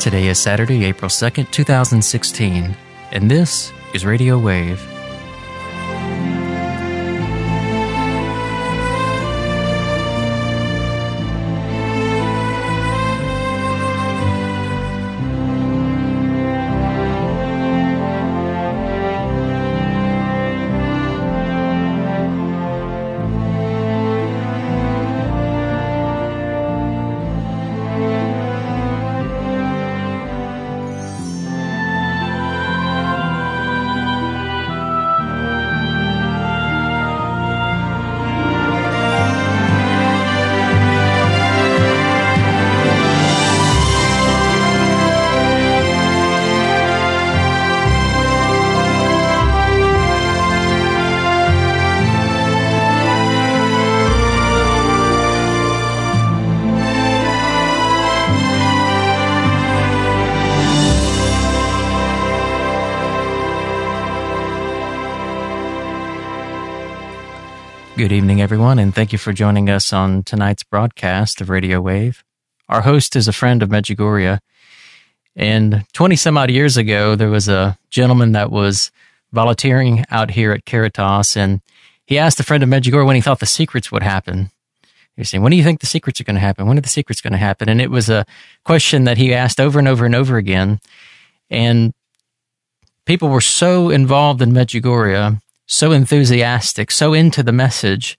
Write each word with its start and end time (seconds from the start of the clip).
Today 0.00 0.28
is 0.28 0.38
Saturday, 0.38 0.86
April 0.86 1.10
2nd, 1.10 1.50
2016, 1.50 2.74
and 3.12 3.30
this 3.30 3.70
is 3.92 4.06
Radio 4.06 4.38
Wave. 4.38 4.80
Everyone, 68.50 68.80
and 68.80 68.92
thank 68.92 69.12
you 69.12 69.18
for 69.18 69.32
joining 69.32 69.70
us 69.70 69.92
on 69.92 70.24
tonight's 70.24 70.64
broadcast 70.64 71.40
of 71.40 71.48
Radio 71.48 71.80
Wave. 71.80 72.24
Our 72.68 72.80
host 72.80 73.14
is 73.14 73.28
a 73.28 73.32
friend 73.32 73.62
of 73.62 73.68
Medjugorje, 73.68 74.40
and 75.36 75.84
20 75.92 76.16
some 76.16 76.36
odd 76.36 76.50
years 76.50 76.76
ago, 76.76 77.14
there 77.14 77.30
was 77.30 77.46
a 77.46 77.78
gentleman 77.90 78.32
that 78.32 78.50
was 78.50 78.90
volunteering 79.30 80.04
out 80.10 80.32
here 80.32 80.50
at 80.50 80.64
Caritas, 80.64 81.36
and 81.36 81.60
he 82.04 82.18
asked 82.18 82.40
a 82.40 82.42
friend 82.42 82.64
of 82.64 82.68
Medjugorje 82.68 83.06
when 83.06 83.14
he 83.14 83.22
thought 83.22 83.38
the 83.38 83.46
secrets 83.46 83.92
would 83.92 84.02
happen. 84.02 84.50
He 85.14 85.20
was 85.20 85.30
saying, 85.30 85.44
When 85.44 85.52
do 85.52 85.56
you 85.56 85.62
think 85.62 85.78
the 85.78 85.86
secrets 85.86 86.20
are 86.20 86.24
going 86.24 86.34
to 86.34 86.40
happen? 86.40 86.66
When 86.66 86.76
are 86.76 86.80
the 86.80 86.88
secrets 86.88 87.20
going 87.20 87.34
to 87.34 87.38
happen? 87.38 87.68
And 87.68 87.80
it 87.80 87.88
was 87.88 88.10
a 88.10 88.26
question 88.64 89.04
that 89.04 89.16
he 89.16 89.32
asked 89.32 89.60
over 89.60 89.78
and 89.78 89.86
over 89.86 90.04
and 90.04 90.16
over 90.16 90.38
again. 90.38 90.80
And 91.50 91.92
people 93.04 93.28
were 93.28 93.40
so 93.40 93.90
involved 93.90 94.42
in 94.42 94.50
Medjugorje 94.50 95.40
so 95.70 95.92
enthusiastic, 95.92 96.90
so 96.90 97.14
into 97.14 97.44
the 97.44 97.52
message, 97.52 98.18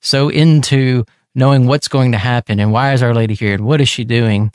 so 0.00 0.28
into 0.28 1.06
knowing 1.34 1.66
what's 1.66 1.88
going 1.88 2.12
to 2.12 2.18
happen 2.18 2.60
and 2.60 2.72
why 2.72 2.92
is 2.92 3.02
Our 3.02 3.14
Lady 3.14 3.32
here 3.32 3.54
and 3.54 3.64
what 3.64 3.80
is 3.80 3.88
she 3.88 4.04
doing, 4.04 4.52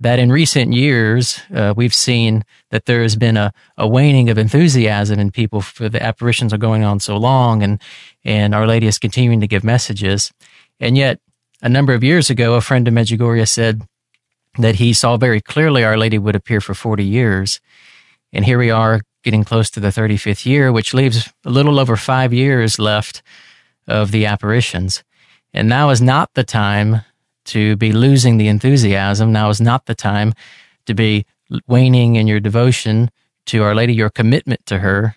that 0.00 0.18
in 0.18 0.32
recent 0.32 0.72
years, 0.72 1.40
uh, 1.54 1.74
we've 1.76 1.94
seen 1.94 2.44
that 2.70 2.86
there 2.86 3.02
has 3.02 3.14
been 3.14 3.36
a, 3.36 3.52
a 3.76 3.86
waning 3.86 4.30
of 4.30 4.38
enthusiasm 4.38 5.18
in 5.18 5.30
people 5.30 5.60
for 5.60 5.90
the 5.90 6.02
apparitions 6.02 6.54
are 6.54 6.58
going 6.58 6.82
on 6.82 6.98
so 6.98 7.18
long 7.18 7.62
and, 7.62 7.78
and 8.24 8.54
Our 8.54 8.66
Lady 8.66 8.86
is 8.86 8.98
continuing 8.98 9.40
to 9.40 9.46
give 9.46 9.62
messages. 9.62 10.32
And 10.80 10.96
yet, 10.96 11.20
a 11.60 11.68
number 11.68 11.92
of 11.92 12.02
years 12.02 12.30
ago, 12.30 12.54
a 12.54 12.62
friend 12.62 12.88
of 12.88 12.94
Medjugorje 12.94 13.46
said 13.46 13.82
that 14.58 14.76
he 14.76 14.94
saw 14.94 15.18
very 15.18 15.42
clearly 15.42 15.84
Our 15.84 15.98
Lady 15.98 16.18
would 16.18 16.36
appear 16.36 16.62
for 16.62 16.72
40 16.72 17.04
years. 17.04 17.60
And 18.32 18.46
here 18.46 18.58
we 18.58 18.70
are 18.70 19.02
getting 19.22 19.44
close 19.44 19.70
to 19.70 19.80
the 19.80 19.88
35th 19.88 20.46
year, 20.46 20.72
which 20.72 20.94
leaves 20.94 21.32
a 21.44 21.50
little 21.50 21.78
over 21.78 21.96
five 21.96 22.32
years 22.32 22.78
left 22.78 23.22
of 23.86 24.10
the 24.10 24.26
apparitions. 24.26 25.02
And 25.52 25.68
now 25.68 25.90
is 25.90 26.00
not 26.00 26.34
the 26.34 26.44
time 26.44 27.02
to 27.46 27.76
be 27.76 27.92
losing 27.92 28.36
the 28.36 28.48
enthusiasm. 28.48 29.32
Now 29.32 29.50
is 29.50 29.60
not 29.60 29.86
the 29.86 29.94
time 29.94 30.32
to 30.86 30.94
be 30.94 31.26
waning 31.66 32.16
in 32.16 32.26
your 32.26 32.40
devotion 32.40 33.10
to 33.46 33.62
Our 33.62 33.74
Lady, 33.74 33.92
your 33.94 34.10
commitment 34.10 34.64
to 34.66 34.78
her. 34.78 35.16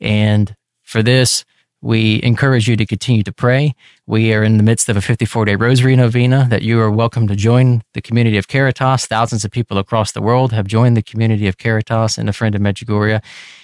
And 0.00 0.54
for 0.82 1.02
this, 1.02 1.44
we 1.80 2.20
encourage 2.22 2.68
you 2.68 2.76
to 2.76 2.84
continue 2.84 3.22
to 3.22 3.32
pray. 3.32 3.74
We 4.06 4.32
are 4.34 4.42
in 4.42 4.56
the 4.56 4.62
midst 4.62 4.88
of 4.88 4.96
a 4.96 5.00
54 5.00 5.44
day 5.44 5.54
rosary 5.54 5.94
novena 5.94 6.46
that 6.50 6.62
you 6.62 6.80
are 6.80 6.90
welcome 6.90 7.28
to 7.28 7.36
join 7.36 7.82
the 7.94 8.00
community 8.00 8.36
of 8.36 8.48
Caritas. 8.48 9.06
Thousands 9.06 9.44
of 9.44 9.50
people 9.50 9.78
across 9.78 10.12
the 10.12 10.22
world 10.22 10.52
have 10.52 10.66
joined 10.66 10.96
the 10.96 11.02
community 11.02 11.46
of 11.46 11.56
Caritas 11.56 12.18
and 12.18 12.28
a 12.28 12.32
friend 12.32 12.54
of 12.54 12.60
Medjugorje 12.60 13.22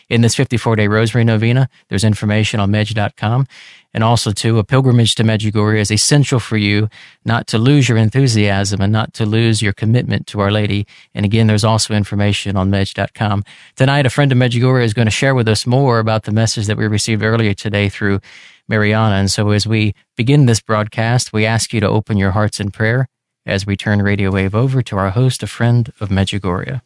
in 0.08 0.20
this 0.20 0.34
54 0.34 0.76
day 0.76 0.86
rosary 0.86 1.24
novena. 1.24 1.68
There's 1.88 2.04
information 2.04 2.60
on 2.60 2.70
medj.com. 2.70 3.46
And 3.94 4.02
also, 4.02 4.32
too, 4.32 4.58
a 4.58 4.64
pilgrimage 4.64 5.14
to 5.14 5.22
Medjugorje 5.22 5.78
is 5.78 5.92
essential 5.92 6.40
for 6.40 6.56
you 6.56 6.88
not 7.24 7.46
to 7.46 7.58
lose 7.58 7.88
your 7.88 7.96
enthusiasm 7.96 8.80
and 8.80 8.92
not 8.92 9.14
to 9.14 9.24
lose 9.24 9.62
your 9.62 9.72
commitment 9.72 10.26
to 10.26 10.40
Our 10.40 10.50
Lady. 10.50 10.84
And 11.14 11.24
again, 11.24 11.46
there's 11.46 11.62
also 11.62 11.94
information 11.94 12.56
on 12.56 12.70
medj.com. 12.70 13.44
Tonight, 13.76 14.04
a 14.04 14.10
friend 14.10 14.32
of 14.32 14.38
Medjugorje 14.38 14.84
is 14.84 14.94
going 14.94 15.06
to 15.06 15.12
share 15.12 15.34
with 15.34 15.46
us 15.46 15.64
more 15.64 16.00
about 16.00 16.24
the 16.24 16.32
message 16.32 16.66
that 16.66 16.76
we 16.76 16.88
received 16.88 17.22
earlier 17.22 17.54
today 17.54 17.88
through 17.88 18.20
Mirjana. 18.68 19.20
And 19.20 19.30
so 19.30 19.50
as 19.50 19.66
we 19.66 19.94
begin 20.16 20.46
this 20.46 20.60
broadcast, 20.60 21.32
we 21.32 21.46
ask 21.46 21.72
you 21.72 21.80
to 21.80 21.88
open 21.88 22.16
your 22.16 22.32
hearts 22.32 22.58
in 22.58 22.72
prayer 22.72 23.08
as 23.46 23.64
we 23.64 23.76
turn 23.76 24.02
Radio 24.02 24.32
Wave 24.32 24.54
over 24.54 24.82
to 24.82 24.96
our 24.96 25.10
host, 25.10 25.42
a 25.42 25.46
friend 25.46 25.92
of 26.00 26.08
Medjugorje. 26.08 26.80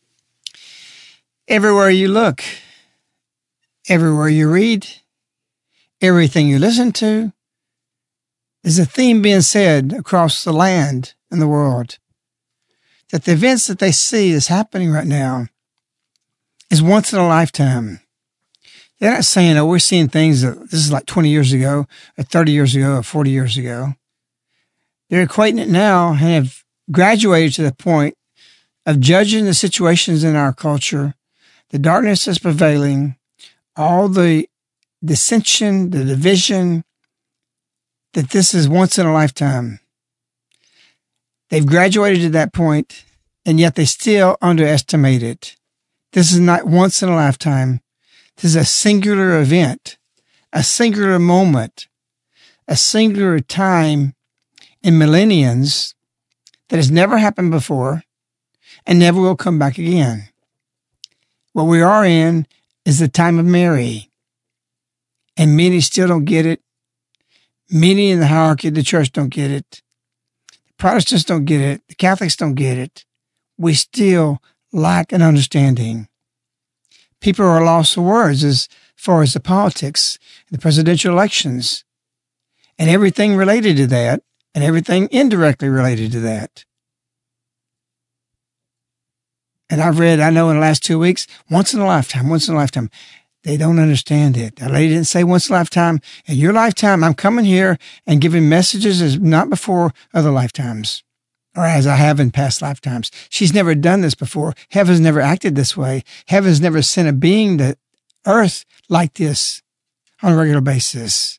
Everywhere 1.47 1.89
you 1.89 2.09
look, 2.09 2.43
everywhere 3.89 4.29
you 4.29 4.51
read, 4.51 4.87
everything 6.01 6.49
you 6.49 6.59
listen 6.59 6.93
to, 6.93 7.33
there's 8.63 8.79
a 8.79 8.85
theme 8.85 9.23
being 9.23 9.41
said 9.41 9.93
across 9.93 10.45
the 10.45 10.53
land 10.53 11.15
and 11.31 11.41
the 11.41 11.49
world 11.49 11.99
that 13.11 13.25
the 13.25 13.33
events 13.33 13.67
that 13.67 13.79
they 13.79 13.93
see 13.93 14.31
is 14.31 14.49
happening 14.49 14.91
right 14.91 15.07
now 15.07 15.47
is 16.71 16.83
once 16.83 17.13
in 17.13 17.19
a 17.19 17.27
lifetime. 17.27 18.01
They're 19.01 19.15
not 19.15 19.25
saying, 19.25 19.57
oh, 19.57 19.67
we're 19.67 19.79
seeing 19.79 20.09
things 20.09 20.43
that 20.43 20.71
this 20.71 20.81
is 20.81 20.93
like 20.93 21.07
20 21.07 21.29
years 21.29 21.53
ago, 21.53 21.87
or 22.19 22.25
30 22.25 22.53
years 22.53 22.75
ago, 22.75 22.97
or 22.97 23.03
40 23.03 23.31
years 23.31 23.57
ago. 23.57 23.95
They're 25.09 25.27
equating 25.27 25.61
it 25.61 25.69
now 25.69 26.11
and 26.11 26.19
have 26.19 26.65
graduated 26.91 27.55
to 27.55 27.63
the 27.63 27.73
point 27.73 28.17
of 28.85 29.01
judging 29.01 29.45
the 29.45 29.55
situations 29.55 30.25
in 30.25 30.35
our 30.35 30.53
culture, 30.53 31.15
the 31.71 31.79
darkness 31.79 32.25
that's 32.25 32.39
prevailing, 32.39 33.17
all 33.77 34.09
the 34.09 34.49
dissension, 35.05 35.91
the 35.91 36.05
division, 36.05 36.85
that 38.15 38.31
this 38.31 38.55
is 38.55 38.69
once 38.69 38.99
in 38.99 39.07
a 39.07 39.13
lifetime. 39.13 39.81
They've 41.51 41.67
graduated 41.67 42.23
to 42.23 42.31
that 42.31 42.53
point, 42.53 43.05
and 43.47 43.59
yet 43.59 43.75
they 43.75 43.85
still 43.85 44.37
underestimate 44.43 45.23
it. 45.23 45.57
This 46.13 46.33
is 46.33 46.41
not 46.41 46.67
once 46.67 47.03
in 47.03 47.09
a 47.09 47.15
lifetime. 47.15 47.81
This 48.37 48.45
is 48.45 48.57
a 48.57 48.65
singular 48.65 49.41
event, 49.41 49.99
a 50.53 50.63
singular 50.63 51.19
moment, 51.19 51.89
a 52.67 52.77
singular 52.77 53.41
time 53.41 54.15
in 54.83 54.99
millenniums 54.99 55.95
that 56.69 56.77
has 56.77 56.91
never 56.91 57.19
happened 57.19 57.51
before 57.51 58.03
and 58.87 58.99
never 58.99 59.21
will 59.21 59.37
come 59.37 59.59
back 59.59 59.79
again. 59.79 60.29
What 61.53 61.65
we 61.65 61.81
are 61.83 62.05
in 62.05 62.47
is 62.85 62.99
the 62.99 63.09
time 63.09 63.39
of 63.39 63.47
Mary. 63.47 64.08
And 65.39 65.57
many 65.57 65.81
still 65.81 66.09
don't 66.09 66.27
get 66.27 66.45
it. 66.45 66.61
Many 67.71 68.11
in 68.11 68.21
the 68.21 68.27
hierarchy 68.27 68.69
of 68.69 68.75
the 68.75 68.83
church 68.83 69.13
don't 69.13 69.31
get 69.31 69.51
it. 69.51 69.83
The 70.51 70.75
Protestants 70.77 71.25
don't 71.25 71.47
get 71.47 71.61
it. 71.61 71.81
The 71.89 71.95
Catholics 71.95 72.37
don't 72.37 72.55
get 72.55 72.77
it. 72.77 73.07
We 73.57 73.73
still 73.73 74.43
lack 74.73 75.13
an 75.13 75.23
understanding 75.23 76.09
people 77.21 77.45
are 77.45 77.65
lost 77.65 77.95
for 77.95 78.03
words 78.03 78.45
as 78.45 78.69
far 78.97 79.23
as 79.23 79.33
the 79.33 79.41
politics, 79.41 80.19
the 80.51 80.59
presidential 80.59 81.13
elections, 81.13 81.85
and 82.79 82.91
everything 82.91 83.37
related 83.37 83.77
to 83.77 83.87
that, 83.89 84.23
and 84.55 84.65
everything 84.65 85.09
indirectly 85.11 85.69
related 85.69 86.13
to 86.13 86.21
that. 86.21 86.65
And 89.71 89.83
I've 89.83 89.99
read, 89.99 90.21
I 90.21 90.31
know 90.31 90.49
in 90.49 90.57
the 90.57 90.63
last 90.63 90.83
two 90.83 90.99
weeks, 90.99 91.27
once 91.51 91.75
in 91.75 91.81
a 91.81 91.87
lifetime, 91.87 92.31
once 92.31 92.49
in 92.49 92.55
a 92.55 92.57
lifetime. 92.57 92.91
They 93.45 93.57
don't 93.57 93.79
understand 93.79 94.37
it. 94.37 94.57
That 94.57 94.73
lady 94.73 94.95
didn't 94.95 95.07
say 95.07 95.25
once 95.25 95.49
a 95.49 95.53
lifetime. 95.53 96.01
In 96.27 96.37
your 96.37 96.53
lifetime, 96.53 97.05
I'm 97.05 97.15
coming 97.15 97.45
here 97.45 97.79
and 98.07 98.21
giving 98.21 98.49
messages 98.49 99.01
as 99.01 99.19
not 99.19 99.49
before 99.49 99.93
other 100.13 100.31
lifetimes 100.31 101.03
or 101.57 101.65
as 101.65 101.87
I 101.87 101.97
have 101.97 102.21
in 102.21 102.31
past 102.31 102.63
lifetimes. 102.63 103.11
She's 103.31 103.55
never 103.55 103.75
done 103.75 104.01
this 104.01 104.15
before. 104.15 104.55
Heaven's 104.71 105.01
never 105.01 105.21
acted 105.21 105.55
this 105.55 105.77
way. 105.77 106.05
Heaven's 106.27 106.61
never 106.61 106.83
sent 106.83 107.09
a 107.09 107.13
being 107.13 107.59
to 107.59 107.77
earth 108.27 108.65
like 108.89 109.15
this 109.15 109.63
on 110.23 110.33
a 110.33 110.37
regular 110.37 110.61
basis. 110.61 111.39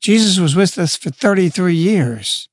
Jesus 0.00 0.38
was 0.38 0.56
with 0.56 0.78
us 0.78 0.96
for 0.96 1.10
33 1.10 1.74
years. 1.74 2.48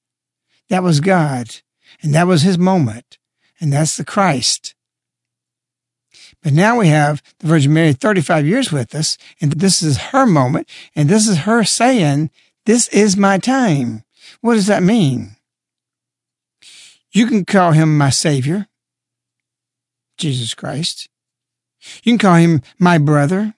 That 0.69 0.83
was 0.83 0.99
God, 0.99 1.57
and 2.01 2.13
that 2.13 2.27
was 2.27 2.41
his 2.41 2.57
moment. 2.57 3.17
and 3.59 3.73
that's 3.73 3.97
the 3.97 4.05
Christ. 4.05 4.75
But 6.43 6.53
now 6.53 6.79
we 6.79 6.87
have 6.87 7.21
the 7.39 7.47
Virgin 7.47 7.73
Mary 7.73 7.93
35 7.93 8.45
years 8.45 8.71
with 8.71 8.93
us, 8.95 9.17
and 9.41 9.53
this 9.53 9.81
is 9.81 9.97
her 9.97 10.25
moment, 10.25 10.69
and 10.95 11.09
this 11.09 11.27
is 11.27 11.39
her 11.39 11.63
saying, 11.63 12.29
This 12.65 12.87
is 12.89 13.17
my 13.17 13.37
time. 13.37 14.03
What 14.41 14.53
does 14.53 14.67
that 14.67 14.83
mean? 14.83 15.35
You 17.11 17.27
can 17.27 17.45
call 17.45 17.71
him 17.71 17.97
my 17.97 18.09
Savior, 18.09 18.67
Jesus 20.17 20.53
Christ. 20.53 21.09
You 22.03 22.11
can 22.11 22.19
call 22.19 22.35
him 22.35 22.61
my 22.77 22.97
brother. 22.97 23.55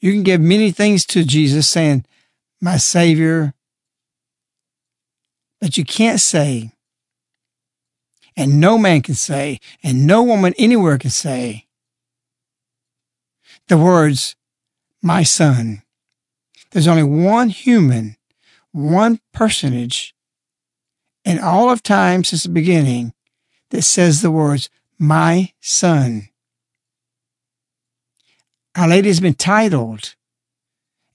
You 0.00 0.12
can 0.12 0.22
give 0.22 0.40
many 0.40 0.70
things 0.70 1.06
to 1.06 1.24
Jesus 1.24 1.66
saying, 1.66 2.04
my 2.60 2.76
Savior. 2.76 3.54
But 5.60 5.78
you 5.78 5.84
can't 5.84 6.20
say, 6.20 6.72
and 8.36 8.60
no 8.60 8.76
man 8.78 9.02
can 9.02 9.14
say, 9.14 9.60
and 9.82 10.06
no 10.06 10.22
woman 10.22 10.54
anywhere 10.58 10.98
can 10.98 11.10
say, 11.10 11.66
the 13.68 13.78
words, 13.78 14.36
my 15.02 15.22
son. 15.22 15.82
There's 16.70 16.88
only 16.88 17.02
one 17.02 17.50
human, 17.50 18.16
one 18.72 19.20
personage 19.32 20.14
in 21.24 21.38
all 21.38 21.70
of 21.70 21.82
time 21.82 22.24
since 22.24 22.42
the 22.42 22.48
beginning 22.48 23.14
that 23.70 23.82
says 23.82 24.20
the 24.20 24.30
words, 24.30 24.68
my 24.98 25.52
son. 25.60 26.28
Our 28.76 28.88
Lady 28.88 29.08
has 29.08 29.20
been 29.20 29.34
titled 29.34 30.16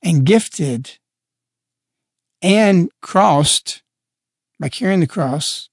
and 0.01 0.25
gifted 0.25 0.98
and 2.42 2.89
crossed 3.01 3.81
by 4.60 4.69
carrying 4.69 5.01
the 5.01 5.07
cross 5.07 5.69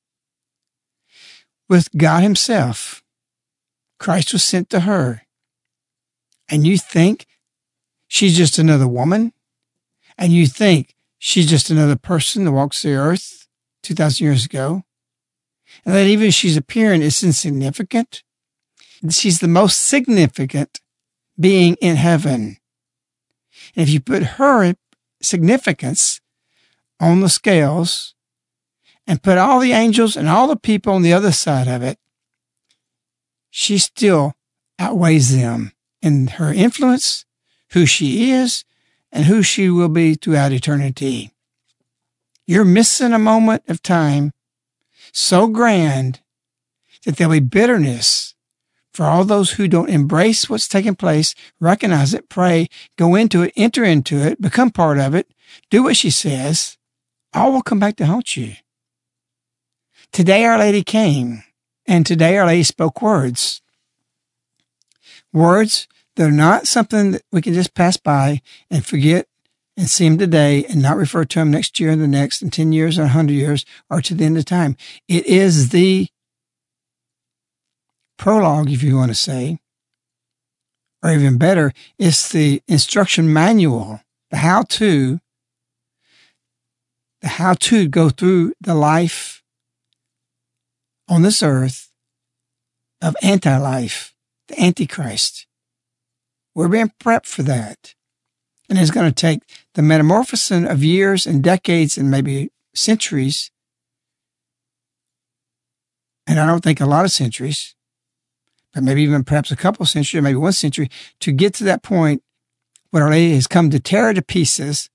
with 1.68 1.88
God 1.96 2.22
Himself. 2.22 3.02
Christ 3.98 4.32
was 4.32 4.42
sent 4.42 4.70
to 4.70 4.80
her. 4.80 5.22
And 6.48 6.66
you 6.66 6.78
think 6.78 7.26
she's 8.06 8.36
just 8.36 8.58
another 8.58 8.86
woman? 8.86 9.32
And 10.18 10.32
you 10.32 10.46
think 10.46 10.94
she's 11.18 11.48
just 11.48 11.70
another 11.70 11.96
person 11.96 12.44
that 12.44 12.52
walks 12.52 12.82
the 12.82 12.94
earth 12.94 13.48
2,000 13.82 14.24
years 14.24 14.44
ago? 14.44 14.84
And 15.84 15.94
that 15.94 16.06
even 16.06 16.30
she's 16.30 16.56
appearing 16.56 17.02
is 17.02 17.22
insignificant? 17.22 18.22
She's 19.10 19.40
the 19.40 19.48
most 19.48 19.82
significant 19.82 20.80
being 21.38 21.74
in 21.80 21.96
heaven. 21.96 22.56
And 23.74 23.82
if 23.82 23.90
you 23.90 24.00
put 24.00 24.22
her 24.22 24.74
significance 25.20 26.20
on 27.00 27.20
the 27.20 27.28
scales 27.28 28.14
and 29.06 29.22
put 29.22 29.38
all 29.38 29.60
the 29.60 29.72
angels 29.72 30.16
and 30.16 30.28
all 30.28 30.48
the 30.48 30.56
people 30.56 30.92
on 30.92 31.02
the 31.02 31.12
other 31.12 31.32
side 31.32 31.68
of 31.68 31.82
it, 31.82 31.98
she 33.50 33.78
still 33.78 34.34
outweighs 34.78 35.34
them 35.34 35.72
in 36.02 36.26
her 36.26 36.52
influence, 36.52 37.24
who 37.70 37.86
she 37.86 38.30
is, 38.30 38.64
and 39.12 39.24
who 39.24 39.42
she 39.42 39.70
will 39.70 39.88
be 39.88 40.14
throughout 40.14 40.52
eternity. 40.52 41.30
You're 42.46 42.64
missing 42.64 43.12
a 43.12 43.18
moment 43.18 43.62
of 43.68 43.82
time 43.82 44.32
so 45.12 45.46
grand 45.46 46.20
that 47.04 47.16
there'll 47.16 47.32
be 47.32 47.40
bitterness 47.40 48.34
for 48.92 49.04
all 49.04 49.24
those 49.24 49.52
who 49.52 49.68
don't 49.68 49.90
embrace 49.90 50.48
what's 50.48 50.68
taking 50.68 50.94
place, 50.94 51.34
recognize 51.60 52.14
it, 52.14 52.28
pray, 52.28 52.68
go 52.96 53.14
into 53.14 53.42
it, 53.42 53.52
enter 53.56 53.84
into 53.84 54.16
it, 54.16 54.40
become 54.40 54.70
part 54.70 54.98
of 54.98 55.14
it, 55.14 55.30
do 55.70 55.82
what 55.82 55.96
she 55.96 56.08
says, 56.08 56.78
all 57.34 57.52
will 57.52 57.62
come 57.62 57.78
back 57.78 57.96
to 57.96 58.06
haunt 58.06 58.36
you. 58.36 58.54
Today, 60.12 60.44
Our 60.44 60.58
Lady 60.58 60.82
came, 60.82 61.42
and 61.86 62.06
today, 62.06 62.36
Our 62.38 62.46
Lady 62.46 62.62
spoke 62.62 63.02
words. 63.02 63.60
Words 65.32 65.86
that 66.16 66.28
are 66.28 66.32
not 66.32 66.66
something 66.66 67.12
that 67.12 67.22
we 67.30 67.42
can 67.42 67.54
just 67.54 67.74
pass 67.74 67.96
by 67.96 68.40
and 68.70 68.84
forget 68.84 69.26
and 69.76 69.88
see 69.88 70.08
them 70.08 70.18
today 70.18 70.64
and 70.64 70.80
not 70.80 70.96
refer 70.96 71.24
to 71.24 71.38
them 71.38 71.50
next 71.50 71.78
year 71.78 71.90
and 71.90 72.00
the 72.00 72.08
next 72.08 72.40
and 72.40 72.52
10 72.52 72.72
years 72.72 72.96
and 72.96 73.08
100 73.08 73.32
years 73.32 73.64
or 73.90 74.00
to 74.00 74.14
the 74.14 74.24
end 74.24 74.38
of 74.38 74.46
time. 74.46 74.76
It 75.06 75.26
is 75.26 75.68
the 75.68 76.08
prologue, 78.16 78.70
if 78.70 78.82
you 78.82 78.96
want 78.96 79.10
to 79.10 79.14
say, 79.14 79.58
or 81.02 81.10
even 81.10 81.36
better, 81.36 81.72
it's 81.98 82.30
the 82.30 82.62
instruction 82.66 83.32
manual, 83.32 84.00
the 84.30 84.38
how 84.38 84.62
to 84.62 85.20
the 87.20 87.28
how 87.28 87.54
to 87.54 87.88
go 87.88 88.08
through 88.08 88.54
the 88.60 88.74
life 88.74 89.42
on 91.08 91.22
this 91.22 91.42
earth 91.42 91.90
of 93.00 93.16
anti 93.22 93.56
life, 93.56 94.14
the 94.48 94.60
Antichrist. 94.60 95.46
We're 96.54 96.68
being 96.68 96.92
prepped 97.00 97.26
for 97.26 97.42
that. 97.42 97.94
And 98.68 98.78
it's 98.78 98.90
going 98.90 99.08
to 99.08 99.14
take 99.14 99.42
the 99.74 99.82
metamorphosis 99.82 100.68
of 100.68 100.82
years 100.82 101.26
and 101.26 101.42
decades 101.42 101.96
and 101.96 102.10
maybe 102.10 102.50
centuries. 102.74 103.50
And 106.26 106.40
I 106.40 106.46
don't 106.46 106.64
think 106.64 106.80
a 106.80 106.86
lot 106.86 107.04
of 107.04 107.12
centuries, 107.12 107.76
but 108.74 108.82
maybe 108.82 109.02
even 109.02 109.22
perhaps 109.22 109.52
a 109.52 109.56
couple 109.56 109.86
centuries, 109.86 110.22
maybe 110.22 110.36
one 110.36 110.52
century 110.52 110.90
to 111.20 111.30
get 111.30 111.54
to 111.54 111.64
that 111.64 111.84
point 111.84 112.22
where 112.90 113.04
Our 113.04 113.10
Lady 113.10 113.34
has 113.34 113.46
come 113.46 113.70
to 113.70 113.78
tear 113.78 114.06
her 114.06 114.14
to 114.14 114.22
pieces 114.22 114.90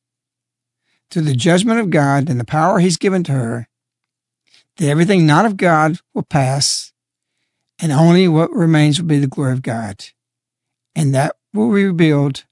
through 1.10 1.24
the 1.24 1.36
judgment 1.36 1.80
of 1.80 1.90
God 1.90 2.30
and 2.30 2.40
the 2.40 2.46
power 2.46 2.80
he's 2.80 2.98
given 2.98 3.24
to 3.26 3.34
her, 3.34 3.68
that 4.82 4.90
everything 4.90 5.28
not 5.28 5.46
of 5.46 5.58
God 5.58 6.00
will 6.16 6.24
pass, 6.24 6.92
and 7.80 7.92
only 7.92 8.28
what 8.28 8.52
remains 8.52 9.00
will 9.00 9.08
be 9.08 9.20
the 9.20 9.28
glory 9.28 9.52
of 9.52 9.62
God. 9.62 10.06
And 10.96 11.14
that 11.14 11.36
will 11.54 11.68
rebuild, 11.68 12.46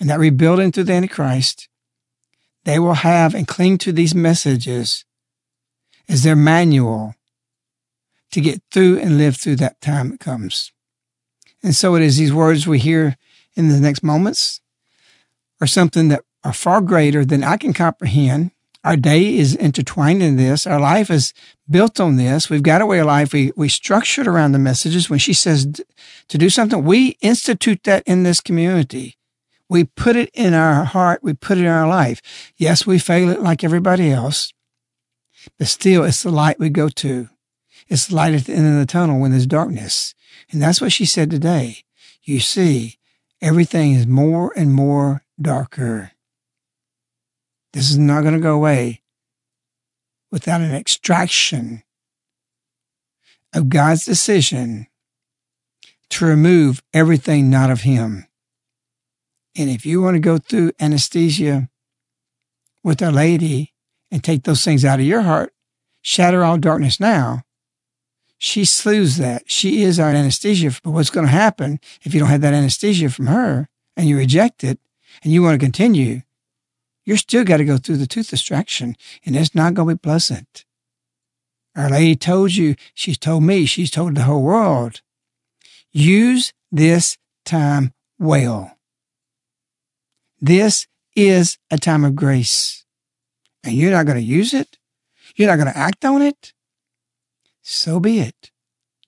and 0.00 0.08
that 0.08 0.18
rebuilding 0.18 0.72
through 0.72 0.84
the 0.84 0.94
Antichrist, 0.94 1.68
they 2.64 2.78
will 2.78 2.94
have 2.94 3.34
and 3.34 3.46
cling 3.46 3.76
to 3.78 3.92
these 3.92 4.14
messages 4.14 5.04
as 6.08 6.22
their 6.22 6.34
manual 6.34 7.14
to 8.30 8.40
get 8.40 8.62
through 8.70 8.98
and 9.00 9.18
live 9.18 9.36
through 9.36 9.56
that 9.56 9.78
time 9.82 10.12
that 10.12 10.20
comes. 10.20 10.72
And 11.62 11.76
so 11.76 11.96
it 11.96 12.02
is 12.02 12.16
these 12.16 12.32
words 12.32 12.66
we 12.66 12.78
hear 12.78 13.18
in 13.56 13.68
the 13.68 13.78
next 13.78 14.02
moments 14.02 14.62
are 15.60 15.66
something 15.66 16.08
that 16.08 16.24
are 16.44 16.54
far 16.54 16.80
greater 16.80 17.26
than 17.26 17.44
I 17.44 17.58
can 17.58 17.74
comprehend. 17.74 18.52
Our 18.82 18.96
day 18.96 19.36
is 19.36 19.54
intertwined 19.54 20.22
in 20.22 20.36
this. 20.36 20.66
Our 20.66 20.80
life 20.80 21.10
is 21.10 21.34
built 21.68 22.00
on 22.00 22.16
this. 22.16 22.48
We've 22.48 22.62
got 22.62 22.80
a 22.80 22.86
way 22.86 23.00
of 23.00 23.06
life. 23.06 23.32
We, 23.32 23.52
we 23.54 23.68
structure 23.68 24.22
it 24.22 24.26
around 24.26 24.52
the 24.52 24.58
messages. 24.58 25.10
When 25.10 25.18
she 25.18 25.34
says 25.34 25.66
to 26.28 26.38
do 26.38 26.48
something, 26.48 26.82
we 26.82 27.18
institute 27.20 27.82
that 27.84 28.02
in 28.06 28.22
this 28.22 28.40
community. 28.40 29.18
We 29.68 29.84
put 29.84 30.16
it 30.16 30.30
in 30.32 30.54
our 30.54 30.84
heart. 30.84 31.22
We 31.22 31.34
put 31.34 31.58
it 31.58 31.62
in 31.62 31.66
our 31.66 31.86
life. 31.86 32.22
Yes, 32.56 32.86
we 32.86 32.98
fail 32.98 33.28
it 33.28 33.42
like 33.42 33.62
everybody 33.62 34.10
else, 34.10 34.52
but 35.58 35.68
still 35.68 36.02
it's 36.04 36.22
the 36.22 36.30
light 36.30 36.58
we 36.58 36.70
go 36.70 36.88
to. 36.88 37.28
It's 37.86 38.06
the 38.06 38.16
light 38.16 38.34
at 38.34 38.46
the 38.46 38.54
end 38.54 38.66
of 38.66 38.78
the 38.80 38.86
tunnel 38.86 39.20
when 39.20 39.30
there's 39.30 39.46
darkness. 39.46 40.14
And 40.50 40.60
that's 40.60 40.80
what 40.80 40.92
she 40.92 41.04
said 41.04 41.30
today. 41.30 41.84
You 42.22 42.40
see, 42.40 42.98
everything 43.42 43.92
is 43.92 44.06
more 44.06 44.52
and 44.56 44.72
more 44.72 45.22
darker. 45.40 46.12
This 47.72 47.90
is 47.90 47.98
not 47.98 48.22
going 48.22 48.34
to 48.34 48.40
go 48.40 48.54
away 48.54 49.02
without 50.30 50.60
an 50.60 50.74
extraction 50.74 51.82
of 53.52 53.68
God's 53.68 54.04
decision 54.04 54.86
to 56.10 56.26
remove 56.26 56.82
everything 56.92 57.50
not 57.50 57.70
of 57.70 57.82
Him. 57.82 58.26
And 59.56 59.70
if 59.70 59.84
you 59.84 60.00
want 60.00 60.14
to 60.14 60.20
go 60.20 60.38
through 60.38 60.72
anesthesia 60.80 61.68
with 62.82 63.02
Our 63.02 63.12
Lady 63.12 63.72
and 64.10 64.22
take 64.22 64.44
those 64.44 64.64
things 64.64 64.84
out 64.84 65.00
of 65.00 65.06
your 65.06 65.22
heart, 65.22 65.52
shatter 66.02 66.44
all 66.44 66.58
darkness 66.58 67.00
now, 67.00 67.42
she 68.38 68.64
slews 68.64 69.18
that. 69.18 69.50
She 69.50 69.82
is 69.82 70.00
our 70.00 70.08
anesthesia. 70.08 70.72
But 70.82 70.92
what's 70.92 71.10
going 71.10 71.26
to 71.26 71.32
happen 71.32 71.78
if 72.02 72.14
you 72.14 72.20
don't 72.20 72.30
have 72.30 72.40
that 72.40 72.54
anesthesia 72.54 73.10
from 73.10 73.26
her 73.26 73.68
and 73.98 74.08
you 74.08 74.16
reject 74.16 74.64
it 74.64 74.78
and 75.22 75.30
you 75.30 75.42
want 75.42 75.60
to 75.60 75.64
continue? 75.64 76.22
You're 77.04 77.16
still 77.16 77.44
got 77.44 77.58
to 77.58 77.64
go 77.64 77.78
through 77.78 77.96
the 77.96 78.06
tooth 78.06 78.32
extraction 78.32 78.96
and 79.24 79.36
it's 79.36 79.54
not 79.54 79.74
going 79.74 79.88
to 79.88 79.94
be 79.94 79.98
pleasant. 79.98 80.64
Our 81.76 81.90
lady 81.90 82.16
told 82.16 82.54
you, 82.54 82.76
she's 82.94 83.18
told 83.18 83.44
me, 83.44 83.64
she's 83.64 83.90
told 83.90 84.14
the 84.14 84.24
whole 84.24 84.42
world, 84.42 85.00
use 85.92 86.52
this 86.70 87.16
time 87.44 87.92
well. 88.18 88.76
This 90.40 90.86
is 91.16 91.58
a 91.70 91.78
time 91.78 92.04
of 92.04 92.16
grace 92.16 92.84
and 93.62 93.74
you're 93.74 93.92
not 93.92 94.06
going 94.06 94.18
to 94.18 94.24
use 94.24 94.54
it. 94.54 94.78
You're 95.36 95.48
not 95.48 95.56
going 95.56 95.72
to 95.72 95.78
act 95.78 96.04
on 96.04 96.22
it. 96.22 96.52
So 97.62 98.00
be 98.00 98.20
it. 98.20 98.50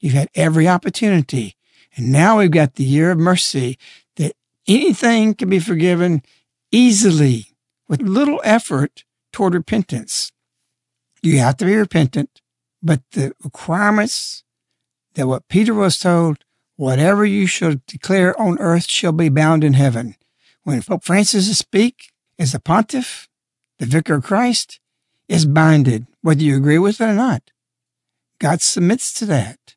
You've 0.00 0.14
had 0.14 0.28
every 0.34 0.68
opportunity. 0.68 1.56
And 1.96 2.10
now 2.10 2.38
we've 2.38 2.50
got 2.50 2.74
the 2.74 2.84
year 2.84 3.10
of 3.10 3.18
mercy 3.18 3.78
that 4.16 4.32
anything 4.66 5.34
can 5.34 5.50
be 5.50 5.58
forgiven 5.58 6.22
easily 6.70 7.51
with 7.92 8.00
little 8.00 8.40
effort 8.42 9.04
toward 9.34 9.52
repentance. 9.52 10.32
You 11.20 11.40
have 11.40 11.58
to 11.58 11.66
be 11.66 11.76
repentant, 11.76 12.40
But 12.82 13.02
the 13.10 13.34
requirements 13.44 14.44
that 15.12 15.26
what 15.26 15.46
Peter 15.48 15.74
was 15.74 15.98
told, 15.98 16.38
whatever 16.76 17.26
you 17.26 17.46
shall 17.46 17.74
declare 17.86 18.32
on 18.40 18.58
earth 18.60 18.88
shall 18.88 19.12
be 19.12 19.28
bound 19.28 19.62
in 19.62 19.74
heaven. 19.74 20.16
When 20.62 20.80
Pope 20.80 21.04
Francis 21.04 21.58
speak 21.58 22.12
as 22.38 22.52
the 22.52 22.60
pontiff, 22.60 23.28
the 23.78 23.84
vicar 23.84 24.14
of 24.14 24.24
Christ, 24.24 24.80
is 25.28 25.44
binded, 25.44 26.06
whether 26.22 26.42
you 26.42 26.56
agree 26.56 26.78
with 26.78 26.98
it 26.98 27.04
or 27.04 27.12
not. 27.12 27.50
God 28.38 28.62
submits 28.62 29.12
to 29.18 29.26
that 29.26 29.76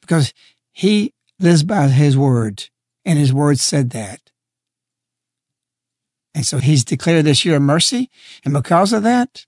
because 0.00 0.32
he 0.72 1.12
lives 1.38 1.62
by 1.62 1.88
his 1.88 2.16
word 2.16 2.70
and 3.04 3.18
his 3.18 3.34
word 3.34 3.58
said 3.58 3.90
that. 3.90 4.25
And 6.36 6.46
so 6.46 6.58
he's 6.58 6.84
declared 6.84 7.24
this 7.24 7.46
year 7.46 7.56
of 7.56 7.62
mercy. 7.62 8.10
And 8.44 8.52
because 8.52 8.92
of 8.92 9.02
that, 9.04 9.46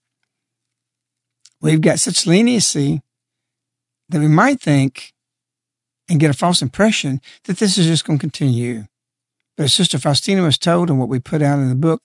we've 1.61 1.83
got 1.83 2.01
such 2.01 2.27
leniency 2.27 3.03
that 4.09 4.21
we 4.21 4.27
might 4.27 4.59
think 4.59 5.13
and 6.09 6.19
get 6.19 6.31
a 6.31 6.35
false 6.35 6.63
impression 6.63 7.21
that 7.45 7.59
this 7.59 7.77
is 7.77 7.87
just 7.87 8.07
going 8.07 8.19
to 8.19 8.23
continue. 8.23 8.87
But 9.55 9.65
as 9.65 9.75
Sister 9.75 9.99
Faustina 9.99 10.43
was 10.43 10.57
told 10.57 10.89
and 10.89 10.99
what 10.99 11.11
we 11.11 11.19
put 11.19 11.43
out 11.43 11.59
in 11.59 11.69
the 11.69 11.75
book 11.75 12.01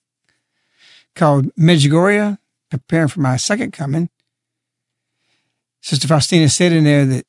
called 1.14 1.46
Medjugorje, 1.54 2.36
Preparing 2.70 3.08
for 3.08 3.20
My 3.20 3.38
Second 3.38 3.72
Coming, 3.72 4.10
Sister 5.80 6.06
Faustina 6.06 6.50
said 6.50 6.72
in 6.72 6.84
there 6.84 7.06
that 7.06 7.24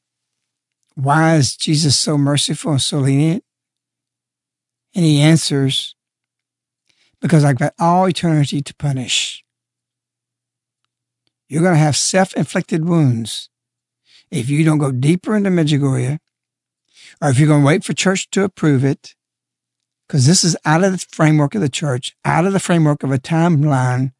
why 0.95 1.35
is 1.35 1.55
Jesus 1.55 1.95
so 1.95 2.17
merciful 2.17 2.73
and 2.73 2.81
so 2.81 2.97
lenient? 2.97 3.45
And 4.93 5.05
he 5.05 5.21
answers, 5.21 5.94
because 7.25 7.43
I've 7.43 7.57
got 7.57 7.73
all 7.79 8.07
eternity 8.07 8.61
to 8.61 8.75
punish. 8.75 9.43
You're 11.49 11.63
going 11.63 11.73
to 11.73 11.79
have 11.79 11.97
self 11.97 12.35
inflicted 12.35 12.87
wounds 12.87 13.49
if 14.29 14.47
you 14.47 14.63
don't 14.63 14.77
go 14.77 14.91
deeper 14.91 15.35
into 15.35 15.49
Medjugorje, 15.49 16.19
or 17.19 17.29
if 17.29 17.39
you're 17.39 17.47
going 17.47 17.61
to 17.61 17.65
wait 17.65 17.83
for 17.83 17.93
church 17.93 18.29
to 18.29 18.43
approve 18.43 18.85
it, 18.85 19.15
because 20.07 20.27
this 20.27 20.43
is 20.43 20.55
out 20.65 20.83
of 20.83 20.91
the 20.91 21.03
framework 21.09 21.55
of 21.55 21.61
the 21.61 21.69
church, 21.69 22.15
out 22.23 22.45
of 22.45 22.53
the 22.53 22.59
framework 22.59 23.01
of 23.01 23.11
a 23.11 23.17
timeline 23.17 24.13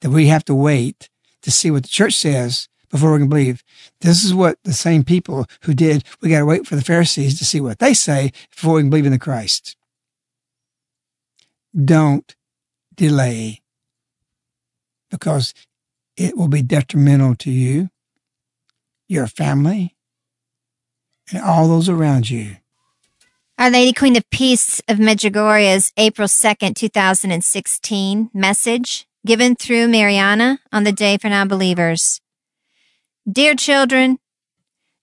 that 0.00 0.10
we 0.10 0.26
have 0.26 0.44
to 0.46 0.54
wait 0.54 1.08
to 1.42 1.52
see 1.52 1.70
what 1.70 1.84
the 1.84 1.88
church 1.88 2.14
says 2.14 2.68
before 2.90 3.12
we 3.12 3.20
can 3.20 3.28
believe. 3.28 3.62
This 4.00 4.24
is 4.24 4.34
what 4.34 4.58
the 4.64 4.72
same 4.72 5.04
people 5.04 5.46
who 5.62 5.74
did, 5.74 6.02
we 6.20 6.30
got 6.30 6.40
to 6.40 6.44
wait 6.44 6.66
for 6.66 6.74
the 6.74 6.82
Pharisees 6.82 7.38
to 7.38 7.44
see 7.44 7.60
what 7.60 7.78
they 7.78 7.94
say 7.94 8.32
before 8.50 8.74
we 8.74 8.82
can 8.82 8.90
believe 8.90 9.06
in 9.06 9.12
the 9.12 9.18
Christ. 9.20 9.76
Don't 11.74 12.34
delay 12.94 13.60
because 15.10 15.54
it 16.16 16.36
will 16.36 16.48
be 16.48 16.62
detrimental 16.62 17.34
to 17.36 17.50
you, 17.50 17.88
your 19.08 19.26
family, 19.26 19.96
and 21.30 21.42
all 21.42 21.68
those 21.68 21.88
around 21.88 22.28
you. 22.28 22.56
Our 23.58 23.70
Lady 23.70 23.92
Queen 23.92 24.16
of 24.16 24.28
Peace 24.30 24.80
of 24.88 24.98
Medjugorje's 24.98 25.92
April 25.96 26.28
2nd, 26.28 26.74
2016 26.74 28.30
message 28.34 29.06
given 29.24 29.54
through 29.54 29.86
Mirjana 29.86 30.58
on 30.72 30.84
the 30.84 30.92
Day 30.92 31.16
for 31.16 31.28
Non-Believers. 31.28 32.20
Dear 33.30 33.54
children, 33.54 34.18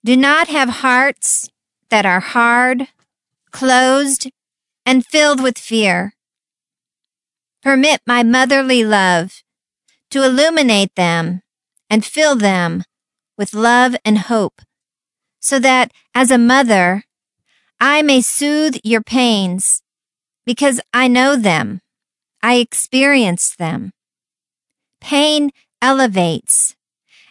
do 0.04 0.18
not 0.18 0.50
have 0.50 0.70
hearts 0.70 1.50
that 1.90 2.06
are 2.06 2.20
hard, 2.20 2.88
closed, 3.52 4.30
and 4.86 5.06
filled 5.06 5.42
with 5.42 5.58
fear. 5.58 6.14
Permit 7.62 8.02
my 8.08 8.24
motherly 8.24 8.84
love 8.84 9.44
to 10.12 10.24
illuminate 10.24 10.96
them 10.96 11.42
and 11.90 12.06
fill 12.06 12.36
them 12.36 12.84
with 13.38 13.54
love 13.54 13.96
and 14.06 14.18
hope, 14.18 14.62
so 15.40 15.60
that 15.60 15.92
as 16.14 16.32
a 16.32 16.38
mother, 16.38 17.04
I 17.80 18.02
may 18.02 18.22
soothe 18.22 18.78
your 18.84 19.02
pains 19.02 19.82
because 20.46 20.82
I 20.94 21.08
know 21.08 21.36
them. 21.36 21.82
I 22.42 22.56
experienced 22.56 23.58
them. 23.58 23.92
Pain 25.02 25.52
elevates 25.82 26.76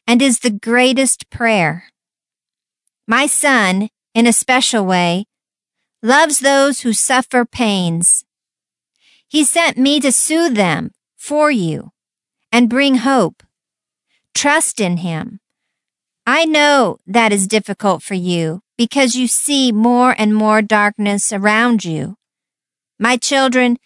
and 0.06 0.22
is 0.22 0.40
the 0.40 0.50
greatest 0.50 1.28
prayer. 1.30 1.84
My 3.06 3.26
son, 3.26 3.88
in 4.14 4.26
a 4.26 4.32
special 4.32 4.84
way, 4.84 5.26
loves 6.02 6.40
those 6.40 6.80
who 6.80 6.92
suffer 6.92 7.44
pains. 7.44 8.24
He 9.28 9.44
sent 9.44 9.76
me 9.76 10.00
to 10.00 10.10
soothe 10.10 10.56
them 10.56 10.92
for 11.16 11.50
you 11.50 11.90
and 12.50 12.70
bring 12.70 12.96
hope. 12.96 13.42
Trust 14.34 14.80
in 14.80 14.98
him. 14.98 15.40
I 16.26 16.44
know 16.44 16.98
that 17.06 17.32
is 17.32 17.46
difficult 17.46 18.02
for 18.02 18.14
you 18.14 18.62
because 18.76 19.14
you 19.14 19.26
see 19.26 19.72
more 19.72 20.14
and 20.16 20.34
more 20.34 20.62
darkness 20.62 21.32
around 21.32 21.84
you. 21.84 22.16
My 22.98 23.16
children, 23.16 23.78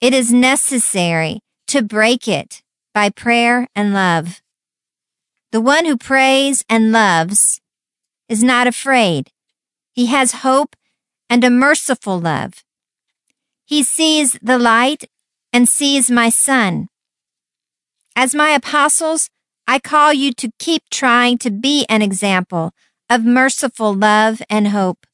it 0.00 0.12
is 0.12 0.32
necessary 0.32 1.40
to 1.68 1.82
break 1.82 2.26
it 2.28 2.62
by 2.92 3.10
prayer 3.10 3.68
and 3.74 3.94
love. 3.94 4.42
The 5.52 5.60
one 5.60 5.84
who 5.84 5.96
prays 5.96 6.64
and 6.68 6.90
loves 6.90 7.60
is 8.28 8.42
not 8.42 8.66
afraid. 8.66 9.30
He 9.92 10.06
has 10.06 10.42
hope 10.42 10.74
and 11.30 11.44
a 11.44 11.50
merciful 11.50 12.18
love. 12.18 12.63
He 13.64 13.82
sees 13.82 14.38
the 14.42 14.58
light 14.58 15.04
and 15.52 15.68
sees 15.68 16.10
my 16.10 16.28
son. 16.28 16.88
As 18.16 18.34
my 18.34 18.50
apostles, 18.50 19.30
I 19.66 19.78
call 19.78 20.12
you 20.12 20.32
to 20.34 20.50
keep 20.58 20.82
trying 20.90 21.38
to 21.38 21.50
be 21.50 21.86
an 21.88 22.02
example 22.02 22.72
of 23.08 23.24
merciful 23.24 23.94
love 23.94 24.42
and 24.50 24.68
hope. 24.68 25.06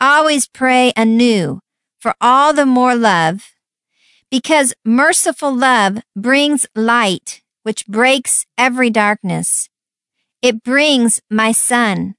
Always 0.00 0.48
pray 0.48 0.92
anew 0.96 1.60
for 1.98 2.14
all 2.20 2.52
the 2.52 2.66
more 2.66 2.94
love, 2.94 3.52
because 4.30 4.74
merciful 4.84 5.54
love 5.54 6.02
brings 6.16 6.66
light 6.74 7.40
which 7.62 7.86
breaks 7.86 8.44
every 8.58 8.90
darkness. 8.90 9.70
It 10.42 10.62
brings 10.62 11.20
my 11.30 11.50
son. 11.52 12.14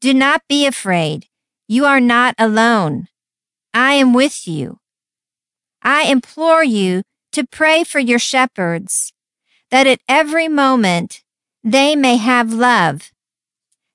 Do 0.00 0.14
not 0.14 0.42
be 0.48 0.64
afraid. 0.64 1.26
You 1.66 1.84
are 1.84 2.00
not 2.00 2.34
alone. 2.38 3.08
I 3.78 3.92
am 3.92 4.12
with 4.12 4.48
you. 4.48 4.80
I 5.84 6.10
implore 6.10 6.64
you 6.64 7.02
to 7.30 7.46
pray 7.46 7.84
for 7.84 8.00
your 8.00 8.18
shepherds, 8.18 9.12
that 9.70 9.86
at 9.86 10.00
every 10.08 10.48
moment 10.48 11.22
they 11.62 11.94
may 11.94 12.16
have 12.16 12.52
love, 12.52 13.12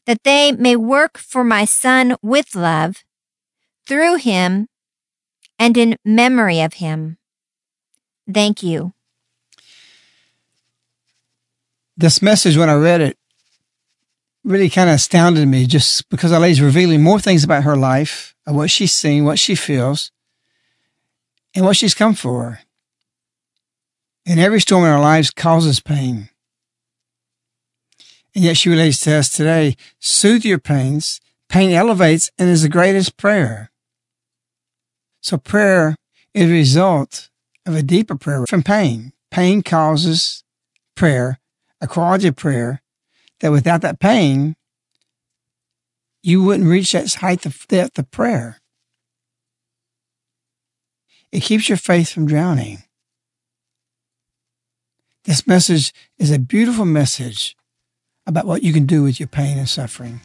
that 0.06 0.24
they 0.24 0.54
may 0.54 0.78
work 0.78 1.18
for 1.18 1.44
my 1.44 1.66
son 1.66 2.16
with 2.22 2.56
love, 2.56 3.04
through 3.86 4.16
him 4.16 4.70
and 5.60 5.76
in 5.76 5.98
memory 6.06 6.62
of 6.62 6.76
him. 6.76 7.18
Thank 8.34 8.64
you. 8.64 8.94
this 11.98 12.22
message, 12.22 12.56
when 12.56 12.70
I 12.70 12.76
read 12.76 13.02
it, 13.02 13.18
really 14.46 14.70
kind 14.70 14.90
of 14.90 14.96
astounded 14.96 15.46
me 15.46 15.68
just 15.68 16.08
because 16.08 16.32
Our 16.32 16.40
Lady's 16.40 16.62
revealing 16.62 17.04
more 17.04 17.20
things 17.20 17.44
about 17.44 17.64
her 17.64 17.76
life, 17.76 18.33
of 18.46 18.56
what 18.56 18.70
she's 18.70 18.92
seen, 18.92 19.26
what 19.26 19.40
she 19.40 19.56
feels, 19.56 20.12
and 21.56 21.66
what 21.66 21.78
she's 21.78 21.94
come 21.94 22.14
for. 22.14 22.60
And 24.26 24.40
every 24.40 24.62
storm 24.62 24.86
in 24.86 24.92
our 24.92 25.00
lives 25.00 25.32
causes 25.32 25.80
pain. 25.80 26.30
And 28.36 28.44
yet 28.44 28.58
she 28.58 28.70
relates 28.70 29.00
to 29.02 29.14
us 29.16 29.30
today, 29.30 29.76
soothe 30.00 30.46
your 30.46 30.60
pains. 30.60 31.22
Pain 31.50 31.72
elevates 31.72 32.32
and 32.40 32.50
is 32.50 32.64
the 32.64 32.70
greatest 32.70 33.16
prayer. 33.18 33.70
So 35.22 35.38
prayer 35.38 35.96
is 36.34 36.50
a 36.50 36.54
result 36.54 37.30
of 37.66 37.76
a 37.76 37.84
deeper 37.84 38.16
prayer 38.16 38.46
from 38.48 38.64
pain. 38.64 39.14
Pain 39.30 39.62
causes 39.62 40.44
prayer 40.96 41.40
a 41.80 41.88
quality 41.88 42.28
of 42.30 42.36
prayer 42.36 42.82
that 43.42 43.52
without 43.52 43.82
that 43.82 44.00
pain, 44.00 44.56
you 46.24 46.42
wouldn't 46.42 46.70
reach 46.70 46.94
that 46.94 47.14
height 47.16 47.46
of 47.46 47.68
depth 47.68 48.00
of 48.00 48.10
prayer. 48.10 48.60
It 51.32 51.44
keeps 51.44 51.68
your 51.68 51.78
faith 51.78 52.12
from 52.12 52.26
drowning. 52.26 52.84
This 55.26 55.46
message 55.46 55.94
is 56.18 56.32
a 56.32 56.40
beautiful 56.40 56.86
message 56.86 57.56
about 58.26 58.46
what 58.46 58.64
you 58.64 58.72
can 58.72 58.86
do 58.86 59.04
with 59.04 59.20
your 59.20 59.28
pain 59.28 59.58
and 59.58 59.68
suffering. 59.68 60.22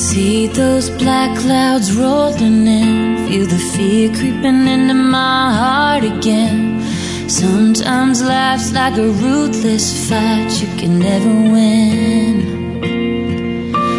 See 0.00 0.46
those 0.46 0.88
black 0.88 1.38
clouds 1.38 1.94
rolling 1.94 2.66
in. 2.66 3.28
Feel 3.28 3.46
the 3.46 3.62
fear 3.72 4.08
creeping 4.08 4.66
into 4.66 4.94
my 4.94 5.52
heart 5.60 6.04
again. 6.04 6.80
Sometimes 7.28 8.22
life's 8.22 8.72
like 8.72 8.96
a 8.96 9.08
ruthless 9.24 10.08
fight 10.08 10.50
you 10.60 10.68
can 10.78 10.98
never 10.98 11.34
win. 11.54 12.34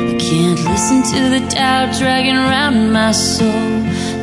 I 0.09 0.17
can't 0.17 0.61
listen 0.71 1.03
to 1.13 1.21
the 1.35 1.43
doubt 1.53 1.95
dragging 1.99 2.35
around 2.35 2.91
my 2.91 3.11
soul. 3.11 3.69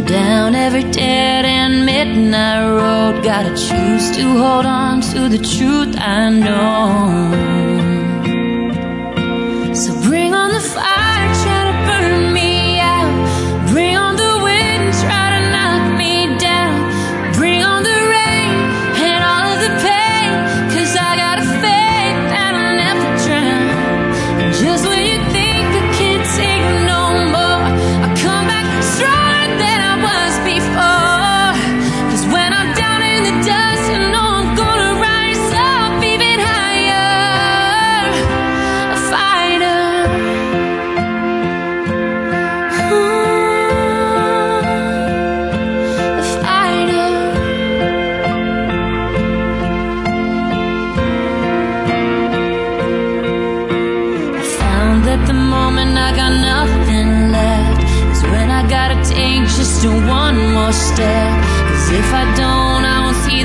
Down 0.05 0.55
every 0.57 0.85
dead 0.91 1.45
and 1.45 1.87
midnight 1.87 2.65
road. 2.81 3.23
Gotta 3.23 3.51
choose 3.51 4.11
to 4.17 4.25
hold 4.43 4.67
on 4.67 5.01
to 5.13 5.29
the 5.29 5.39
truth 5.39 5.95
I 5.97 6.31
know. 6.31 7.68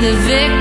The 0.04 0.12
victory. 0.28 0.53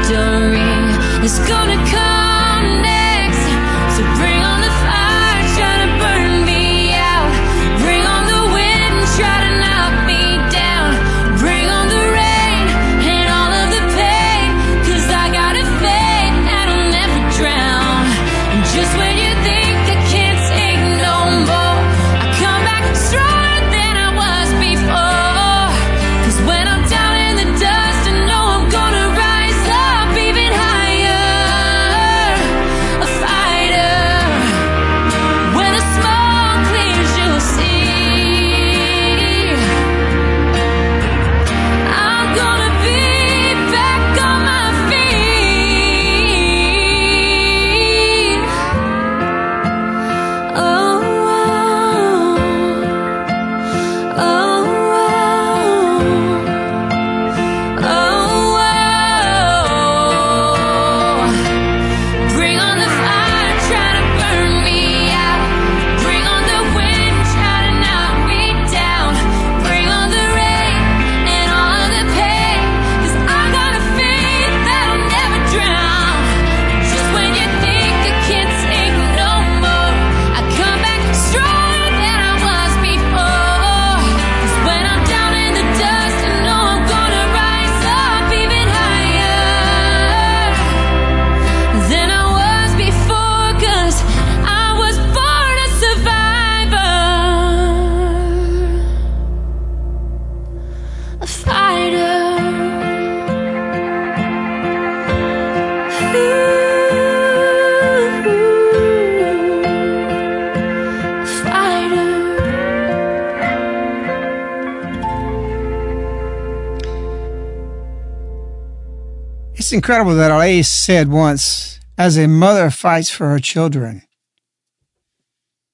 Incredible 119.73 120.13
that 120.13 120.31
ace 120.39 120.69
said 120.69 121.07
once, 121.09 121.79
as 121.97 122.15
a 122.15 122.27
mother 122.27 122.69
fights 122.69 123.09
for 123.09 123.29
her 123.29 123.39
children. 123.39 124.03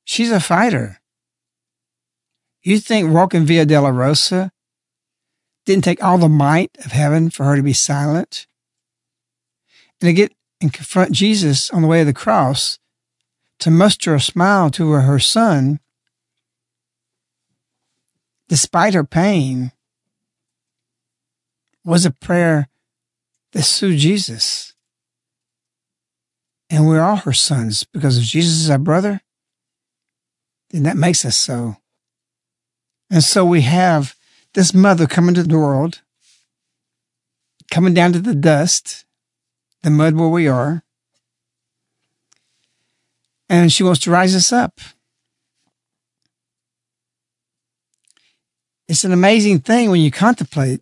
She's 0.06 0.32
a 0.32 0.40
fighter. 0.40 1.02
You 2.64 2.80
think 2.80 3.12
walking 3.12 3.44
Via 3.44 3.66
Dolorosa 3.66 4.52
didn't 5.66 5.84
take 5.84 6.02
all 6.02 6.18
the 6.18 6.30
might 6.30 6.72
of 6.86 6.94
heaven 6.94 7.30
for 7.30 7.44
her 7.44 7.58
to 7.58 7.62
be 7.62 7.74
silent? 7.74 8.48
And 10.00 10.08
to 10.08 10.14
get 10.14 10.34
and 10.62 10.72
confront 10.72 11.12
Jesus 11.12 11.70
on 11.70 11.82
the 11.82 11.88
way 11.90 12.00
of 12.00 12.08
the 12.08 12.14
cross, 12.14 12.80
to 13.60 13.70
muster 13.70 14.16
a 14.16 14.22
smile 14.22 14.72
to 14.72 14.92
her, 14.92 15.02
her 15.02 15.20
son, 15.20 15.82
despite 18.48 18.94
her 18.94 19.04
pain, 19.04 19.74
was 21.84 22.06
a 22.06 22.12
prayer 22.12 22.70
that 23.54 23.64
sued 23.64 23.98
Jesus. 23.98 24.74
And 26.70 26.88
we're 26.88 27.02
all 27.02 27.18
her 27.18 27.34
sons 27.34 27.84
because 27.84 28.18
if 28.18 28.24
Jesus 28.26 28.62
is 28.62 28.70
our 28.70 28.78
brother, 28.78 29.22
then 30.70 30.84
that 30.84 30.98
makes 30.98 31.26
us 31.26 31.36
so. 31.36 31.78
And 33.10 33.24
so 33.24 33.44
we 33.44 33.62
have 33.62 34.16
this 34.54 34.74
mother 34.74 35.08
coming 35.08 35.34
to 35.36 35.44
the 35.44 35.58
world, 35.58 36.02
coming 37.72 37.94
down 37.94 38.14
to 38.14 38.20
the 38.20 38.36
dust, 38.36 39.06
the 39.82 39.90
mud 39.90 40.16
where 40.16 40.30
we 40.30 40.48
are, 40.48 40.84
and 43.50 43.74
she 43.74 43.84
wants 43.84 44.02
to 44.02 44.12
rise 44.12 44.36
us 44.36 44.54
up. 44.54 44.80
It's 48.88 49.04
an 49.04 49.12
amazing 49.12 49.60
thing 49.60 49.90
when 49.90 50.02
you 50.02 50.12
contemplate 50.12 50.82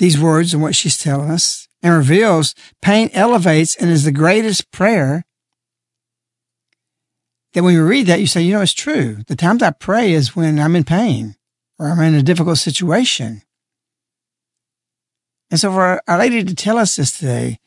these 0.00 0.18
words 0.18 0.54
and 0.54 0.62
what 0.62 0.74
she's 0.74 0.96
telling 0.96 1.30
us 1.30 1.68
and 1.82 1.94
reveals 1.94 2.54
pain 2.80 3.10
elevates 3.12 3.76
and 3.76 3.90
is 3.90 4.04
the 4.04 4.10
greatest 4.10 4.70
prayer 4.72 5.26
that 7.52 7.62
when 7.62 7.74
you 7.74 7.84
read 7.84 8.06
that, 8.06 8.18
you 8.18 8.26
say, 8.26 8.40
you 8.40 8.54
know, 8.54 8.62
it's 8.62 8.72
true. 8.72 9.18
The 9.26 9.36
times 9.36 9.62
I 9.62 9.72
pray 9.72 10.12
is 10.12 10.34
when 10.34 10.58
I'm 10.58 10.74
in 10.74 10.84
pain 10.84 11.36
or 11.78 11.88
I'm 11.90 12.00
in 12.00 12.14
a 12.14 12.22
difficult 12.22 12.56
situation. 12.56 13.42
And 15.50 15.60
so 15.60 15.70
for 15.70 16.00
our, 16.08 16.18
lady 16.18 16.44
to 16.44 16.54
tell 16.54 16.78
us 16.78 16.96
this 16.96 17.18
today 17.18 17.58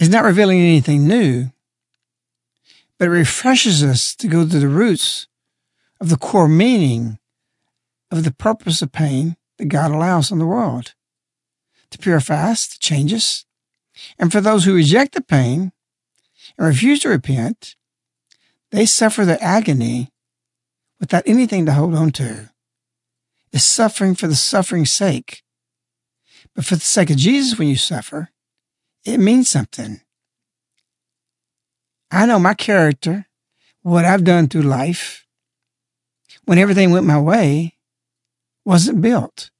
is 0.00 0.08
not 0.08 0.24
revealing 0.24 0.58
anything 0.58 1.06
new, 1.06 1.52
but 2.98 3.06
it 3.06 3.12
refreshes 3.12 3.84
us 3.84 4.16
to 4.16 4.26
go 4.26 4.40
to 4.40 4.58
the 4.58 4.66
roots 4.66 5.28
of 6.00 6.08
the 6.08 6.16
core 6.16 6.48
meaning 6.48 7.20
of 8.10 8.24
the 8.24 8.32
purpose 8.32 8.82
of 8.82 8.90
pain 8.90 9.36
that 9.58 9.66
God 9.66 9.92
allows 9.92 10.32
in 10.32 10.40
the 10.40 10.46
world 10.46 10.94
to 11.92 11.98
purify 11.98 12.50
us, 12.50 12.68
to 12.68 12.78
change 12.78 13.12
us. 13.12 13.44
And 14.18 14.32
for 14.32 14.40
those 14.40 14.64
who 14.64 14.74
reject 14.74 15.14
the 15.14 15.20
pain 15.20 15.72
and 16.58 16.66
refuse 16.66 17.00
to 17.00 17.08
repent, 17.08 17.76
they 18.70 18.86
suffer 18.86 19.24
the 19.24 19.42
agony 19.42 20.10
without 20.98 21.22
anything 21.26 21.66
to 21.66 21.72
hold 21.72 21.94
on 21.94 22.10
to. 22.12 22.50
It's 23.52 23.64
suffering 23.64 24.14
for 24.14 24.26
the 24.26 24.34
suffering's 24.34 24.90
sake. 24.90 25.42
But 26.54 26.64
for 26.64 26.74
the 26.74 26.80
sake 26.80 27.10
of 27.10 27.16
Jesus, 27.16 27.58
when 27.58 27.68
you 27.68 27.76
suffer, 27.76 28.30
it 29.04 29.18
means 29.18 29.48
something. 29.48 30.00
I 32.10 32.26
know 32.26 32.38
my 32.38 32.54
character, 32.54 33.26
what 33.82 34.04
I've 34.04 34.24
done 34.24 34.48
through 34.48 34.62
life, 34.62 35.26
when 36.44 36.58
everything 36.58 36.90
went 36.90 37.06
my 37.06 37.20
way, 37.20 37.76
wasn't 38.64 39.00
built. 39.00 39.50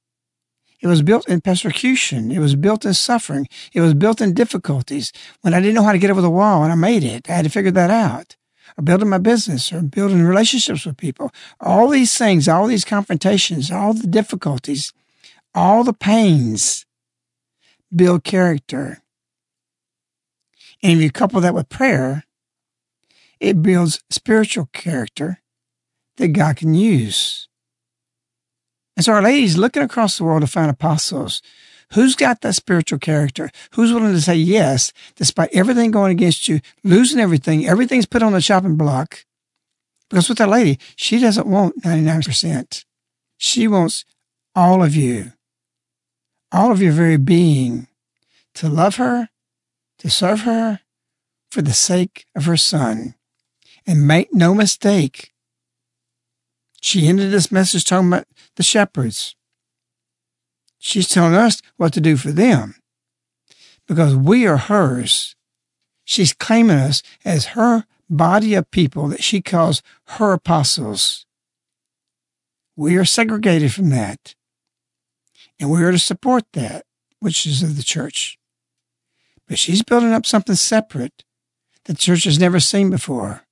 It 0.83 0.87
was 0.87 1.01
built 1.01 1.29
in 1.29 1.39
persecution. 1.39 2.29
It 2.29 2.39
was 2.39 2.57
built 2.57 2.83
in 2.83 2.93
suffering. 2.93 3.47
It 3.71 3.79
was 3.79 3.93
built 3.93 4.19
in 4.19 4.33
difficulties. 4.33 5.13
When 5.39 5.53
I 5.53 5.61
didn't 5.61 5.75
know 5.75 5.83
how 5.83 5.93
to 5.93 5.97
get 5.97 6.11
over 6.11 6.19
the 6.19 6.29
wall 6.29 6.61
and 6.61 6.73
I 6.73 6.75
made 6.75 7.05
it, 7.05 7.29
I 7.29 7.35
had 7.35 7.45
to 7.45 7.49
figure 7.49 7.71
that 7.71 7.89
out. 7.89 8.35
Or 8.77 8.83
building 8.83 9.07
my 9.07 9.17
business 9.17 9.71
or 9.71 9.81
building 9.81 10.21
relationships 10.23 10.85
with 10.85 10.97
people. 10.97 11.31
All 11.61 11.87
these 11.87 12.17
things, 12.17 12.49
all 12.49 12.67
these 12.67 12.83
confrontations, 12.83 13.71
all 13.71 13.93
the 13.93 14.07
difficulties, 14.07 14.91
all 15.55 15.85
the 15.85 15.93
pains 15.93 16.85
build 17.95 18.25
character. 18.25 19.01
And 20.81 20.97
if 20.97 21.01
you 21.01 21.11
couple 21.11 21.39
that 21.39 21.53
with 21.53 21.69
prayer, 21.69 22.25
it 23.39 23.61
builds 23.61 24.03
spiritual 24.09 24.67
character 24.73 25.39
that 26.17 26.33
God 26.33 26.57
can 26.57 26.73
use. 26.73 27.47
And 28.95 29.05
so 29.05 29.13
our 29.13 29.21
lady's 29.21 29.57
looking 29.57 29.83
across 29.83 30.17
the 30.17 30.23
world 30.23 30.41
to 30.41 30.47
find 30.47 30.69
apostles. 30.69 31.41
Who's 31.93 32.15
got 32.15 32.41
that 32.41 32.55
spiritual 32.55 32.99
character? 32.99 33.51
Who's 33.73 33.93
willing 33.93 34.13
to 34.13 34.21
say 34.21 34.35
yes, 34.35 34.91
despite 35.15 35.53
everything 35.53 35.91
going 35.91 36.11
against 36.11 36.47
you, 36.47 36.59
losing 36.83 37.19
everything, 37.19 37.67
everything's 37.67 38.05
put 38.05 38.23
on 38.23 38.33
the 38.33 38.41
chopping 38.41 38.77
block? 38.77 39.25
Because 40.09 40.29
with 40.29 40.37
that 40.39 40.49
lady, 40.49 40.79
she 40.95 41.19
doesn't 41.19 41.47
want 41.47 41.81
99%. 41.83 42.85
She 43.37 43.67
wants 43.67 44.05
all 44.55 44.83
of 44.83 44.95
you, 44.95 45.33
all 46.51 46.71
of 46.71 46.81
your 46.81 46.93
very 46.93 47.17
being, 47.17 47.87
to 48.55 48.69
love 48.69 48.97
her, 48.97 49.29
to 49.99 50.09
serve 50.09 50.41
her 50.41 50.81
for 51.49 51.61
the 51.61 51.73
sake 51.73 52.25
of 52.35 52.45
her 52.45 52.57
son. 52.57 53.15
And 53.85 54.07
make 54.07 54.33
no 54.33 54.55
mistake, 54.55 55.33
she 56.79 57.07
ended 57.07 57.31
this 57.31 57.51
message 57.51 57.85
talking 57.85 58.07
about 58.07 58.27
the 58.55 58.63
shepherds. 58.63 59.35
She's 60.79 61.07
telling 61.07 61.35
us 61.35 61.61
what 61.77 61.93
to 61.93 62.01
do 62.01 62.17
for 62.17 62.31
them 62.31 62.75
because 63.87 64.15
we 64.15 64.45
are 64.45 64.57
hers. 64.57 65.35
She's 66.03 66.33
claiming 66.33 66.77
us 66.77 67.01
as 67.23 67.47
her 67.47 67.85
body 68.09 68.53
of 68.53 68.69
people 68.71 69.07
that 69.07 69.23
she 69.23 69.41
calls 69.41 69.81
her 70.05 70.33
apostles. 70.33 71.25
We 72.75 72.97
are 72.97 73.05
segregated 73.05 73.73
from 73.73 73.89
that. 73.89 74.35
And 75.59 75.71
we 75.71 75.83
are 75.83 75.91
to 75.91 75.99
support 75.99 76.43
that, 76.53 76.85
which 77.19 77.45
is 77.45 77.63
of 77.63 77.77
the 77.77 77.83
church. 77.83 78.37
But 79.47 79.59
she's 79.59 79.83
building 79.83 80.11
up 80.11 80.25
something 80.25 80.55
separate 80.55 81.23
that 81.85 81.93
the 81.93 81.97
church 81.97 82.23
has 82.25 82.39
never 82.39 82.59
seen 82.59 82.89
before 82.89 83.43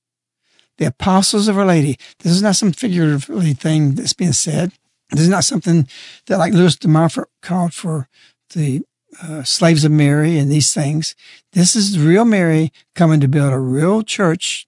the 0.78 0.86
apostles 0.86 1.48
of 1.48 1.58
Our 1.58 1.66
Lady. 1.66 1.98
This 2.18 2.32
is 2.32 2.42
not 2.42 2.56
some 2.56 2.72
figuratively 2.72 3.54
thing 3.54 3.94
that's 3.94 4.14
being 4.14 4.32
said. 4.32 4.72
This 5.12 5.22
is 5.22 5.28
not 5.28 5.44
something 5.44 5.86
that, 6.26 6.38
like 6.38 6.54
Louis 6.54 6.76
de 6.76 6.88
Montfort 6.88 7.28
called 7.42 7.74
for 7.74 8.08
the 8.54 8.82
uh, 9.22 9.42
slaves 9.42 9.84
of 9.84 9.92
Mary 9.92 10.38
and 10.38 10.50
these 10.50 10.72
things. 10.72 11.14
This 11.52 11.76
is 11.76 11.98
real 11.98 12.24
Mary 12.24 12.72
coming 12.94 13.20
to 13.20 13.28
build 13.28 13.52
a 13.52 13.58
real 13.58 14.02
church 14.02 14.66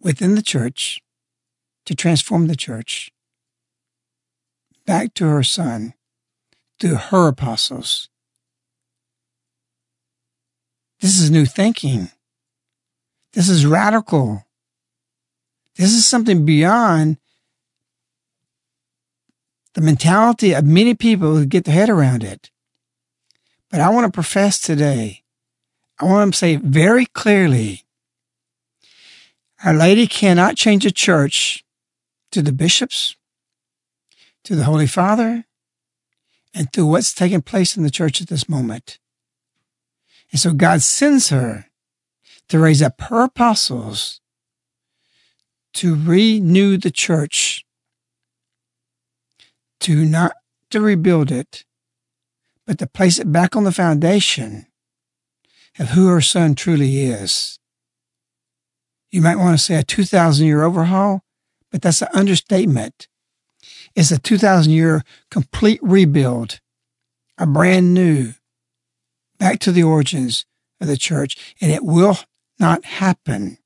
within 0.00 0.34
the 0.34 0.42
church 0.42 1.00
to 1.84 1.94
transform 1.94 2.46
the 2.46 2.56
church 2.56 3.10
back 4.86 5.12
to 5.14 5.26
her 5.26 5.42
son 5.42 5.92
through 6.80 6.94
her 6.94 7.28
apostles. 7.28 8.08
This 11.00 11.20
is 11.20 11.30
new 11.30 11.44
thinking. 11.44 12.10
This 13.34 13.50
is 13.50 13.66
radical. 13.66 14.46
This 15.76 15.92
is 15.92 16.06
something 16.06 16.46
beyond 16.46 17.18
the 19.76 19.82
mentality 19.82 20.54
of 20.54 20.64
many 20.64 20.94
people 20.94 21.36
who 21.36 21.44
get 21.44 21.66
their 21.66 21.74
head 21.74 21.90
around 21.90 22.24
it. 22.24 22.50
But 23.70 23.82
I 23.82 23.90
want 23.90 24.06
to 24.06 24.10
profess 24.10 24.58
today, 24.58 25.22
I 26.00 26.06
want 26.06 26.32
to 26.32 26.38
say 26.38 26.56
very 26.56 27.04
clearly, 27.04 27.84
Our 29.62 29.74
Lady 29.74 30.06
cannot 30.06 30.56
change 30.56 30.86
a 30.86 30.90
church 30.90 31.62
to 32.30 32.40
the 32.40 32.52
bishops, 32.52 33.16
to 34.44 34.56
the 34.56 34.64
Holy 34.64 34.86
Father, 34.86 35.44
and 36.54 36.72
to 36.72 36.86
what's 36.86 37.12
taking 37.12 37.42
place 37.42 37.76
in 37.76 37.82
the 37.82 37.90
church 37.90 38.22
at 38.22 38.28
this 38.28 38.48
moment. 38.48 38.98
And 40.32 40.40
so 40.40 40.54
God 40.54 40.80
sends 40.80 41.28
her 41.28 41.66
to 42.48 42.58
raise 42.58 42.80
up 42.80 42.98
her 43.02 43.24
apostles 43.24 44.22
to 45.74 45.94
renew 45.94 46.78
the 46.78 46.90
church, 46.90 47.65
to 49.80 50.04
not 50.04 50.32
to 50.70 50.80
rebuild 50.80 51.30
it, 51.30 51.64
but 52.66 52.78
to 52.78 52.86
place 52.86 53.18
it 53.18 53.30
back 53.30 53.54
on 53.54 53.64
the 53.64 53.72
foundation 53.72 54.66
of 55.78 55.90
who 55.90 56.08
her 56.08 56.20
son 56.20 56.54
truly 56.54 57.02
is. 57.02 57.58
You 59.10 59.22
might 59.22 59.38
want 59.38 59.56
to 59.56 59.62
say 59.62 59.76
a 59.76 59.82
2,000 59.82 60.46
year 60.46 60.62
overhaul, 60.62 61.22
but 61.70 61.82
that's 61.82 62.02
an 62.02 62.08
understatement. 62.12 63.08
It's 63.94 64.10
a 64.10 64.18
2,000 64.18 64.72
year 64.72 65.02
complete 65.30 65.80
rebuild, 65.82 66.60
a 67.38 67.46
brand 67.46 67.94
new, 67.94 68.34
back 69.38 69.58
to 69.60 69.72
the 69.72 69.82
origins 69.82 70.44
of 70.80 70.88
the 70.88 70.96
church, 70.96 71.54
and 71.60 71.70
it 71.70 71.84
will 71.84 72.18
not 72.58 72.84
happen 72.84 73.58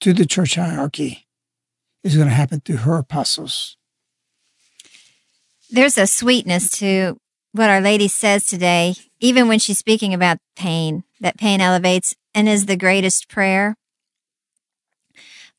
to 0.00 0.12
the 0.12 0.26
church 0.26 0.54
hierarchy 0.54 1.26
is 2.04 2.16
going 2.16 2.28
to 2.28 2.34
happen 2.34 2.60
through 2.60 2.78
her 2.78 2.96
apostles. 2.96 3.77
There's 5.70 5.98
a 5.98 6.06
sweetness 6.06 6.70
to 6.78 7.18
what 7.52 7.68
Our 7.68 7.82
Lady 7.82 8.08
says 8.08 8.46
today, 8.46 8.94
even 9.20 9.48
when 9.48 9.58
she's 9.58 9.76
speaking 9.76 10.14
about 10.14 10.38
pain, 10.56 11.04
that 11.20 11.36
pain 11.36 11.60
elevates 11.60 12.14
and 12.34 12.48
is 12.48 12.64
the 12.64 12.76
greatest 12.76 13.28
prayer. 13.28 13.76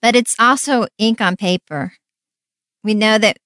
But 0.01 0.15
it's 0.15 0.35
also 0.39 0.87
ink 0.97 1.21
on 1.21 1.35
paper. 1.35 1.93
We 2.83 2.95
know 2.95 3.19
that 3.19 3.37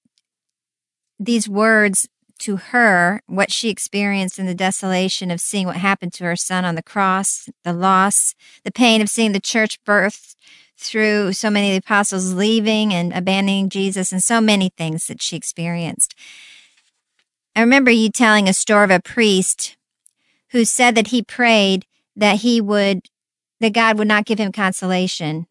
these 1.18 1.48
words 1.48 2.08
to 2.40 2.56
her, 2.56 3.20
what 3.26 3.52
she 3.52 3.68
experienced 3.68 4.38
in 4.38 4.46
the 4.46 4.54
desolation 4.54 5.30
of 5.30 5.42
seeing 5.42 5.66
what 5.66 5.76
happened 5.76 6.14
to 6.14 6.24
her 6.24 6.36
son 6.36 6.64
on 6.64 6.76
the 6.76 6.82
cross, 6.82 7.48
the 7.62 7.74
loss, 7.74 8.34
the 8.64 8.72
pain 8.72 9.02
of 9.02 9.10
seeing 9.10 9.32
the 9.32 9.40
church 9.40 9.78
birthed 9.84 10.34
through 10.78 11.32
so 11.34 11.50
many 11.50 11.68
of 11.68 11.72
the 11.74 11.86
apostles 11.86 12.32
leaving 12.32 12.92
and 12.92 13.12
abandoning 13.12 13.68
Jesus 13.68 14.12
and 14.12 14.22
so 14.22 14.40
many 14.40 14.70
things 14.70 15.06
that 15.06 15.20
she 15.20 15.36
experienced. 15.36 16.14
I 17.56 17.60
remember 17.60 17.90
you 17.90 18.10
telling 18.10 18.48
a 18.48 18.52
story 18.52 18.84
of 18.84 18.90
a 18.90 19.00
priest 19.00 19.76
who 20.50 20.64
said 20.64 20.94
that 20.94 21.08
he 21.08 21.22
prayed 21.22 21.86
that 22.16 22.40
he 22.40 22.60
would, 22.60 23.06
that 23.60 23.72
God 23.72 23.98
would 23.98 24.08
not 24.08 24.24
give 24.24 24.38
him 24.38 24.52
consolation. 24.52 25.46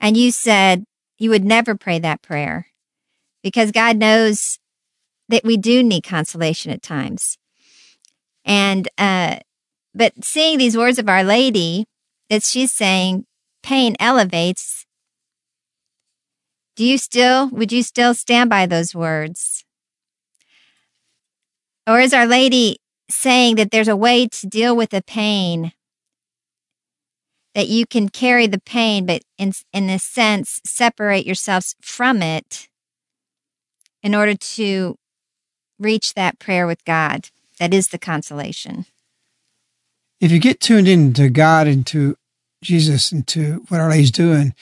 And 0.00 0.16
you 0.16 0.30
said 0.30 0.84
you 1.18 1.30
would 1.30 1.44
never 1.44 1.74
pray 1.74 1.98
that 1.98 2.22
prayer 2.22 2.66
because 3.42 3.70
God 3.72 3.96
knows 3.96 4.58
that 5.28 5.44
we 5.44 5.56
do 5.56 5.82
need 5.82 6.02
consolation 6.02 6.70
at 6.70 6.82
times. 6.82 7.38
And, 8.44 8.88
uh, 8.96 9.38
but 9.94 10.24
seeing 10.24 10.58
these 10.58 10.76
words 10.76 10.98
of 10.98 11.08
Our 11.08 11.24
Lady, 11.24 11.86
that 12.28 12.42
she's 12.42 12.72
saying, 12.72 13.24
pain 13.62 13.96
elevates, 13.98 14.86
do 16.76 16.84
you 16.84 16.98
still, 16.98 17.48
would 17.48 17.72
you 17.72 17.82
still 17.82 18.14
stand 18.14 18.50
by 18.50 18.66
those 18.66 18.94
words? 18.94 19.55
Or 21.86 22.00
is 22.00 22.12
Our 22.12 22.26
Lady 22.26 22.78
saying 23.08 23.56
that 23.56 23.70
there's 23.70 23.88
a 23.88 23.96
way 23.96 24.26
to 24.26 24.46
deal 24.46 24.76
with 24.76 24.90
the 24.90 25.02
pain, 25.02 25.72
that 27.54 27.68
you 27.68 27.86
can 27.86 28.08
carry 28.08 28.46
the 28.46 28.60
pain, 28.60 29.06
but 29.06 29.22
in, 29.38 29.52
in 29.72 29.88
a 29.88 29.98
sense, 29.98 30.60
separate 30.64 31.26
yourselves 31.26 31.76
from 31.80 32.22
it 32.22 32.68
in 34.02 34.14
order 34.14 34.34
to 34.34 34.96
reach 35.78 36.14
that 36.14 36.38
prayer 36.38 36.66
with 36.66 36.84
God? 36.84 37.30
That 37.58 37.72
is 37.72 37.88
the 37.88 37.98
consolation. 37.98 38.86
If 40.20 40.30
you 40.30 40.38
get 40.38 40.60
tuned 40.60 40.88
into 40.88 41.28
God 41.28 41.66
and 41.66 41.86
to 41.88 42.16
Jesus 42.62 43.12
and 43.12 43.26
to 43.28 43.64
what 43.68 43.80
Our 43.80 43.90
Lady's 43.90 44.10
doing. 44.10 44.54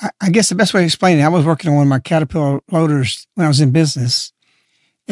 I, 0.00 0.10
I 0.20 0.30
guess 0.30 0.48
the 0.48 0.54
best 0.54 0.74
way 0.74 0.80
to 0.80 0.86
explain 0.86 1.18
it, 1.18 1.22
I 1.22 1.28
was 1.28 1.46
working 1.46 1.70
on 1.70 1.76
one 1.76 1.86
of 1.86 1.90
my 1.90 1.98
Caterpillar 1.98 2.60
loaders 2.70 3.26
when 3.34 3.44
I 3.44 3.48
was 3.48 3.60
in 3.60 3.70
business, 3.70 4.32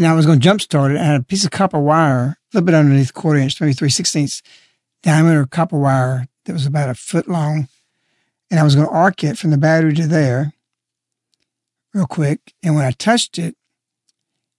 and 0.01 0.09
I 0.09 0.15
was 0.15 0.25
going 0.25 0.41
to 0.41 0.43
jump 0.43 0.63
start 0.63 0.93
it. 0.93 0.97
I 0.97 1.05
had 1.05 1.21
a 1.21 1.25
piece 1.25 1.45
of 1.45 1.51
copper 1.51 1.79
wire, 1.79 2.25
a 2.25 2.37
little 2.55 2.65
bit 2.65 2.75
underneath 2.75 3.13
quarter 3.13 3.39
inch, 3.39 3.61
maybe 3.61 3.75
three 3.75 3.91
sixteenths 3.91 4.43
diameter 5.03 5.45
copper 5.47 5.79
wire 5.79 6.27
that 6.47 6.55
was 6.55 6.65
about 6.65 6.89
a 6.89 6.95
foot 6.95 7.29
long, 7.29 7.69
and 8.51 8.59
I 8.59 8.63
was 8.63 8.75
going 8.75 8.87
to 8.87 8.93
arc 8.93 9.23
it 9.23 9.37
from 9.37 9.51
the 9.51 9.59
battery 9.59 9.93
to 9.95 10.07
there, 10.07 10.55
real 11.93 12.07
quick. 12.07 12.55
And 12.63 12.75
when 12.75 12.87
I 12.87 12.93
touched 12.93 13.39
it, 13.39 13.57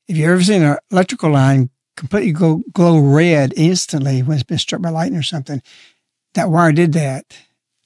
if 0.07 0.15
you've 0.15 0.29
ever 0.29 0.43
seen 0.43 0.61
an 0.61 0.77
electrical 0.91 1.31
line 1.31 1.71
completely 1.97 2.33
glow, 2.33 2.61
glow 2.71 2.99
red 2.99 3.53
instantly 3.57 4.21
when 4.21 4.35
it's 4.35 4.43
been 4.43 4.59
struck 4.59 4.81
by 4.81 4.89
lightning 4.89 5.19
or 5.19 5.23
something. 5.23 5.61
That 6.35 6.49
wire 6.49 6.71
did 6.71 6.93
that. 6.93 7.37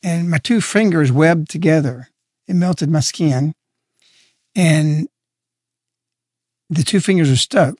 And 0.03 0.29
my 0.29 0.37
two 0.37 0.61
fingers 0.61 1.11
webbed 1.11 1.49
together. 1.49 2.09
It 2.47 2.55
melted 2.55 2.89
my 2.89 2.99
skin. 2.99 3.55
And 4.55 5.07
the 6.69 6.83
two 6.83 6.99
fingers 6.99 7.29
were 7.29 7.35
stuck. 7.35 7.75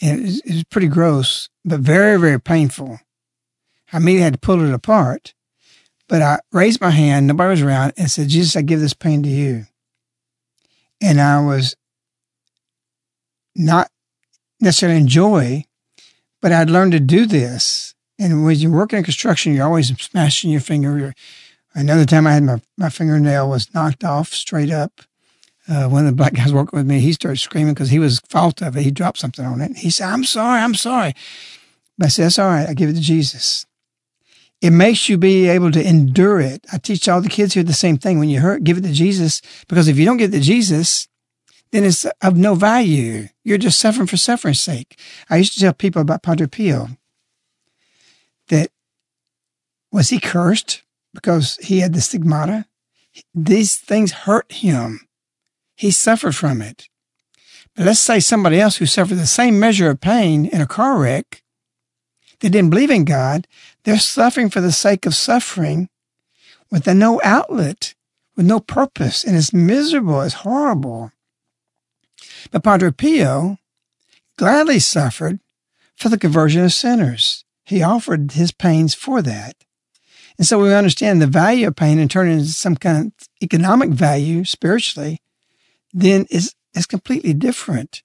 And 0.00 0.20
it 0.20 0.22
was, 0.22 0.40
it 0.40 0.52
was 0.52 0.64
pretty 0.64 0.88
gross, 0.88 1.48
but 1.64 1.80
very, 1.80 2.18
very 2.18 2.40
painful. 2.40 3.00
I 3.92 3.96
immediately 3.96 4.24
had 4.24 4.32
to 4.34 4.38
pull 4.38 4.62
it 4.62 4.72
apart. 4.72 5.34
But 6.08 6.22
I 6.22 6.40
raised 6.52 6.80
my 6.80 6.90
hand, 6.90 7.26
nobody 7.26 7.50
was 7.50 7.62
around, 7.62 7.92
and 7.96 8.10
said, 8.10 8.28
Jesus, 8.28 8.56
I 8.56 8.62
give 8.62 8.80
this 8.80 8.94
pain 8.94 9.22
to 9.22 9.28
you. 9.28 9.66
And 11.02 11.20
I 11.20 11.44
was 11.44 11.76
not 13.54 13.90
necessarily 14.60 14.98
enjoy, 14.98 15.64
but 16.40 16.52
I'd 16.52 16.70
learned 16.70 16.92
to 16.92 17.00
do 17.00 17.26
this. 17.26 17.94
And 18.18 18.44
when 18.44 18.56
you're 18.56 18.70
working 18.70 18.98
in 18.98 19.04
construction, 19.04 19.54
you're 19.54 19.66
always 19.66 19.88
smashing 20.00 20.50
your 20.50 20.60
finger. 20.60 21.12
Another 21.74 22.06
time 22.06 22.26
I 22.26 22.32
had 22.32 22.42
my, 22.42 22.60
my 22.76 22.88
fingernail 22.88 23.48
was 23.48 23.72
knocked 23.74 24.02
off 24.02 24.32
straight 24.32 24.70
up. 24.70 25.02
Uh, 25.68 25.86
one 25.88 26.06
of 26.06 26.06
the 26.06 26.16
black 26.16 26.34
guys 26.34 26.52
working 26.52 26.78
with 26.78 26.86
me, 26.86 27.00
he 27.00 27.12
started 27.12 27.38
screaming 27.38 27.74
because 27.74 27.90
he 27.90 27.98
was 27.98 28.20
fault 28.20 28.62
of 28.62 28.76
it. 28.76 28.82
He 28.82 28.90
dropped 28.90 29.18
something 29.18 29.44
on 29.44 29.60
it. 29.60 29.76
He 29.76 29.90
said, 29.90 30.08
I'm 30.08 30.24
sorry, 30.24 30.60
I'm 30.60 30.74
sorry. 30.74 31.14
But 31.98 32.06
I 32.06 32.08
said, 32.08 32.24
that's 32.24 32.38
all 32.38 32.48
right. 32.48 32.68
I 32.68 32.74
give 32.74 32.88
it 32.88 32.94
to 32.94 33.00
Jesus. 33.00 33.66
It 34.60 34.70
makes 34.70 35.08
you 35.08 35.18
be 35.18 35.46
able 35.46 35.70
to 35.72 35.86
endure 35.86 36.40
it. 36.40 36.64
I 36.72 36.78
teach 36.78 37.08
all 37.08 37.20
the 37.20 37.28
kids 37.28 37.54
here 37.54 37.62
the 37.62 37.72
same 37.72 37.98
thing. 37.98 38.18
When 38.18 38.28
you 38.28 38.40
hurt, 38.40 38.64
give 38.64 38.78
it 38.78 38.82
to 38.82 38.92
Jesus. 38.92 39.42
Because 39.68 39.88
if 39.88 39.98
you 39.98 40.04
don't 40.04 40.16
give 40.16 40.32
it 40.32 40.38
to 40.38 40.42
Jesus, 40.42 41.06
then 41.70 41.84
it's 41.84 42.06
of 42.22 42.36
no 42.36 42.54
value. 42.54 43.28
You're 43.44 43.58
just 43.58 43.78
suffering 43.78 44.06
for 44.06 44.16
suffering's 44.16 44.60
sake. 44.60 44.98
I 45.28 45.36
used 45.36 45.52
to 45.54 45.60
tell 45.60 45.74
people 45.74 46.02
about 46.02 46.22
Padre 46.22 46.46
Pio 46.46 46.88
that 48.48 48.70
was 49.92 50.08
he 50.08 50.18
cursed 50.18 50.82
because 51.14 51.56
he 51.56 51.80
had 51.80 51.94
the 51.94 52.00
stigmata? 52.00 52.66
These 53.34 53.76
things 53.76 54.12
hurt 54.12 54.50
him. 54.52 55.07
He 55.78 55.92
suffered 55.92 56.34
from 56.34 56.60
it. 56.60 56.88
But 57.76 57.86
let's 57.86 58.00
say 58.00 58.18
somebody 58.18 58.60
else 58.60 58.76
who 58.76 58.86
suffered 58.86 59.14
the 59.14 59.26
same 59.28 59.60
measure 59.60 59.88
of 59.88 60.00
pain 60.00 60.46
in 60.46 60.60
a 60.60 60.66
car 60.66 60.98
wreck, 60.98 61.44
they 62.40 62.48
didn't 62.48 62.70
believe 62.70 62.90
in 62.90 63.04
God, 63.04 63.46
they're 63.84 64.00
suffering 64.00 64.50
for 64.50 64.60
the 64.60 64.72
sake 64.72 65.06
of 65.06 65.14
suffering 65.14 65.88
with 66.68 66.88
no 66.88 67.20
outlet, 67.22 67.94
with 68.36 68.44
no 68.44 68.58
purpose, 68.58 69.22
and 69.22 69.36
it's 69.36 69.52
miserable, 69.52 70.20
it's 70.22 70.34
horrible. 70.34 71.12
But 72.50 72.64
Padre 72.64 72.90
Pio 72.90 73.58
gladly 74.36 74.80
suffered 74.80 75.38
for 75.94 76.08
the 76.08 76.18
conversion 76.18 76.64
of 76.64 76.72
sinners. 76.72 77.44
He 77.64 77.84
offered 77.84 78.32
his 78.32 78.50
pains 78.50 78.94
for 78.94 79.22
that. 79.22 79.54
And 80.38 80.46
so 80.46 80.58
we 80.58 80.74
understand 80.74 81.22
the 81.22 81.28
value 81.28 81.68
of 81.68 81.76
pain 81.76 82.00
and 82.00 82.10
turn 82.10 82.28
it 82.28 82.32
into 82.32 82.46
some 82.46 82.74
kind 82.74 83.06
of 83.06 83.28
economic 83.40 83.90
value 83.90 84.44
spiritually, 84.44 85.20
then 85.92 86.26
is 86.30 86.54
is 86.74 86.86
completely 86.86 87.32
different. 87.32 88.02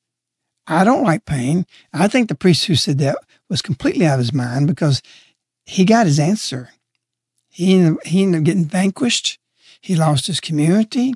I 0.66 0.84
don't 0.84 1.04
like 1.04 1.26
pain. 1.26 1.66
I 1.92 2.08
think 2.08 2.30
the 2.30 2.36
priest 2.36 2.66
who 2.66 2.76
said 2.76 2.98
that 3.00 3.18
was 3.50 3.62
completely 3.62 4.06
out 4.06 4.14
of 4.14 4.20
his 4.20 4.34
mind 4.34 4.68
because 4.68 5.02
he 5.66 5.86
got 5.86 6.06
his 6.06 6.20
answer. 6.20 6.70
He 7.50 7.76
ended, 7.76 8.06
he 8.06 8.24
ended 8.24 8.42
up 8.42 8.46
getting 8.46 8.66
vanquished. 8.66 9.38
He 9.82 9.96
lost 9.96 10.28
his 10.28 10.40
community. 10.40 11.14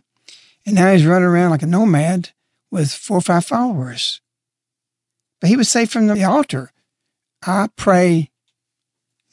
And 0.65 0.75
now 0.75 0.91
he's 0.91 1.05
running 1.05 1.27
around 1.27 1.51
like 1.51 1.63
a 1.63 1.67
nomad 1.67 2.31
with 2.69 2.91
four 2.91 3.17
or 3.17 3.21
five 3.21 3.45
followers. 3.45 4.21
But 5.39 5.49
he 5.49 5.55
was 5.55 5.69
saved 5.69 5.91
from 5.91 6.07
the 6.07 6.23
altar. 6.23 6.71
I 7.45 7.69
pray 7.75 8.29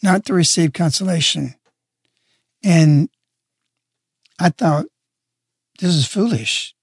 not 0.02 0.24
to 0.26 0.34
receive 0.34 0.72
consolation. 0.72 1.56
And 2.62 3.08
I 4.38 4.50
thought, 4.50 4.86
this 5.80 5.94
is 5.94 6.06
foolish. 6.06 6.73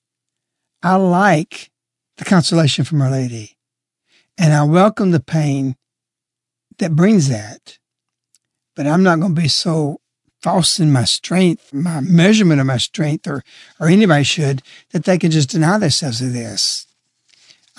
I 0.83 0.95
like 0.95 1.71
the 2.17 2.25
consolation 2.25 2.85
from 2.85 3.01
Our 3.01 3.11
Lady, 3.11 3.57
and 4.37 4.53
I 4.53 4.63
welcome 4.63 5.11
the 5.11 5.19
pain 5.19 5.75
that 6.79 6.95
brings 6.95 7.29
that. 7.29 7.77
But 8.75 8.87
I'm 8.87 9.03
not 9.03 9.19
going 9.19 9.35
to 9.35 9.41
be 9.41 9.47
so 9.47 10.01
false 10.41 10.79
in 10.79 10.91
my 10.91 11.03
strength, 11.03 11.73
my 11.73 12.01
measurement 12.01 12.59
of 12.59 12.65
my 12.65 12.77
strength, 12.77 13.27
or, 13.27 13.43
or 13.79 13.87
anybody 13.87 14.23
should, 14.23 14.61
that 14.91 15.03
they 15.03 15.17
can 15.17 15.29
just 15.29 15.49
deny 15.49 15.77
themselves 15.77 16.21
of 16.21 16.33
this. 16.33 16.87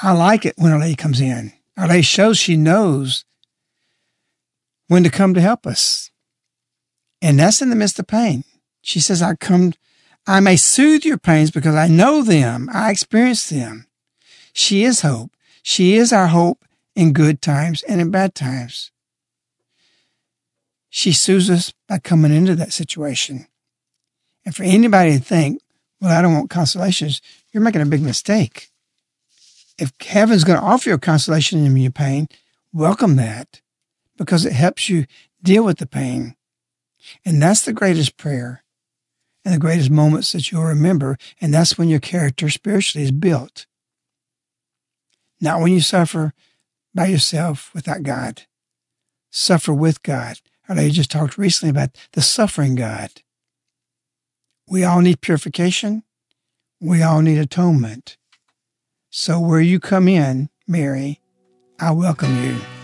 I 0.01 0.13
like 0.13 0.47
it 0.47 0.55
when 0.57 0.73
Our 0.73 0.79
Lady 0.79 0.95
comes 0.95 1.21
in. 1.21 1.53
Our 1.77 1.89
Lady 1.89 2.03
shows 2.03 2.39
she 2.39 2.57
knows 2.57 3.25
when 4.89 5.03
to 5.03 5.11
come 5.11 5.35
to 5.35 5.41
help 5.41 5.67
us. 5.67 6.11
And 7.21 7.39
that's 7.39 7.63
in 7.63 7.71
the 7.71 7.77
midst 7.77 7.99
of 7.99 8.07
pain. 8.07 8.45
She 8.83 9.01
says, 9.01 9.23
I 9.23 9.35
come, 9.35 9.73
I 10.27 10.41
may 10.41 10.57
soothe 10.57 11.05
your 11.05 11.19
pains 11.19 11.51
because 11.51 11.75
I 11.75 11.89
know 11.89 12.23
them. 12.23 12.69
I 12.73 12.91
experience 12.91 13.49
them. 13.49 13.87
She 14.53 14.85
is 14.85 15.01
hope. 15.01 15.33
She 15.63 15.95
is 15.95 16.13
our 16.13 16.29
hope 16.29 16.65
in 16.95 17.13
good 17.13 17.43
times 17.43 17.83
and 17.83 18.01
in 18.01 18.11
bad 18.11 18.35
times. 18.35 18.91
She 20.91 21.13
soothes 21.13 21.51
us 21.51 21.73
by 21.89 21.99
coming 21.99 22.35
into 22.35 22.55
that 22.57 22.73
situation. 22.73 23.47
And 24.45 24.55
for 24.55 24.63
anybody 24.63 25.19
to 25.19 25.25
think, 25.25 25.61
well, 26.01 26.17
I 26.17 26.21
don't 26.21 26.35
want 26.35 26.51
consolations, 26.51 27.23
you're 27.53 27.63
making 27.63 27.81
a 27.81 27.87
big 27.87 28.03
mistake. 28.03 28.71
If 29.79 29.93
heaven's 30.01 30.45
going 30.45 30.59
to 30.59 30.65
offer 30.65 30.91
you 30.91 30.97
a 30.97 30.99
consolation 30.99 31.65
in 31.65 31.77
your 31.77 31.91
pain, 31.91 32.29
welcome 32.73 33.17
that 33.17 33.61
because 34.19 34.45
it 34.45 34.53
helps 34.53 34.89
you 34.89 35.07
deal 35.43 35.65
with 35.65 35.79
the 35.79 35.87
pain. 35.87 36.37
And 37.25 37.41
that's 37.41 37.65
the 37.65 37.73
greatest 37.73 38.17
prayer 38.17 38.63
and 39.45 39.55
the 39.55 39.59
greatest 39.59 39.91
moments 39.91 40.33
that 40.33 40.51
you'll 40.51 40.65
remember. 40.65 41.19
And 41.41 41.53
that's 41.53 41.77
when 41.77 41.89
your 41.89 42.01
character 42.01 42.49
spiritually 42.49 43.05
is 43.05 43.13
built. 43.13 43.67
Not 45.41 45.61
when 45.61 45.73
you 45.73 45.81
suffer 45.81 46.33
by 46.95 47.07
yourself 47.07 47.71
without 47.75 48.03
God. 48.03 48.43
Suffer 49.31 49.73
with 49.73 50.03
God. 50.03 50.39
I 50.69 50.89
just 50.89 51.11
talked 51.11 51.37
recently 51.37 51.71
about 51.71 51.91
the 52.13 52.23
suffering 52.23 52.77
God. 52.77 53.11
We 54.69 54.85
all 54.85 55.01
need 55.01 55.21
purification. 55.21 56.03
We 56.81 57.03
all 57.03 57.21
need 57.21 57.39
atonement. 57.39 58.17
So 59.11 59.39
where 59.39 59.61
you 59.61 59.79
come 59.81 60.09
in, 60.09 60.49
Mary, 60.67 61.21
I 61.79 61.91
welcome 61.91 62.43
you. 62.43 62.82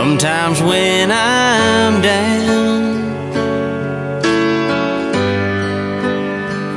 Sometimes 0.00 0.62
when 0.62 1.10
I'm 1.10 2.00
down, 2.00 3.02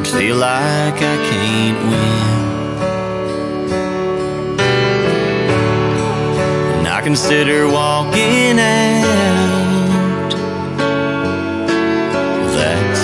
feel 0.05 0.37
like 0.37 0.95
I 0.95 1.17
can't 1.29 1.79
win. 1.91 2.23
And 6.79 6.87
I 6.87 7.01
consider 7.03 7.67
walking 7.67 8.57
out. 8.59 10.31
That's 12.57 13.03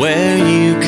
where 0.00 0.38
you 0.38 0.78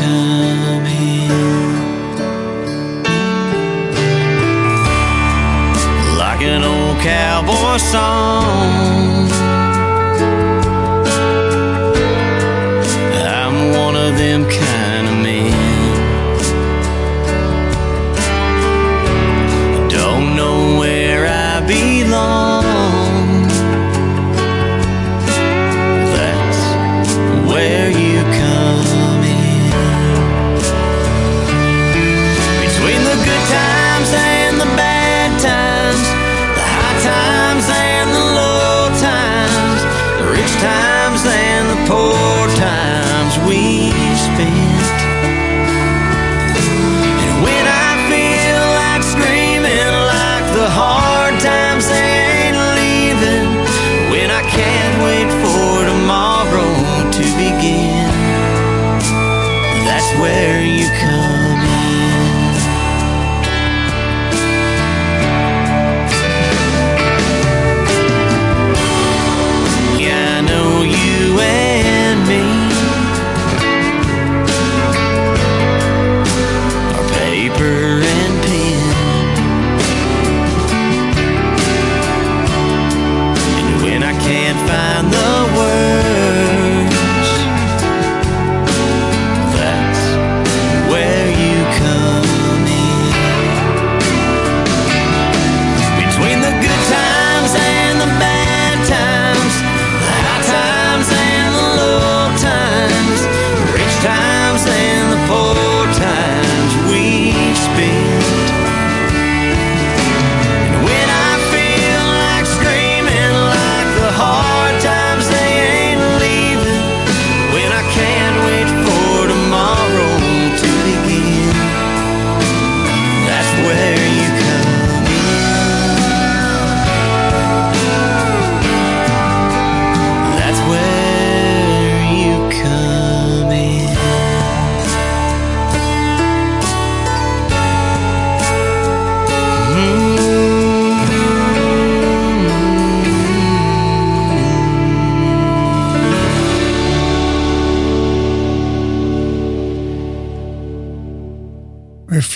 cowboy 7.48 7.78
song. 7.78 8.87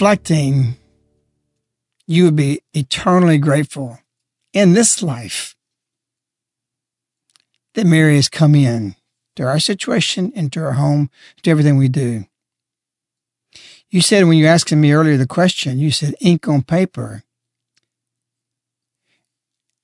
Reflecting, 0.03 0.75
you 2.09 2.25
would 2.25 2.35
be 2.35 2.61
eternally 2.75 3.39
grateful 3.39 4.01
in 4.53 4.73
this 4.73 5.01
life 5.01 5.55
that 7.75 7.87
Mary 7.87 8.17
has 8.17 8.29
come 8.29 8.57
in 8.57 8.97
to 9.37 9.45
our 9.45 9.61
situation, 9.61 10.33
into 10.35 10.61
our 10.61 10.73
home, 10.73 11.09
to 11.45 11.53
everything 11.53 11.77
we 11.77 11.87
do. 11.87 12.25
You 13.91 14.01
said 14.01 14.25
when 14.25 14.39
you 14.39 14.45
asked 14.45 14.73
me 14.73 14.91
earlier 14.91 15.17
the 15.17 15.25
question, 15.25 15.79
you 15.79 15.93
said 15.93 16.17
ink 16.21 16.49
on 16.49 16.63
paper. 16.63 17.23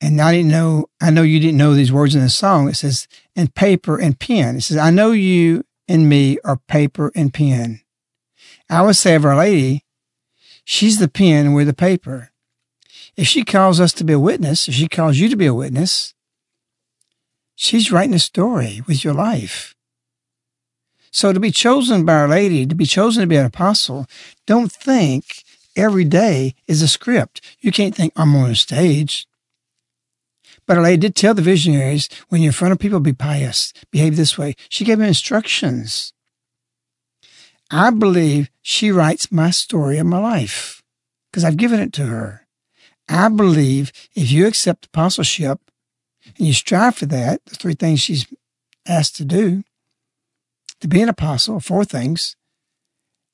And 0.00 0.20
I 0.20 0.32
didn't 0.32 0.50
know, 0.50 0.86
I 1.00 1.10
know 1.10 1.22
you 1.22 1.38
didn't 1.38 1.58
know 1.58 1.74
these 1.74 1.92
words 1.92 2.16
in 2.16 2.22
the 2.22 2.28
song. 2.28 2.68
It 2.68 2.74
says, 2.74 3.06
and 3.36 3.54
paper 3.54 3.96
and 3.96 4.18
pen. 4.18 4.56
It 4.56 4.62
says, 4.62 4.78
I 4.78 4.90
know 4.90 5.12
you 5.12 5.64
and 5.86 6.08
me 6.08 6.38
are 6.44 6.56
paper 6.66 7.12
and 7.14 7.32
pen. 7.32 7.82
I 8.68 8.82
would 8.82 8.96
say 8.96 9.14
of 9.14 9.24
Our 9.24 9.36
Lady, 9.36 9.84
she's 10.68 10.98
the 10.98 11.08
pen 11.08 11.46
and 11.46 11.54
we're 11.54 11.64
the 11.64 11.72
paper. 11.72 12.30
If 13.16 13.26
she 13.26 13.42
calls 13.42 13.80
us 13.80 13.92
to 13.94 14.04
be 14.04 14.12
a 14.12 14.20
witness, 14.20 14.68
if 14.68 14.74
she 14.74 14.86
calls 14.86 15.16
you 15.16 15.30
to 15.30 15.36
be 15.36 15.46
a 15.46 15.54
witness, 15.54 16.12
she's 17.54 17.90
writing 17.90 18.14
a 18.14 18.18
story 18.18 18.82
with 18.86 19.02
your 19.02 19.14
life. 19.14 19.74
So 21.10 21.32
to 21.32 21.40
be 21.40 21.50
chosen 21.50 22.04
by 22.04 22.12
Our 22.12 22.28
Lady, 22.28 22.66
to 22.66 22.74
be 22.74 22.84
chosen 22.84 23.22
to 23.22 23.26
be 23.26 23.36
an 23.36 23.46
apostle, 23.46 24.06
don't 24.46 24.70
think 24.70 25.42
every 25.74 26.04
day 26.04 26.54
is 26.66 26.82
a 26.82 26.88
script. 26.88 27.40
You 27.60 27.72
can't 27.72 27.94
think 27.94 28.12
I'm 28.14 28.36
on 28.36 28.50
a 28.50 28.54
stage. 28.54 29.26
But 30.66 30.76
Our 30.76 30.82
Lady 30.82 30.98
did 30.98 31.16
tell 31.16 31.32
the 31.32 31.40
visionaries, 31.40 32.10
when 32.28 32.42
you're 32.42 32.50
in 32.50 32.52
front 32.52 32.72
of 32.72 32.78
people, 32.78 33.00
be 33.00 33.14
pious, 33.14 33.72
behave 33.90 34.16
this 34.16 34.36
way. 34.36 34.54
She 34.68 34.84
gave 34.84 34.98
them 34.98 35.08
instructions. 35.08 36.12
I 37.70 37.90
believe 37.90 38.50
she 38.62 38.90
writes 38.90 39.30
my 39.30 39.50
story 39.50 39.98
of 39.98 40.06
my 40.06 40.18
life 40.18 40.82
because 41.30 41.44
I've 41.44 41.56
given 41.56 41.80
it 41.80 41.92
to 41.94 42.06
her. 42.06 42.46
I 43.08 43.28
believe 43.28 43.92
if 44.14 44.30
you 44.30 44.46
accept 44.46 44.86
apostleship 44.86 45.60
and 46.36 46.46
you 46.46 46.52
strive 46.52 46.96
for 46.96 47.06
that, 47.06 47.44
the 47.46 47.56
three 47.56 47.74
things 47.74 48.00
she's 48.00 48.26
asked 48.86 49.16
to 49.16 49.24
do, 49.24 49.64
to 50.80 50.88
be 50.88 51.02
an 51.02 51.08
apostle, 51.08 51.60
four 51.60 51.84
things, 51.84 52.36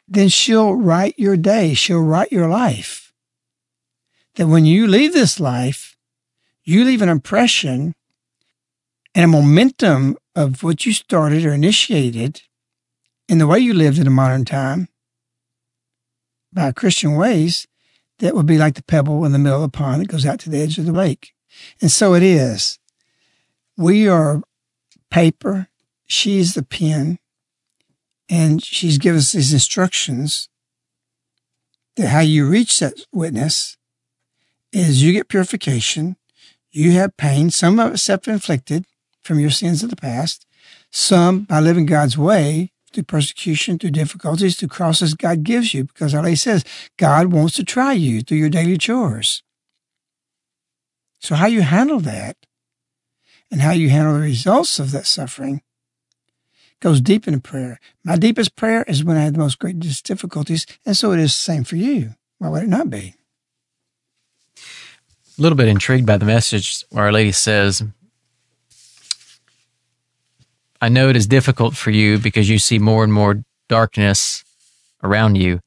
then 0.08 0.28
she'll 0.28 0.74
write 0.74 1.18
your 1.18 1.36
day. 1.36 1.74
She'll 1.74 2.02
write 2.02 2.32
your 2.32 2.48
life. 2.48 3.12
That 4.34 4.48
when 4.48 4.64
you 4.64 4.86
leave 4.86 5.12
this 5.12 5.38
life, 5.38 5.96
you 6.64 6.84
leave 6.84 7.02
an 7.02 7.08
impression 7.08 7.94
and 9.14 9.24
a 9.24 9.28
momentum 9.28 10.16
of 10.34 10.62
what 10.62 10.84
you 10.84 10.92
started 10.92 11.44
or 11.44 11.52
initiated 11.52 12.42
in 13.28 13.38
the 13.38 13.46
way 13.46 13.58
you 13.58 13.74
lived 13.74 13.98
in 13.98 14.06
a 14.06 14.10
modern 14.10 14.44
time 14.44 14.88
by 16.52 16.72
Christian 16.72 17.16
ways 17.16 17.66
that 18.18 18.34
would 18.34 18.46
be 18.46 18.58
like 18.58 18.74
the 18.74 18.82
pebble 18.82 19.24
in 19.24 19.32
the 19.32 19.38
middle 19.38 19.62
of 19.64 19.72
the 19.72 19.76
pond 19.76 20.02
that 20.02 20.08
goes 20.08 20.26
out 20.26 20.38
to 20.40 20.50
the 20.50 20.60
edge 20.60 20.78
of 20.78 20.86
the 20.86 20.92
lake. 20.92 21.32
And 21.80 21.90
so 21.90 22.14
it 22.14 22.22
is. 22.22 22.78
We 23.76 24.08
are 24.08 24.42
paper. 25.10 25.68
She's 26.06 26.54
the 26.54 26.62
pen. 26.62 27.18
And 28.28 28.64
she's 28.64 28.98
given 28.98 29.18
us 29.18 29.32
these 29.32 29.52
instructions 29.52 30.48
that 31.96 32.08
how 32.08 32.20
you 32.20 32.48
reach 32.48 32.78
that 32.78 32.94
witness 33.12 33.76
is 34.72 35.02
you 35.02 35.12
get 35.12 35.28
purification 35.28 36.16
you 36.74 36.90
have 36.92 37.16
pain, 37.16 37.50
some 37.50 37.78
of 37.78 37.94
it 37.94 37.98
self 37.98 38.26
inflicted 38.26 38.84
from 39.22 39.38
your 39.38 39.50
sins 39.50 39.84
of 39.84 39.90
the 39.90 39.96
past, 39.96 40.44
some 40.90 41.42
by 41.42 41.60
living 41.60 41.86
God's 41.86 42.18
way 42.18 42.72
through 42.94 43.04
persecution, 43.04 43.78
through 43.78 43.90
difficulties, 43.90 44.56
through 44.56 44.68
crosses 44.68 45.14
God 45.14 45.42
gives 45.42 45.74
you, 45.74 45.84
because 45.84 46.12
He 46.12 46.36
says 46.36 46.64
God 46.96 47.32
wants 47.32 47.56
to 47.56 47.64
try 47.64 47.92
you 47.92 48.22
through 48.22 48.38
your 48.38 48.48
daily 48.48 48.78
chores. 48.78 49.42
So, 51.20 51.34
how 51.34 51.46
you 51.46 51.62
handle 51.62 52.00
that 52.00 52.36
and 53.50 53.60
how 53.60 53.72
you 53.72 53.90
handle 53.90 54.14
the 54.14 54.20
results 54.20 54.78
of 54.78 54.90
that 54.92 55.06
suffering 55.06 55.62
goes 56.80 57.00
deep 57.00 57.26
into 57.26 57.40
prayer. 57.40 57.80
My 58.04 58.16
deepest 58.16 58.56
prayer 58.56 58.84
is 58.84 59.04
when 59.04 59.16
I 59.16 59.24
had 59.24 59.34
the 59.34 59.38
most 59.38 59.58
greatest 59.58 60.04
difficulties, 60.04 60.66
and 60.84 60.96
so 60.96 61.12
it 61.12 61.18
is 61.18 61.32
the 61.32 61.38
same 61.38 61.64
for 61.64 61.76
you. 61.76 62.14
Why 62.38 62.48
would 62.48 62.64
it 62.64 62.68
not 62.68 62.90
be? 62.90 63.14
a 65.38 65.42
little 65.42 65.56
bit 65.56 65.68
intrigued 65.68 66.06
by 66.06 66.16
the 66.16 66.24
message 66.24 66.84
where 66.90 67.04
Our 67.04 67.12
Lady 67.12 67.32
says, 67.32 67.82
I 70.84 70.90
know 70.90 71.08
it 71.08 71.16
is 71.16 71.26
difficult 71.26 71.74
for 71.74 71.90
you 71.90 72.18
because 72.18 72.50
you 72.50 72.58
see 72.58 72.78
more 72.78 73.04
and 73.04 73.12
more 73.12 73.42
darkness 73.70 74.44
around 75.02 75.36
you. 75.36 75.60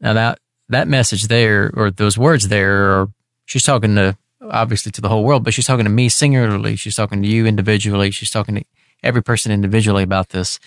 Now 0.00 0.14
that 0.14 0.38
that 0.70 0.88
message 0.88 1.24
there 1.24 1.70
or 1.74 1.90
those 1.90 2.16
words 2.16 2.48
there 2.48 2.90
are 2.92 3.08
she's 3.44 3.64
talking 3.64 3.94
to 3.96 4.16
obviously 4.40 4.90
to 4.92 5.02
the 5.02 5.10
whole 5.10 5.24
world, 5.24 5.44
but 5.44 5.52
she's 5.52 5.66
talking 5.66 5.84
to 5.84 5.90
me 5.90 6.08
singularly. 6.08 6.76
She's 6.76 6.94
talking 6.94 7.20
to 7.20 7.28
you 7.28 7.44
individually. 7.44 8.10
She's 8.12 8.30
talking 8.30 8.54
to 8.54 8.64
every 9.02 9.22
person 9.22 9.52
individually 9.52 10.04
about 10.04 10.30
this. 10.30 10.58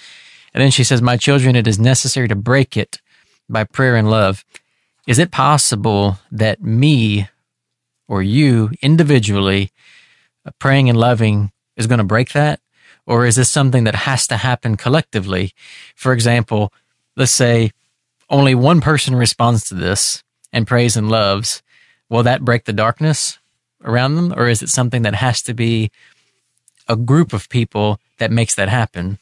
And 0.53 0.61
then 0.61 0.69
she 0.69 0.83
says, 0.83 1.01
My 1.01 1.17
children, 1.17 1.55
it 1.55 1.65
is 1.65 1.79
necessary 1.79 2.27
to 2.27 2.35
break 2.35 2.77
it 2.77 3.01
by 3.49 3.63
prayer 3.63 3.95
and 3.95 4.11
love. 4.11 4.45
Is 5.07 5.17
it 5.17 5.31
possible 5.31 6.19
that 6.31 6.61
me 6.61 7.27
or 8.07 8.21
you 8.21 8.69
individually 8.83 9.71
uh, 10.45 10.51
praying 10.59 10.89
and 10.89 10.99
loving 10.99 11.51
is 11.75 11.87
going 11.87 11.97
to 11.97 12.03
break 12.03 12.33
that? 12.33 12.59
Or 13.05 13.25
is 13.25 13.35
this 13.35 13.49
something 13.49 13.83
that 13.83 13.95
has 13.95 14.27
to 14.27 14.37
happen 14.37 14.77
collectively? 14.77 15.53
For 15.95 16.11
example, 16.11 16.73
let's 17.15 17.31
say 17.31 17.71
only 18.29 18.55
one 18.55 18.81
person 18.81 19.15
responds 19.15 19.63
to 19.69 19.75
this 19.75 20.23
and 20.51 20.67
prays 20.67 20.97
and 20.97 21.09
loves. 21.09 21.61
Will 22.09 22.23
that 22.23 22.43
break 22.43 22.65
the 22.65 22.73
darkness 22.73 23.39
around 23.83 24.15
them? 24.15 24.33
Or 24.35 24.47
is 24.47 24.63
it 24.63 24.69
something 24.69 25.03
that 25.03 25.15
has 25.15 25.41
to 25.43 25.53
be 25.53 25.91
a 26.87 26.95
group 26.95 27.33
of 27.33 27.49
people 27.49 27.99
that 28.17 28.31
makes 28.31 28.55
that 28.55 28.69
happen? 28.69 29.19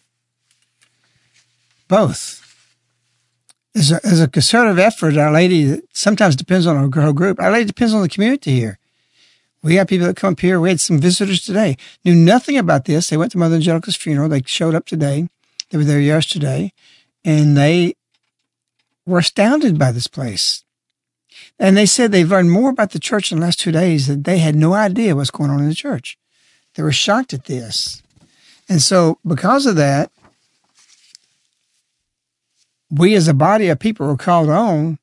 Both. 1.87 2.39
As 3.75 3.91
a, 3.91 3.99
as 4.05 4.21
a 4.21 4.27
concerted 4.27 4.79
effort, 4.79 5.17
Our 5.17 5.31
Lady 5.31 5.81
sometimes 5.93 6.35
depends 6.35 6.67
on 6.67 6.77
our 6.77 7.01
whole 7.01 7.13
group. 7.13 7.39
Our 7.39 7.51
Lady 7.51 7.65
depends 7.65 7.93
on 7.93 8.01
the 8.01 8.09
community 8.09 8.51
here. 8.51 8.77
We 9.63 9.75
have 9.75 9.87
people 9.87 10.07
that 10.07 10.17
come 10.17 10.33
up 10.33 10.41
here. 10.41 10.59
We 10.59 10.69
had 10.69 10.81
some 10.81 10.99
visitors 10.99 11.43
today, 11.43 11.77
knew 12.03 12.13
nothing 12.15 12.57
about 12.57 12.85
this. 12.85 13.09
They 13.09 13.17
went 13.17 13.31
to 13.31 13.37
Mother 13.37 13.55
Angelica's 13.55 13.95
funeral. 13.95 14.27
They 14.27 14.43
showed 14.45 14.75
up 14.75 14.85
today. 14.85 15.29
They 15.69 15.77
were 15.77 15.85
there 15.85 16.01
yesterday 16.01 16.73
and 17.23 17.57
they 17.57 17.95
were 19.05 19.19
astounded 19.19 19.79
by 19.79 19.91
this 19.91 20.07
place. 20.07 20.63
And 21.57 21.77
they 21.77 21.85
said 21.85 22.11
they've 22.11 22.29
learned 22.29 22.51
more 22.51 22.69
about 22.69 22.91
the 22.91 22.99
church 22.99 23.31
in 23.31 23.39
the 23.39 23.45
last 23.45 23.59
two 23.59 23.71
days 23.71 24.07
that 24.07 24.23
they 24.25 24.39
had 24.39 24.55
no 24.55 24.73
idea 24.73 25.15
what's 25.15 25.31
going 25.31 25.49
on 25.49 25.61
in 25.61 25.69
the 25.69 25.75
church. 25.75 26.17
They 26.75 26.83
were 26.83 26.91
shocked 26.91 27.33
at 27.33 27.45
this. 27.45 28.03
And 28.67 28.81
so 28.81 29.19
because 29.25 29.65
of 29.65 29.75
that, 29.77 30.11
we 32.89 33.15
as 33.15 33.27
a 33.27 33.33
body 33.33 33.69
of 33.69 33.79
people 33.79 34.07
were 34.07 34.17
called 34.17 34.49
on. 34.49 34.99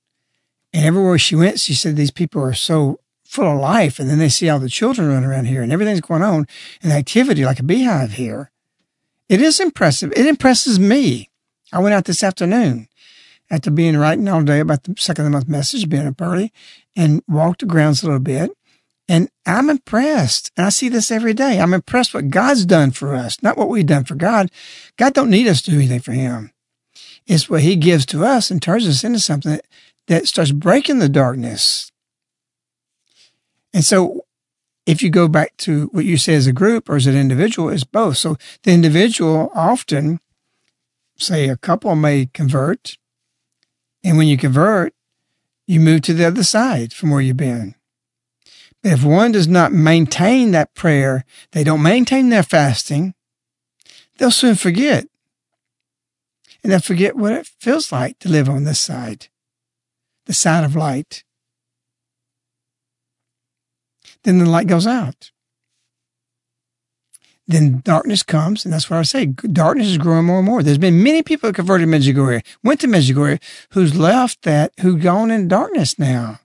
And 0.72 0.84
everywhere 0.84 1.18
she 1.18 1.34
went, 1.34 1.58
she 1.58 1.74
said, 1.74 1.96
these 1.96 2.12
people 2.12 2.42
are 2.42 2.54
so 2.54 3.00
full 3.30 3.46
of 3.46 3.60
life. 3.60 4.00
And 4.00 4.10
then 4.10 4.18
they 4.18 4.28
see 4.28 4.48
all 4.48 4.58
the 4.58 4.68
children 4.68 5.08
running 5.08 5.28
around 5.28 5.44
here 5.44 5.62
and 5.62 5.72
everything's 5.72 6.00
going 6.00 6.22
on 6.22 6.48
and 6.82 6.92
activity 6.92 7.44
like 7.44 7.60
a 7.60 7.62
beehive 7.62 8.12
here. 8.12 8.50
It 9.28 9.40
is 9.40 9.60
impressive. 9.60 10.12
It 10.16 10.26
impresses 10.26 10.80
me. 10.80 11.30
I 11.72 11.78
went 11.78 11.94
out 11.94 12.06
this 12.06 12.24
afternoon 12.24 12.88
after 13.48 13.70
being 13.70 13.96
writing 13.96 14.26
all 14.26 14.42
day 14.42 14.58
about 14.58 14.82
the 14.82 14.96
second 14.98 15.26
of 15.26 15.30
the 15.30 15.36
month 15.36 15.48
message, 15.48 15.88
being 15.88 16.08
up 16.08 16.20
early, 16.20 16.52
and 16.96 17.22
walked 17.28 17.60
the 17.60 17.66
grounds 17.66 18.02
a 18.02 18.06
little 18.06 18.18
bit. 18.18 18.50
And 19.08 19.28
I'm 19.46 19.70
impressed. 19.70 20.50
And 20.56 20.66
I 20.66 20.70
see 20.70 20.88
this 20.88 21.12
every 21.12 21.32
day. 21.32 21.60
I'm 21.60 21.74
impressed 21.74 22.12
what 22.12 22.30
God's 22.30 22.66
done 22.66 22.90
for 22.90 23.14
us, 23.14 23.40
not 23.44 23.56
what 23.56 23.68
we've 23.68 23.86
done 23.86 24.04
for 24.04 24.16
God. 24.16 24.50
God 24.96 25.14
don't 25.14 25.30
need 25.30 25.46
us 25.46 25.62
to 25.62 25.70
do 25.70 25.76
anything 25.76 26.00
for 26.00 26.12
him. 26.12 26.50
It's 27.26 27.48
what 27.48 27.62
he 27.62 27.76
gives 27.76 28.06
to 28.06 28.24
us 28.24 28.50
and 28.50 28.60
turns 28.60 28.88
us 28.88 29.04
into 29.04 29.20
something 29.20 29.52
that, 29.52 29.66
that 30.08 30.26
starts 30.26 30.50
breaking 30.50 30.98
the 30.98 31.08
darkness. 31.08 31.92
And 33.72 33.84
so 33.84 34.24
if 34.86 35.02
you 35.02 35.10
go 35.10 35.28
back 35.28 35.56
to 35.58 35.86
what 35.92 36.04
you 36.04 36.16
say 36.16 36.34
as 36.34 36.46
a 36.46 36.52
group 36.52 36.88
or 36.88 36.96
as 36.96 37.06
an 37.06 37.16
individual, 37.16 37.68
it's 37.68 37.84
both. 37.84 38.16
So 38.16 38.36
the 38.62 38.72
individual 38.72 39.50
often, 39.54 40.20
say 41.16 41.48
a 41.48 41.56
couple 41.56 41.94
may 41.94 42.26
convert. 42.26 42.96
And 44.02 44.16
when 44.16 44.28
you 44.28 44.36
convert, 44.36 44.94
you 45.66 45.78
move 45.78 46.02
to 46.02 46.14
the 46.14 46.26
other 46.26 46.42
side 46.42 46.92
from 46.92 47.10
where 47.10 47.20
you've 47.20 47.36
been. 47.36 47.74
But 48.82 48.92
if 48.92 49.04
one 49.04 49.32
does 49.32 49.46
not 49.46 49.72
maintain 49.72 50.52
that 50.52 50.74
prayer, 50.74 51.24
they 51.52 51.62
don't 51.62 51.82
maintain 51.82 52.30
their 52.30 52.42
fasting, 52.42 53.14
they'll 54.18 54.30
soon 54.30 54.54
forget 54.54 55.06
and 56.62 56.72
then 56.72 56.80
forget 56.80 57.16
what 57.16 57.32
it 57.32 57.46
feels 57.58 57.92
like 57.92 58.18
to 58.18 58.28
live 58.28 58.48
on 58.48 58.64
this 58.64 58.80
side, 58.80 59.28
the 60.26 60.34
side 60.34 60.64
of 60.64 60.76
light. 60.76 61.24
Then 64.24 64.38
the 64.38 64.46
light 64.46 64.66
goes 64.66 64.86
out. 64.86 65.30
then 67.50 67.80
darkness 67.84 68.22
comes, 68.22 68.64
and 68.64 68.72
that's 68.72 68.88
what 68.88 68.98
I 68.98 69.02
say. 69.02 69.26
Darkness 69.26 69.88
is 69.88 69.98
growing 69.98 70.26
more 70.26 70.38
and 70.38 70.46
more. 70.46 70.62
There's 70.62 70.78
been 70.78 71.02
many 71.02 71.22
people 71.22 71.52
converted 71.52 71.88
to 71.88 71.92
Medjugorje, 71.92 72.44
went 72.62 72.80
to 72.80 72.86
Medjugorje, 72.86 73.42
who's 73.72 73.98
left 73.98 74.42
that, 74.42 74.72
who 74.80 74.96
gone 74.96 75.30
in 75.30 75.48
darkness 75.48 75.98
now. 75.98 76.40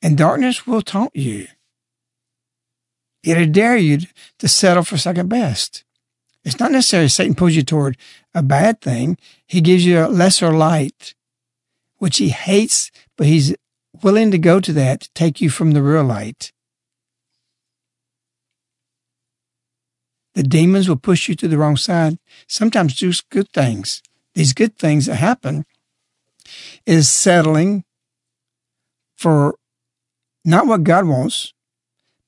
And 0.00 0.16
darkness 0.16 0.66
will 0.66 0.82
taunt 0.82 1.14
you. 1.14 1.48
It'll 3.22 3.46
dare 3.46 3.76
you 3.76 3.98
to 4.38 4.48
settle 4.48 4.84
for 4.84 4.96
second 4.96 5.28
best. 5.28 5.84
It's 6.44 6.60
not 6.60 6.72
necessarily 6.72 7.08
Satan 7.08 7.34
pulls 7.34 7.54
you 7.54 7.62
toward 7.62 7.98
a 8.34 8.42
bad 8.42 8.80
thing. 8.80 9.18
He 9.46 9.60
gives 9.60 9.84
you 9.84 9.98
a 9.98 10.08
lesser 10.08 10.52
light, 10.52 11.14
which 11.98 12.18
he 12.18 12.30
hates, 12.30 12.90
but 13.16 13.26
he's 13.26 13.54
willing 14.02 14.30
to 14.30 14.38
go 14.38 14.60
to 14.60 14.72
that 14.72 15.02
to 15.02 15.10
take 15.14 15.40
you 15.40 15.50
from 15.50 15.72
the 15.72 15.82
real 15.82 16.04
light. 16.04 16.52
The 20.34 20.42
demons 20.42 20.88
will 20.88 20.96
push 20.96 21.28
you 21.28 21.34
to 21.34 21.48
the 21.48 21.58
wrong 21.58 21.76
side. 21.76 22.18
Sometimes 22.46 22.94
just 22.94 23.28
good 23.28 23.50
things. 23.52 24.02
These 24.34 24.52
good 24.52 24.76
things 24.78 25.06
that 25.06 25.16
happen 25.16 25.64
is 26.86 27.08
settling 27.08 27.84
for 29.16 29.56
not 30.44 30.66
what 30.66 30.84
God 30.84 31.06
wants, 31.06 31.52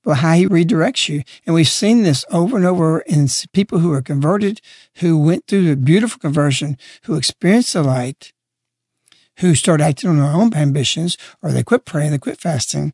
but 0.03 0.15
how 0.15 0.33
he 0.35 0.47
redirects 0.49 1.09
you. 1.09 1.23
And 1.47 1.55
we've 1.55 1.69
seen 1.69 2.03
this 2.03 2.25
over 2.31 2.57
and 2.57 2.67
over 2.67 3.01
in 3.01 3.29
people 3.53 3.79
who 3.79 3.93
are 3.93 4.03
converted, 4.03 4.61
who 4.97 5.17
went 5.19 5.47
through 5.47 5.69
the 5.69 5.77
beautiful 5.77 6.19
conversion, 6.19 6.77
who 7.05 7.15
experienced 7.15 7.75
the 7.75 7.83
light, 7.83 8.33
who 9.41 9.55
start 9.55 9.81
acting 9.81 10.11
on 10.11 10.19
their 10.19 10.33
own 10.33 10.55
ambitions, 10.55 11.17
or 11.43 11.51
they 11.51 11.63
quit 11.63 11.85
praying, 11.85 12.11
they 12.11 12.19
quit 12.19 12.41
fasting, 12.41 12.93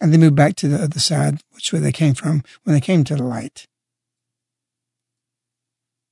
and 0.00 0.12
they 0.12 0.18
move 0.18 0.34
back 0.34 0.56
to 0.56 0.68
the 0.68 0.82
other 0.82 1.00
side, 1.00 1.40
which 1.52 1.72
way 1.72 1.78
they 1.78 1.92
came 1.92 2.14
from 2.14 2.42
when 2.64 2.74
they 2.74 2.80
came 2.80 3.04
to 3.04 3.16
the 3.16 3.22
light. 3.22 3.66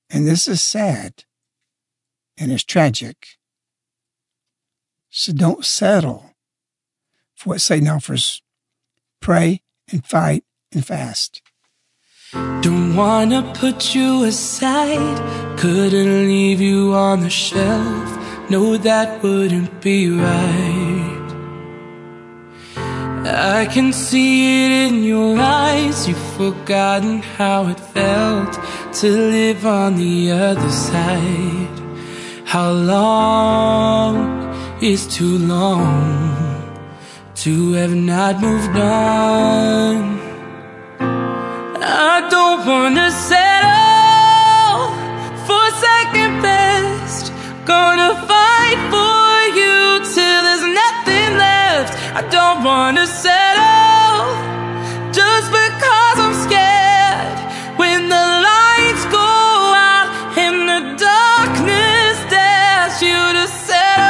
And 0.09 0.26
this 0.26 0.47
is 0.47 0.62
sad 0.62 1.24
and 2.39 2.53
it's 2.53 2.64
tragic. 2.64 3.39
So 5.11 5.33
don't 5.33 5.64
settle 5.64 6.35
for 7.35 7.51
what 7.51 7.61
Satan 7.61 7.89
offers. 7.89 8.43
Pray 9.20 9.62
and 9.91 10.05
fight 10.07 10.45
and 10.72 10.87
fast. 10.87 11.43
Don't 12.33 12.95
wanna 12.97 13.53
put 13.55 13.95
you 13.95 14.24
aside, 14.24 15.59
couldn't 15.59 16.26
leave 16.26 16.61
you 16.61 16.95
on 16.95 17.20
the 17.20 17.30
shelf. 17.30 18.22
No, 18.53 18.77
that 18.77 19.23
wouldn't 19.23 19.81
be 19.81 20.11
right. 20.11 21.29
I 23.57 23.65
can 23.65 23.95
see 23.95 24.67
it 24.67 24.71
in 24.89 25.05
your 25.05 25.39
eyes, 25.39 26.07
you've 26.07 26.29
forgotten 26.37 27.23
how 27.39 27.69
it 27.69 27.81
felt 27.81 28.53
to 29.01 29.09
live 29.09 29.65
on 29.65 29.97
the 29.97 30.33
other 30.33 30.71
side. 30.71 31.81
How 32.45 32.73
long 32.73 34.15
is 34.83 35.07
too 35.07 35.39
long 35.39 36.93
to 37.37 37.73
have 37.73 37.95
not 37.95 38.39
moved 38.39 38.77
on? 38.77 40.21
I 41.81 42.29
don't 42.29 42.67
wanna 42.67 43.11
settle 43.31 44.91
for 45.47 45.65
second 45.87 46.43
best. 46.43 47.33
Gonna 47.65 48.13
for 48.93 49.33
you 49.59 50.01
till 50.14 50.41
there's 50.47 50.66
nothing 50.83 51.29
left. 51.37 51.93
I 52.20 52.23
don't 52.37 52.61
wanna 52.64 53.07
settle 53.07 54.20
just 55.18 55.49
because 55.61 56.16
I'm 56.25 56.35
scared. 56.47 57.39
When 57.83 58.01
the 58.14 58.27
lights 58.51 59.05
go 59.18 59.31
out 59.91 60.09
and 60.45 60.57
the 60.73 60.81
darkness 61.11 62.16
dares 62.37 62.97
you 63.09 63.20
to 63.39 63.47
settle, 63.68 64.03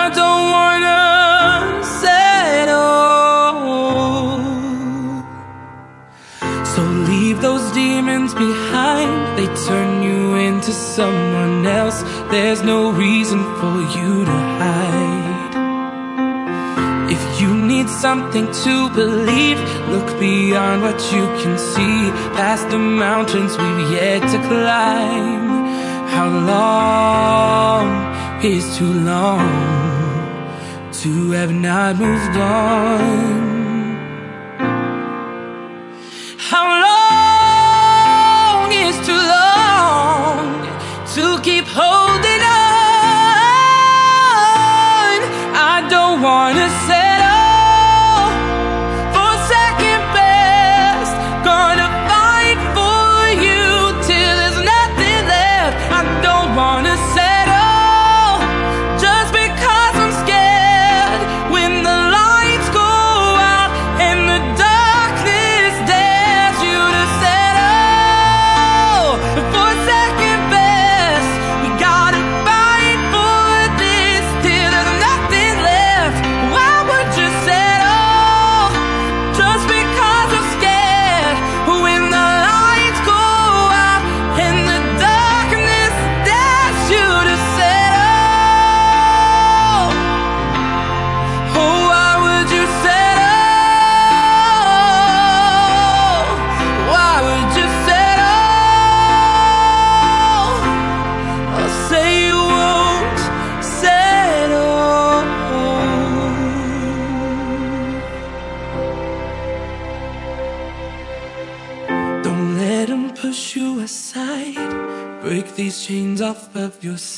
I 0.00 0.02
don't 0.20 0.44
wanna 0.56 1.00
settle. 2.02 3.08
So 6.72 6.80
leave 7.10 7.38
those 7.40 7.66
demons 7.72 8.32
behind. 8.34 9.10
They 9.38 9.48
turn 9.66 10.02
you 10.02 10.17
into 10.58 10.72
someone 10.72 11.64
else. 11.64 12.02
There's 12.32 12.62
no 12.62 12.90
reason 12.90 13.40
for 13.60 13.76
you 13.96 14.24
to 14.24 14.38
hide. 14.60 15.54
If 17.16 17.22
you 17.40 17.50
need 17.54 17.88
something 17.88 18.46
to 18.64 18.74
believe, 18.90 19.58
look 19.94 20.08
beyond 20.18 20.82
what 20.82 21.00
you 21.14 21.24
can 21.40 21.56
see, 21.72 22.10
past 22.38 22.68
the 22.70 22.78
mountains 22.78 23.52
we've 23.56 23.92
yet 23.98 24.20
to 24.32 24.38
climb. 24.48 25.46
How 26.14 26.28
long 26.52 27.86
is 28.44 28.64
too 28.76 28.92
long 29.12 29.48
to 31.02 31.30
have 31.38 31.52
not 31.52 31.96
moved 32.04 32.36
on? 32.36 33.38
How 36.50 36.64
long 36.86 38.72
is 38.72 38.96
too 39.06 39.22
long 39.32 39.37
to 41.14 41.40
keep 41.42 41.57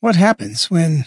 What 0.00 0.16
happens 0.16 0.70
when 0.70 1.04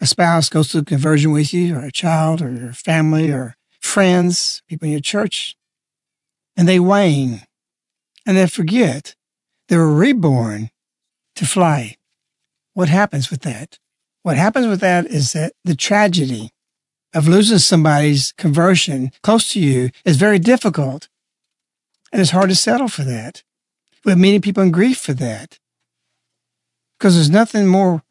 a 0.00 0.06
spouse 0.06 0.48
goes 0.48 0.70
through 0.70 0.84
conversion 0.84 1.32
with 1.32 1.52
you, 1.52 1.76
or 1.76 1.84
a 1.84 1.92
child, 1.92 2.40
or 2.40 2.52
your 2.52 2.72
family, 2.72 3.30
or 3.30 3.56
friends, 3.80 4.62
people 4.68 4.86
in 4.86 4.92
your 4.92 5.00
church, 5.00 5.56
and 6.56 6.68
they 6.68 6.78
wane 6.78 7.42
and 8.26 8.36
they 8.36 8.46
forget 8.46 9.14
they 9.68 9.76
were 9.76 9.92
reborn 9.92 10.70
to 11.34 11.46
fly? 11.46 11.96
What 12.74 12.88
happens 12.88 13.30
with 13.30 13.40
that? 13.42 13.78
What 14.22 14.36
happens 14.36 14.66
with 14.66 14.80
that 14.80 15.06
is 15.06 15.32
that 15.32 15.54
the 15.64 15.74
tragedy 15.74 16.50
of 17.18 17.26
losing 17.26 17.58
somebody's 17.58 18.32
conversion 18.32 19.10
close 19.22 19.52
to 19.52 19.60
you 19.60 19.90
is 20.04 20.16
very 20.16 20.38
difficult. 20.38 21.08
And 22.12 22.22
it's 22.22 22.30
hard 22.30 22.48
to 22.48 22.54
settle 22.54 22.88
for 22.88 23.02
that. 23.02 23.42
We 24.04 24.12
have 24.12 24.18
many 24.18 24.38
people 24.38 24.62
in 24.62 24.70
grief 24.70 24.98
for 24.98 25.14
that. 25.14 25.58
Because 26.96 27.14
there's 27.14 27.28
nothing 27.28 27.66
more 27.66 28.02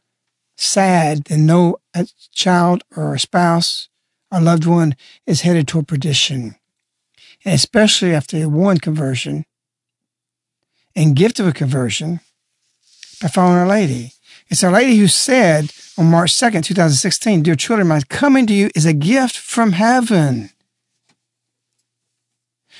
sad 0.57 1.23
than 1.25 1.45
know 1.45 1.77
a 1.95 2.07
child 2.33 2.83
or 2.95 3.15
a 3.15 3.19
spouse 3.19 3.87
or 4.29 4.41
loved 4.41 4.65
one 4.65 4.95
is 5.25 5.41
headed 5.41 5.67
toward 5.67 5.87
perdition. 5.87 6.55
And 7.45 7.55
especially 7.55 8.13
after 8.13 8.37
a 8.43 8.49
one 8.49 8.77
conversion. 8.77 9.45
and 10.97 11.15
gift 11.15 11.39
of 11.39 11.47
a 11.47 11.53
conversion 11.53 12.19
by 13.21 13.27
following 13.27 13.59
Our 13.59 13.67
Lady. 13.67 14.13
It's 14.49 14.63
Our 14.63 14.71
Lady 14.71 14.95
who 14.95 15.07
said 15.07 15.73
on 15.97 16.09
March 16.09 16.31
2nd, 16.33 16.63
2016, 16.63 17.43
Dear 17.43 17.55
children, 17.55 17.89
my 17.89 17.99
coming 18.07 18.47
to 18.47 18.53
you 18.53 18.69
is 18.75 18.85
a 18.85 18.93
gift 18.93 19.37
from 19.37 19.73
heaven, 19.73 20.51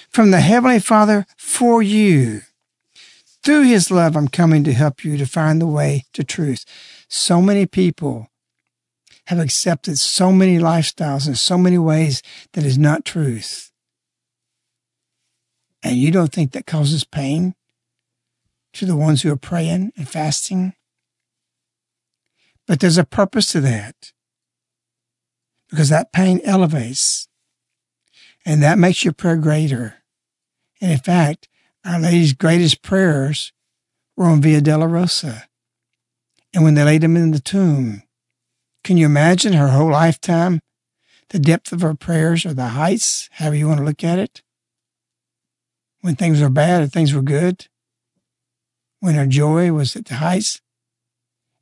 from 0.10 0.32
the 0.32 0.40
Heavenly 0.40 0.80
Father 0.80 1.26
for 1.36 1.84
you. 1.84 2.42
Through 3.44 3.64
His 3.64 3.92
love, 3.92 4.16
I'm 4.16 4.30
coming 4.30 4.64
to 4.64 4.72
help 4.72 5.04
you 5.04 5.18
to 5.18 5.26
find 5.26 5.60
the 5.60 5.68
way 5.68 6.06
to 6.14 6.24
truth. 6.24 6.64
So 7.10 7.42
many 7.42 7.66
people 7.66 8.30
have 9.26 9.40
accepted 9.40 10.00
so 10.00 10.32
many 10.32 10.58
lifestyles 10.58 11.28
in 11.28 11.36
so 11.36 11.58
many 11.58 11.78
ways 11.78 12.24
that 12.54 12.64
is 12.64 12.78
not 12.78 13.04
truth. 13.04 13.72
And 15.84 15.98
you 15.98 16.12
don't 16.12 16.32
think 16.32 16.54
that 16.54 16.66
causes 16.66 17.04
pain 17.04 17.56
to 18.72 18.86
the 18.86 18.96
ones 18.96 19.22
who 19.22 19.32
are 19.34 19.38
praying 19.38 19.92
and 19.98 20.08
fasting? 20.08 20.74
But 22.68 22.82
there's 22.82 22.98
a 22.98 23.06
purpose 23.06 23.52
to 23.54 23.62
that 23.62 24.12
because 25.70 25.90
that 25.90 26.12
pain 26.12 26.42
elevates 26.44 27.28
and 28.46 28.62
that 28.62 28.78
makes 28.78 29.04
your 29.04 29.14
prayer 29.14 29.38
greater. 29.38 29.96
And 30.80 30.92
in 30.92 31.00
fact, 31.00 31.48
Our 31.84 32.00
Lady's 32.00 32.34
greatest 32.34 32.82
prayers 32.82 33.54
were 34.16 34.26
on 34.26 34.42
Via 34.42 34.62
Dolorosa. 34.62 35.44
And 36.54 36.64
when 36.64 36.74
they 36.74 36.84
laid 36.84 37.04
him 37.04 37.16
in 37.16 37.32
the 37.32 37.40
tomb, 37.40 38.04
can 38.84 38.98
you 38.98 39.06
imagine 39.06 39.54
her 39.54 39.70
whole 39.70 39.92
lifetime, 39.92 40.60
the 41.30 41.40
depth 41.40 41.72
of 41.72 41.82
her 41.82 41.94
prayers 41.94 42.46
or 42.46 42.54
the 42.54 42.70
heights, 42.70 43.30
however 43.34 43.56
you 43.56 43.68
want 43.68 43.80
to 43.80 43.86
look 43.86 44.04
at 44.04 44.20
it? 44.20 44.44
When 46.02 46.16
things 46.16 46.42
were 46.42 46.50
bad 46.50 46.84
or 46.84 46.88
things 46.88 47.14
were 47.14 47.22
good? 47.22 47.68
When 49.00 49.16
her 49.16 49.28
joy 49.28 49.72
was 49.72 49.96
at 49.96 50.06
the 50.06 50.16
heights? 50.16 50.62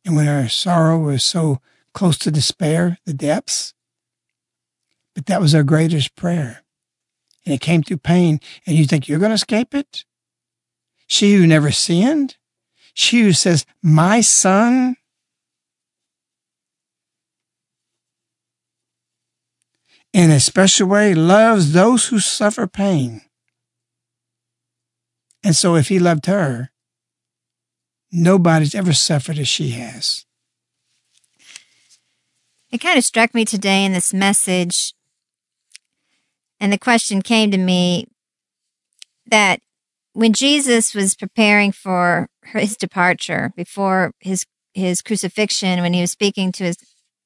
And 0.05 0.15
when 0.15 0.27
our 0.27 0.47
sorrow 0.47 0.99
was 0.99 1.23
so 1.23 1.59
close 1.93 2.17
to 2.19 2.31
despair, 2.31 2.99
the 3.05 3.13
depths? 3.13 3.73
But 5.15 5.25
that 5.25 5.41
was 5.41 5.55
our 5.55 5.63
greatest 5.63 6.15
prayer. 6.15 6.63
And 7.43 7.55
it 7.55 7.61
came 7.61 7.81
through 7.81 7.97
pain, 7.97 8.39
and 8.67 8.75
you 8.75 8.85
think 8.85 9.07
you're 9.07 9.19
going 9.19 9.31
to 9.31 9.35
escape 9.35 9.73
it? 9.73 10.05
She 11.07 11.35
who 11.35 11.47
never 11.47 11.71
sinned? 11.71 12.37
She 12.93 13.21
who 13.21 13.33
says, 13.33 13.65
My 13.81 14.21
son 14.21 14.95
in 20.13 20.31
a 20.31 20.39
special 20.39 20.87
way 20.87 21.13
loves 21.13 21.73
those 21.73 22.07
who 22.07 22.19
suffer 22.19 22.67
pain. 22.67 23.21
And 25.43 25.55
so 25.55 25.75
if 25.75 25.89
he 25.89 25.99
loved 25.99 26.25
her, 26.27 26.71
nobody's 28.15 28.73
ever 28.73 28.93
suffered 28.93 29.37
as 29.37 29.47
she 29.47 29.69
has. 29.71 30.25
It 32.71 32.79
kind 32.79 32.97
of 32.97 33.03
struck 33.03 33.33
me 33.33 33.45
today 33.45 33.85
in 33.85 33.93
this 33.93 34.13
message, 34.13 34.93
and 36.59 36.71
the 36.73 36.77
question 36.77 37.21
came 37.21 37.51
to 37.51 37.57
me 37.57 38.07
that 39.27 39.59
when 40.13 40.33
Jesus 40.33 40.95
was 40.95 41.15
preparing 41.15 41.71
for 41.71 42.27
his 42.43 42.77
departure, 42.77 43.51
before 43.55 44.11
his 44.19 44.45
his 44.73 45.01
crucifixion, 45.01 45.81
when 45.81 45.93
he 45.93 46.01
was 46.01 46.11
speaking 46.11 46.51
to 46.51 46.65
his 46.65 46.77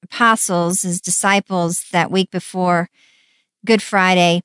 apostles, 0.03 0.83
his 0.83 1.01
disciples 1.01 1.85
that 1.91 2.11
week 2.11 2.29
before 2.29 2.89
Good 3.65 3.81
Friday, 3.81 4.41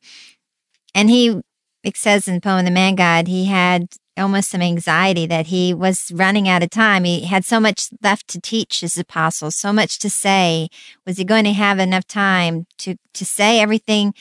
and 0.94 1.10
he 1.10 1.40
it 1.84 1.96
says 1.96 2.26
in 2.26 2.34
the 2.34 2.40
poem 2.40 2.64
The 2.64 2.70
Man 2.70 2.94
God, 2.94 3.28
he 3.28 3.44
had 3.44 3.88
almost 4.16 4.50
some 4.50 4.62
anxiety 4.62 5.26
that 5.26 5.48
he 5.48 5.74
was 5.74 6.10
running 6.12 6.48
out 6.48 6.62
of 6.62 6.70
time. 6.70 7.04
He 7.04 7.26
had 7.26 7.44
so 7.44 7.60
much 7.60 7.90
left 8.02 8.28
to 8.28 8.40
teach 8.40 8.80
his 8.80 8.96
apostles, 8.96 9.54
so 9.54 9.72
much 9.72 9.98
to 9.98 10.08
say. 10.08 10.68
Was 11.06 11.18
he 11.18 11.24
going 11.24 11.44
to 11.44 11.52
have 11.52 11.78
enough 11.78 12.06
time 12.06 12.66
to, 12.78 12.96
to 13.12 13.24
say 13.24 13.60
everything 13.60 14.14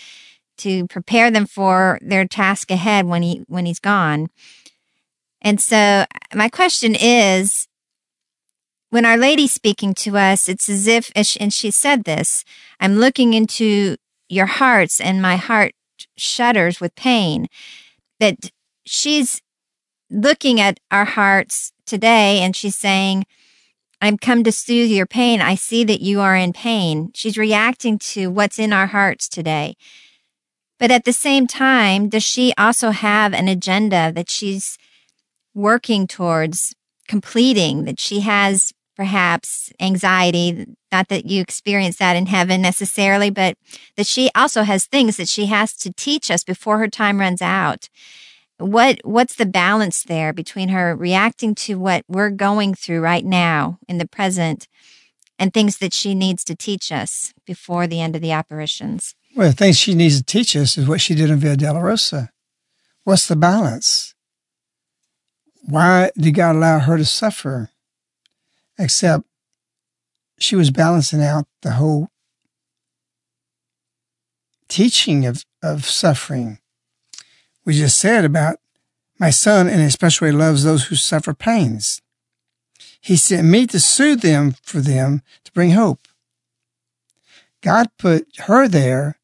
to 0.58 0.88
prepare 0.88 1.32
them 1.32 1.46
for 1.46 2.00
their 2.02 2.28
task 2.28 2.70
ahead 2.70 3.06
when 3.06 3.24
he 3.24 3.44
when 3.48 3.66
he's 3.66 3.80
gone? 3.80 4.28
And 5.42 5.62
so 5.62 6.06
my 6.34 6.50
question 6.50 6.96
is 7.00 7.68
when 8.90 9.06
Our 9.06 9.18
Lady's 9.18 9.54
speaking 9.54 9.94
to 9.96 10.18
us, 10.18 10.48
it's 10.48 10.70
as 10.70 10.88
if, 10.88 11.12
and 11.16 11.54
she 11.54 11.72
said 11.72 12.04
this, 12.04 12.46
I'm 12.80 12.98
looking 12.98 13.34
into 13.34 13.98
your 14.30 14.46
hearts 14.46 15.02
and 15.02 15.22
my 15.22 15.36
heart 15.36 15.74
shudders 16.18 16.80
with 16.80 16.96
pain. 16.96 17.48
That 18.20 18.52
she's 18.86 19.42
looking 20.10 20.60
at 20.60 20.80
our 20.92 21.06
hearts 21.06 21.72
today 21.86 22.40
and 22.40 22.56
she's 22.56 22.76
saying, 22.76 23.26
I'm 24.02 24.18
come 24.18 24.44
to 24.44 24.52
soothe 24.52 24.92
your 24.92 25.06
pain. 25.06 25.42
I 25.42 25.56
see 25.56 25.84
that 25.86 26.02
you 26.02 26.20
are 26.20 26.36
in 26.36 26.52
pain. 26.52 27.12
She's 27.16 27.38
reacting 27.38 27.98
to 28.00 28.30
what's 28.30 28.60
in 28.60 28.74
our 28.74 28.88
hearts 28.88 29.30
today. 29.30 29.76
But 30.78 30.92
at 30.92 31.06
the 31.06 31.14
same 31.14 31.48
time, 31.48 32.10
does 32.10 32.24
she 32.24 32.54
also 32.58 32.92
have 32.92 33.34
an 33.34 33.48
agenda 33.48 34.12
that 34.14 34.30
she's 34.30 34.78
working 35.54 36.08
towards 36.08 36.76
completing, 37.08 37.86
that 37.86 38.00
she 38.00 38.22
has 38.22 38.74
perhaps 38.96 39.72
anxiety. 39.80 40.66
Not 40.92 41.10
that 41.10 41.26
you 41.26 41.42
experience 41.42 41.98
that 41.98 42.16
in 42.16 42.28
heaven 42.28 42.62
necessarily, 42.62 43.30
but 43.30 43.58
that 43.98 44.08
she 44.08 44.30
also 44.36 44.64
has 44.64 44.86
things 44.86 45.18
that 45.18 45.28
she 45.28 45.48
has 45.48 45.76
to 45.78 45.92
teach 45.94 46.30
us 46.30 46.44
before 46.44 46.78
her 46.78 46.88
time 46.88 47.20
runs 47.20 47.42
out. 47.42 47.90
What 48.58 49.00
what's 49.04 49.36
the 49.36 49.46
balance 49.46 50.04
there 50.04 50.32
between 50.32 50.70
her 50.70 50.96
reacting 50.96 51.56
to 51.56 51.80
what 51.80 52.06
we're 52.08 52.30
going 52.30 52.76
through 52.76 53.02
right 53.02 53.26
now 53.26 53.80
in 53.88 53.98
the 53.98 54.08
present 54.08 54.68
and 55.40 55.54
things 55.54 55.80
that 55.80 55.94
she 55.94 56.14
needs 56.14 56.44
to 56.46 56.56
teach 56.56 56.92
us 56.92 57.34
before 57.46 57.88
the 57.88 58.00
end 58.00 58.16
of 58.16 58.22
the 58.22 58.32
apparitions? 58.32 59.16
Well, 59.36 59.50
the 59.50 59.56
things 59.56 59.80
she 59.80 59.96
needs 59.96 60.18
to 60.18 60.24
teach 60.24 60.56
us 60.56 60.78
is 60.78 60.88
what 60.88 61.02
she 61.02 61.16
did 61.16 61.32
in 61.32 61.40
Via 61.40 61.58
Dolorosa. 61.58 62.30
What's 63.04 63.28
the 63.28 63.36
balance? 63.36 64.14
Why 65.66 66.12
did 66.16 66.36
God 66.36 66.56
allow 66.56 66.80
her 66.80 66.98
to 66.98 67.06
suffer? 67.06 67.70
Except 68.78 69.26
she 70.40 70.56
was 70.56 70.72
balancing 70.72 71.22
out 71.22 71.46
the 71.62 71.74
whole 71.74 72.10
teaching 74.68 75.26
of, 75.26 75.46
of 75.62 75.86
suffering. 75.86 76.60
We 77.66 77.74
just 77.74 77.98
said 77.98 78.26
about 78.26 78.58
my 79.20 79.30
son 79.30 79.70
in 79.70 79.80
a 79.80 79.92
special 79.92 80.26
way 80.26 80.32
loves 80.32 80.64
those 80.64 80.86
who 80.86 80.96
suffer 80.96 81.34
pains. 81.34 82.02
He 83.00 83.16
sent 83.16 83.48
me 83.48 83.68
to 83.68 83.80
soothe 83.80 84.22
them 84.22 84.56
for 84.64 84.80
them 84.80 85.22
to 85.44 85.52
bring 85.52 85.72
hope. 85.72 86.08
God 87.62 87.90
put 87.98 88.28
her 88.48 88.68
there 88.68 89.20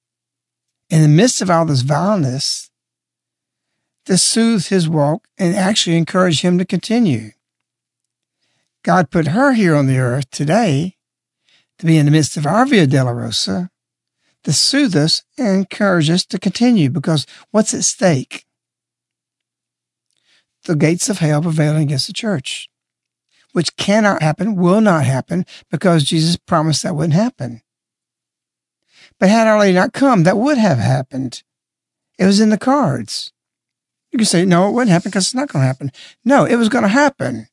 in 0.90 1.02
the 1.02 1.08
midst 1.08 1.42
of 1.42 1.50
all 1.50 1.66
this 1.66 1.82
vileness 1.82 2.70
to 4.06 4.18
soothe 4.18 4.68
his 4.68 4.88
walk 4.88 5.28
and 5.38 5.56
actually 5.56 5.98
encourage 5.98 6.42
him 6.42 6.58
to 6.58 6.66
continue. 6.66 7.32
God 8.90 9.12
put 9.12 9.28
her 9.28 9.54
here 9.54 9.76
on 9.76 9.86
the 9.86 10.00
earth 10.00 10.32
today 10.32 10.96
to 11.78 11.86
be 11.86 12.00
in 12.00 12.08
the 12.08 12.12
midst 12.12 12.36
of 12.38 12.48
our 12.48 12.66
Via 12.66 12.88
Dolorosa 12.88 13.70
to 14.44 14.52
soothe 14.52 14.96
us 14.96 15.22
and 15.38 15.58
encourage 15.60 16.10
us 16.10 16.26
to 16.26 16.40
continue 16.40 16.90
because 16.90 17.28
what's 17.52 17.76
at 17.76 17.84
stake? 17.84 18.48
The 20.64 20.76
gates 20.76 21.08
of 21.08 21.20
hell 21.20 21.44
prevailing 21.44 21.84
against 21.84 22.08
the 22.08 22.14
church, 22.14 22.68
which 23.52 23.76
cannot 23.76 24.24
happen, 24.24 24.56
will 24.56 24.82
not 24.82 25.06
happen 25.06 25.46
because 25.70 26.04
Jesus 26.04 26.36
promised 26.36 26.82
that 26.82 26.96
wouldn't 26.96 27.14
happen. 27.14 27.62
But 29.20 29.30
had 29.30 29.46
Our 29.46 29.60
Lady 29.60 29.76
not 29.76 29.94
come, 29.94 30.24
that 30.24 30.36
would 30.36 30.58
have 30.58 30.80
happened. 30.80 31.44
It 32.18 32.26
was 32.26 32.40
in 32.40 32.50
the 32.50 32.58
cards. 32.58 33.32
You 34.12 34.18
can 34.18 34.26
say, 34.26 34.46
no, 34.46 34.68
it 34.68 34.72
wouldn't 34.72 34.90
happen 34.90 35.12
because 35.12 35.28
it's 35.28 35.36
not 35.36 35.50
going 35.50 35.62
to 35.62 35.68
happen. 35.68 35.92
No, 36.26 36.46
it 36.46 36.56
was 36.56 36.70
going 36.70 36.82
to 36.82 36.88
happen. 36.88 37.50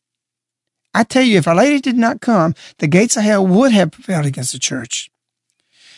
I 0.97 1.05
tell 1.05 1.23
you, 1.23 1.37
if 1.37 1.47
Our 1.47 1.55
Lady 1.55 1.79
did 1.79 1.99
not 1.99 2.23
come, 2.23 2.55
the 2.79 2.87
gates 2.87 3.19
of 3.19 3.23
hell 3.23 3.47
would 3.47 3.71
have 3.73 3.93
prevailed 3.93 4.25
against 4.25 4.55
the 4.55 4.59
church. 4.59 5.11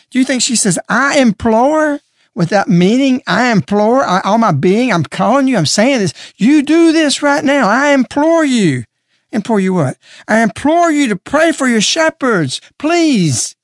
Do 0.09 0.19
you 0.19 0.25
think 0.25 0.41
she 0.41 0.57
says, 0.57 0.77
I 0.89 1.19
implore 1.19 2.01
without 2.35 2.67
meaning? 2.67 3.23
I 3.25 3.49
implore 3.53 4.03
I, 4.03 4.19
all 4.25 4.37
my 4.37 4.51
being. 4.51 4.91
I'm 4.91 5.05
calling 5.05 5.47
you. 5.47 5.55
I'm 5.55 5.65
saying 5.65 5.99
this. 5.99 6.13
You 6.35 6.63
do 6.63 6.91
this 6.91 7.23
right 7.23 7.45
now. 7.45 7.69
I 7.69 7.93
implore 7.93 8.43
you. 8.43 8.83
Implore 9.31 9.61
you 9.61 9.73
what? 9.73 9.97
I 10.27 10.41
implore 10.41 10.91
you 10.91 11.07
to 11.07 11.15
pray 11.15 11.53
for 11.53 11.69
your 11.69 11.79
shepherds. 11.79 12.59
Please. 12.77 13.55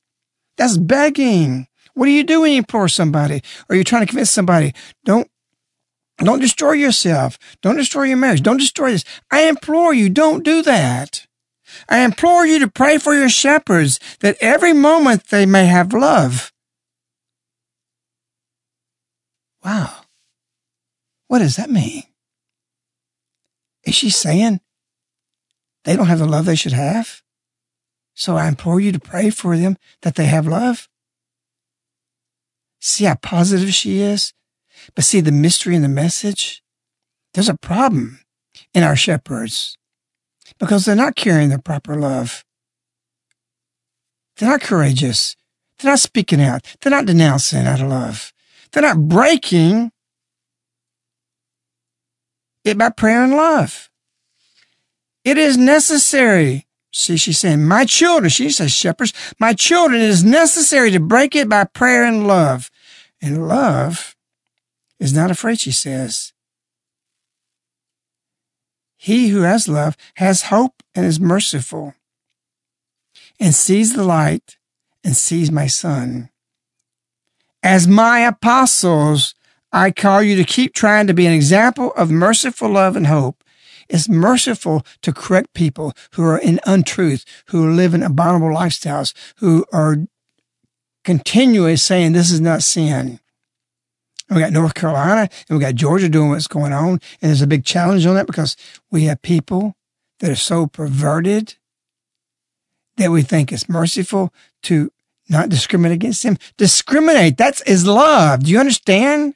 That's 0.56 0.78
begging. 0.78 1.68
What 1.96 2.06
do 2.06 2.14
you 2.14 2.24
do 2.24 2.42
when 2.42 2.54
you 2.54 2.60
implore 2.60 2.88
somebody? 2.88 3.42
Or 3.68 3.76
you're 3.76 3.84
trying 3.84 4.04
to 4.04 4.10
convince 4.10 4.32
somebody, 4.32 4.74
don't 5.04 5.30
don't 6.18 6.40
destroy 6.40 6.74
yourself. 6.74 7.38
Don't 7.62 7.76
destroy 7.76 8.04
your 8.04 8.18
marriage. 8.18 8.42
Don't 8.42 8.58
destroy 8.58 8.92
this. 8.92 9.04
I 9.32 9.44
implore 9.44 9.94
you, 9.94 10.10
don't 10.10 10.44
do 10.44 10.62
that. 10.62 11.28
I 11.90 12.00
implore 12.00 12.46
you 12.46 12.60
to 12.60 12.70
pray 12.70 12.98
for 12.98 13.14
your 13.14 13.30
shepherds 13.30 14.00
that 14.22 14.38
every 14.40 14.74
moment 14.74 15.28
they 15.28 15.46
may 15.46 15.66
have 15.66 15.94
love. 15.94 16.54
Wow. 19.64 20.02
What 21.28 21.40
does 21.40 21.56
that 21.58 21.70
mean? 21.70 22.04
Is 23.84 23.96
she 23.96 24.10
saying 24.10 24.62
they 25.84 25.96
don't 25.96 26.08
have 26.08 26.20
the 26.20 26.28
love 26.28 26.46
they 26.46 26.56
should 26.56 26.72
have? 26.72 27.22
So 28.14 28.38
I 28.38 28.48
implore 28.48 28.80
you 28.80 28.92
to 28.92 29.00
pray 29.00 29.30
for 29.30 29.58
them 29.58 29.78
that 30.02 30.16
they 30.16 30.26
have 30.26 30.48
love. 30.48 30.88
See 32.80 33.04
how 33.06 33.16
positive 33.16 33.74
she 33.74 34.00
is? 34.00 34.34
But 34.94 35.04
see 35.04 35.22
the 35.22 35.32
mystery 35.32 35.76
in 35.76 35.82
the 35.82 35.88
message? 35.88 36.62
There's 37.34 37.50
a 37.50 37.58
problem 37.58 38.20
in 38.74 38.84
our 38.84 38.96
shepherds 38.96 39.78
because 40.60 40.86
they're 40.86 40.96
not 40.96 41.16
carrying 41.16 41.50
the 41.50 41.60
proper 41.60 41.96
love. 41.96 42.44
They're 44.38 44.50
not 44.50 44.62
courageous. 44.62 45.36
They're 45.80 45.92
not 45.92 46.00
speaking 46.00 46.42
out. 46.42 46.62
They're 46.82 46.92
not 46.92 47.06
denouncing 47.06 47.66
out 47.66 47.82
of 47.82 47.90
love. 47.90 48.34
They're 48.72 48.84
not 48.84 49.08
breaking 49.08 49.92
it 52.64 52.78
by 52.78 52.90
prayer 52.90 53.24
and 53.24 53.34
love. 53.34 53.90
It 55.24 55.38
is 55.38 55.58
necessary. 55.58 56.68
See, 56.94 57.18
she's 57.18 57.40
saying, 57.40 57.68
my 57.68 57.86
children, 57.86 58.30
she 58.30 58.50
says, 58.50 58.72
shepherds, 58.72 59.14
my 59.40 59.54
children, 59.54 60.02
it 60.02 60.10
is 60.10 60.24
necessary 60.24 60.92
to 60.92 61.00
break 61.00 61.36
it 61.36 61.50
by 61.50 61.66
prayer 61.66 62.06
and 62.06 62.28
love. 62.28 62.70
And 63.22 63.48
love 63.48 64.15
is 65.00 65.14
not 65.14 65.32
afraid, 65.32 65.60
she 65.60 65.72
says. 65.72 66.34
He 68.98 69.30
who 69.30 69.42
has 69.42 69.68
love 69.68 69.96
has 70.16 70.44
hope 70.44 70.82
and 70.94 71.06
is 71.06 71.20
merciful 71.20 71.94
and 73.40 73.54
sees 73.54 73.94
the 73.94 74.04
light 74.04 74.58
and 75.04 75.16
sees 75.16 75.52
my 75.52 75.68
son. 75.68 76.30
As 77.62 77.88
my 77.88 78.20
apostles, 78.20 79.36
I 79.72 79.92
call 79.92 80.22
you 80.22 80.36
to 80.38 80.44
keep 80.44 80.74
trying 80.74 81.08
to 81.08 81.14
be 81.14 81.26
an 81.26 81.34
example 81.34 81.92
of 81.94 82.10
merciful 82.12 82.70
love 82.70 82.96
and 82.96 83.08
hope. 83.08 83.44
It's 83.90 84.10
merciful 84.10 84.86
to 85.02 85.14
correct 85.14 85.54
people 85.54 85.94
who 86.14 86.24
are 86.24 86.40
in 86.40 86.60
untruth, 86.66 87.26
who 87.48 87.72
live 87.72 87.94
in 87.94 88.02
abominable 88.02 88.56
lifestyles, 88.56 89.14
who 89.38 89.66
are 89.72 89.98
continually 91.04 91.76
saying 91.76 92.14
this 92.14 92.32
is 92.32 92.42
not 92.42 92.64
sin. 92.64 93.20
We 94.30 94.40
got 94.40 94.52
North 94.52 94.74
Carolina 94.74 95.30
and 95.48 95.58
we 95.58 95.64
got 95.64 95.76
Georgia 95.76 96.10
doing 96.10 96.30
what's 96.30 96.48
going 96.48 96.74
on. 96.74 96.90
And 96.90 97.02
there's 97.22 97.42
a 97.42 97.48
big 97.48 97.64
challenge 97.64 98.06
on 98.06 98.16
that 98.16 98.28
because 98.28 98.58
we 98.90 99.04
have 99.04 99.22
people 99.22 99.76
that 100.20 100.32
are 100.32 100.36
so 100.36 100.68
perverted 100.68 101.56
that 102.98 103.12
we 103.12 103.22
think 103.22 103.52
it's 103.52 103.70
merciful 103.70 104.34
to 104.64 104.92
not 105.30 105.50
discriminate 105.50 105.96
against 105.96 106.24
them. 106.24 106.38
Discriminate. 106.58 107.38
That's 107.38 107.62
is 107.62 107.86
love. 107.86 108.44
Do 108.44 108.52
you 108.52 108.60
understand? 108.60 109.36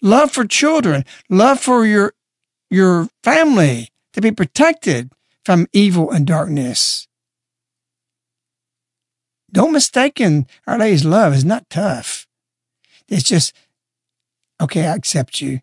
Love 0.00 0.30
for 0.30 0.44
children, 0.44 1.02
love 1.30 1.58
for 1.58 1.86
your, 1.86 2.12
your 2.70 3.08
family 3.22 3.88
to 4.12 4.20
be 4.20 4.30
protected 4.30 5.10
from 5.46 5.66
evil 5.72 6.10
and 6.10 6.26
darkness. 6.26 7.08
Don't 9.50 9.72
mistaken 9.72 10.46
Our 10.66 10.78
Lady's 10.78 11.06
love 11.06 11.32
is 11.32 11.44
not 11.44 11.70
tough. 11.70 12.26
It's 13.08 13.22
just, 13.22 13.54
okay, 14.64 14.86
I 14.86 14.94
accept 14.94 15.40
you. 15.40 15.60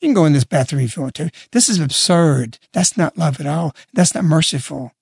You 0.00 0.08
can 0.08 0.14
go 0.14 0.24
in 0.24 0.32
this 0.32 0.44
bathroom 0.44 0.82
if 0.82 0.96
you 0.96 1.02
want 1.02 1.14
to. 1.16 1.30
This 1.50 1.68
is 1.68 1.80
absurd. 1.80 2.58
That's 2.72 2.96
not 2.96 3.18
love 3.18 3.40
at 3.40 3.46
all. 3.46 3.74
That's 3.92 4.14
not 4.14 4.24
merciful. 4.24 4.92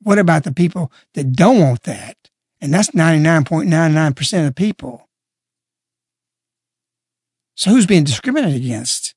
What 0.00 0.18
about 0.18 0.44
the 0.44 0.52
people 0.52 0.90
that 1.14 1.32
don't 1.32 1.60
want 1.60 1.82
that? 1.82 2.16
And 2.60 2.72
that's 2.72 2.90
99.99% 2.90 4.38
of 4.38 4.44
the 4.46 4.52
people. 4.52 5.08
So 7.56 7.70
who's 7.70 7.86
being 7.86 8.04
discriminated 8.04 8.62
against? 8.62 9.14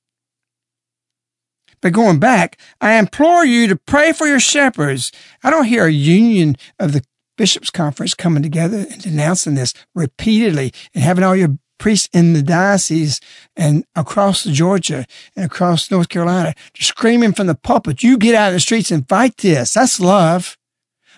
But 1.82 1.94
going 1.94 2.20
back, 2.20 2.60
I 2.82 2.98
implore 2.98 3.46
you 3.46 3.68
to 3.68 3.76
pray 3.76 4.12
for 4.12 4.28
your 4.28 4.40
shepherds. 4.40 5.12
I 5.44 5.50
don't 5.50 5.66
hear 5.66 5.86
a 5.86 5.92
union 5.92 6.58
of 6.80 6.92
the 6.94 7.04
bishops' 7.38 7.70
conference 7.70 8.14
coming 8.14 8.44
together 8.44 8.86
and 8.90 9.02
denouncing 9.02 9.56
this 9.56 9.74
repeatedly 9.94 10.74
and 10.94 11.04
having 11.04 11.24
all 11.24 11.36
your 11.36 11.58
priests 11.78 12.10
in 12.14 12.34
the 12.34 12.42
diocese 12.42 13.20
and 13.56 13.86
across 13.96 14.44
Georgia 14.44 15.06
and 15.36 15.46
across 15.46 15.92
North 15.92 16.10
Carolina 16.10 16.54
screaming 16.80 17.34
from 17.34 17.48
the 17.48 17.56
pulpit, 17.56 18.04
you 18.04 18.18
get 18.18 18.36
out 18.36 18.50
of 18.50 18.54
the 18.54 18.60
streets 18.60 18.92
and 18.92 19.08
fight 19.08 19.38
this. 19.38 19.74
That's 19.74 20.00
love. 20.00 20.58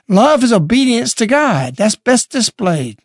Love 0.08 0.44
is 0.44 0.54
obedience 0.54 1.14
to 1.16 1.28
God. 1.28 1.76
That's 1.76 1.96
best 1.96 2.32
displayed. 2.32 3.00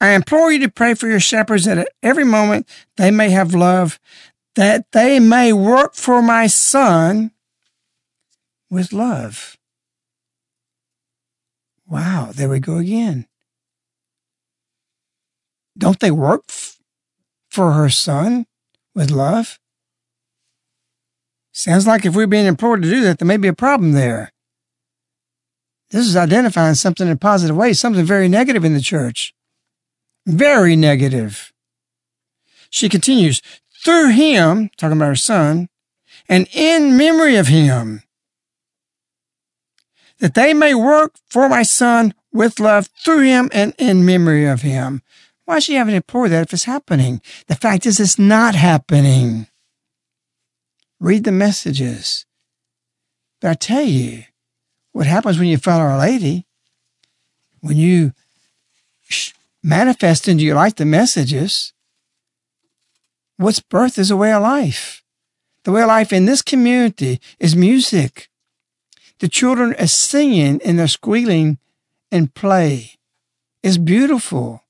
I 0.00 0.10
implore 0.10 0.52
you 0.52 0.58
to 0.60 0.70
pray 0.70 0.94
for 0.94 1.08
your 1.08 1.20
shepherds 1.20 1.64
that 1.64 1.78
at 1.78 1.88
every 2.02 2.24
moment 2.24 2.68
they 2.96 3.10
may 3.10 3.30
have 3.30 3.54
love, 3.54 3.98
that 4.54 4.90
they 4.92 5.20
may 5.20 5.52
work 5.52 5.94
for 5.94 6.22
my 6.22 6.46
son 6.46 7.30
with 8.70 8.92
love. 8.92 9.56
Wow, 11.86 12.30
there 12.34 12.48
we 12.48 12.58
go 12.58 12.78
again. 12.78 13.26
Don't 15.78 16.00
they 16.00 16.10
work 16.10 16.44
f- 16.48 16.78
for 17.48 17.72
her 17.72 17.88
son 17.88 18.46
with 18.94 19.10
love? 19.10 19.58
Sounds 21.52 21.86
like 21.86 22.04
if 22.04 22.14
we're 22.14 22.26
being 22.26 22.46
implored 22.46 22.82
to 22.82 22.90
do 22.90 23.02
that, 23.02 23.18
there 23.18 23.26
may 23.26 23.36
be 23.36 23.48
a 23.48 23.54
problem 23.54 23.92
there. 23.92 24.32
This 25.90 26.06
is 26.06 26.16
identifying 26.16 26.74
something 26.74 27.06
in 27.06 27.12
a 27.12 27.16
positive 27.16 27.56
way, 27.56 27.72
something 27.72 28.04
very 28.04 28.28
negative 28.28 28.64
in 28.64 28.74
the 28.74 28.80
church. 28.80 29.32
Very 30.26 30.74
negative. 30.74 31.52
She 32.68 32.88
continues, 32.88 33.40
through 33.84 34.10
him, 34.10 34.70
talking 34.76 34.96
about 34.96 35.06
her 35.06 35.14
son, 35.16 35.68
and 36.28 36.48
in 36.52 36.96
memory 36.96 37.36
of 37.36 37.46
him, 37.46 38.02
that 40.18 40.34
they 40.34 40.54
may 40.54 40.74
work 40.74 41.14
for 41.28 41.48
my 41.48 41.62
son 41.62 42.14
with 42.32 42.60
love 42.60 42.88
through 43.04 43.22
him 43.22 43.50
and 43.52 43.74
in 43.78 44.04
memory 44.04 44.46
of 44.46 44.62
him. 44.62 45.02
Why 45.44 45.56
is 45.56 45.64
she 45.64 45.74
having 45.74 45.94
to 45.94 46.02
pour 46.02 46.28
that 46.28 46.42
if 46.42 46.52
it's 46.52 46.64
happening? 46.64 47.20
The 47.46 47.54
fact 47.54 47.86
is, 47.86 48.00
it's 48.00 48.18
not 48.18 48.54
happening. 48.54 49.46
Read 50.98 51.24
the 51.24 51.32
messages. 51.32 52.26
But 53.40 53.50
I 53.50 53.54
tell 53.54 53.82
you, 53.82 54.24
what 54.92 55.06
happens 55.06 55.38
when 55.38 55.48
you 55.48 55.58
follow 55.58 55.84
Our 55.84 55.98
Lady, 55.98 56.46
when 57.60 57.76
you 57.76 58.12
manifest 59.66 60.28
into 60.28 60.44
your 60.44 60.54
life 60.54 60.76
the 60.76 60.84
messages. 60.84 61.72
What's 63.36 63.60
birth 63.60 63.98
is 63.98 64.10
a 64.10 64.16
way 64.16 64.32
of 64.32 64.42
life. 64.42 65.02
The 65.64 65.72
way 65.72 65.82
of 65.82 65.88
life 65.88 66.12
in 66.12 66.24
this 66.24 66.40
community 66.40 67.20
is 67.40 67.56
music. 67.56 68.28
The 69.18 69.28
children 69.28 69.74
are 69.78 69.86
singing 69.86 70.60
and 70.64 70.78
they're 70.78 70.88
squealing 70.88 71.58
and 72.10 72.34
play. 72.34 72.92
It's 73.62 73.78
beautiful. 73.78 74.62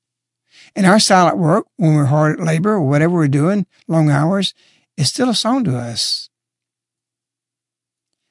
And 0.74 0.86
our 0.86 1.00
silent 1.00 1.38
work, 1.38 1.66
when 1.76 1.94
we're 1.94 2.06
hard 2.06 2.38
at 2.38 2.46
labor 2.46 2.72
or 2.74 2.82
whatever 2.82 3.14
we're 3.14 3.28
doing, 3.28 3.66
long 3.88 4.10
hours, 4.10 4.54
is 4.96 5.08
still 5.08 5.28
a 5.28 5.34
song 5.34 5.64
to 5.64 5.76
us. 5.76 6.28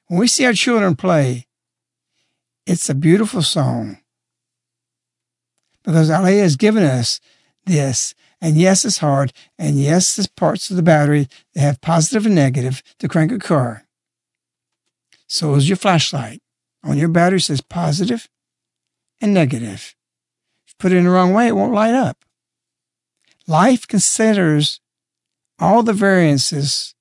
When 0.08 0.20
we 0.20 0.28
see 0.28 0.46
our 0.46 0.52
children 0.52 0.94
play, 0.94 1.46
it's 2.66 2.88
a 2.88 2.94
beautiful 2.94 3.42
song 3.42 3.98
because 5.84 6.10
Our 6.10 6.22
Lady 6.22 6.40
has 6.40 6.56
given 6.56 6.82
us 6.82 7.20
this. 7.64 8.14
And 8.40 8.56
yes, 8.56 8.84
it's 8.84 8.98
hard. 8.98 9.32
And 9.58 9.80
yes, 9.80 10.16
there's 10.16 10.26
parts 10.26 10.70
of 10.70 10.76
the 10.76 10.82
battery 10.82 11.28
that 11.54 11.60
have 11.60 11.80
positive 11.80 12.26
and 12.26 12.34
negative 12.34 12.82
to 12.98 13.08
crank 13.08 13.32
a 13.32 13.38
car. 13.38 13.85
So 15.26 15.54
is 15.54 15.68
your 15.68 15.76
flashlight. 15.76 16.40
On 16.84 16.96
your 16.96 17.08
battery 17.08 17.40
says 17.40 17.60
positive 17.60 18.28
and 19.20 19.34
negative. 19.34 19.94
If 20.64 20.72
you 20.72 20.74
put 20.78 20.92
it 20.92 20.96
in 20.96 21.04
the 21.04 21.10
wrong 21.10 21.32
way, 21.32 21.48
it 21.48 21.56
won't 21.56 21.72
light 21.72 21.94
up. 21.94 22.24
Life 23.46 23.86
considers 23.86 24.80
all 25.58 25.82
the 25.82 25.92
variances 25.92 26.94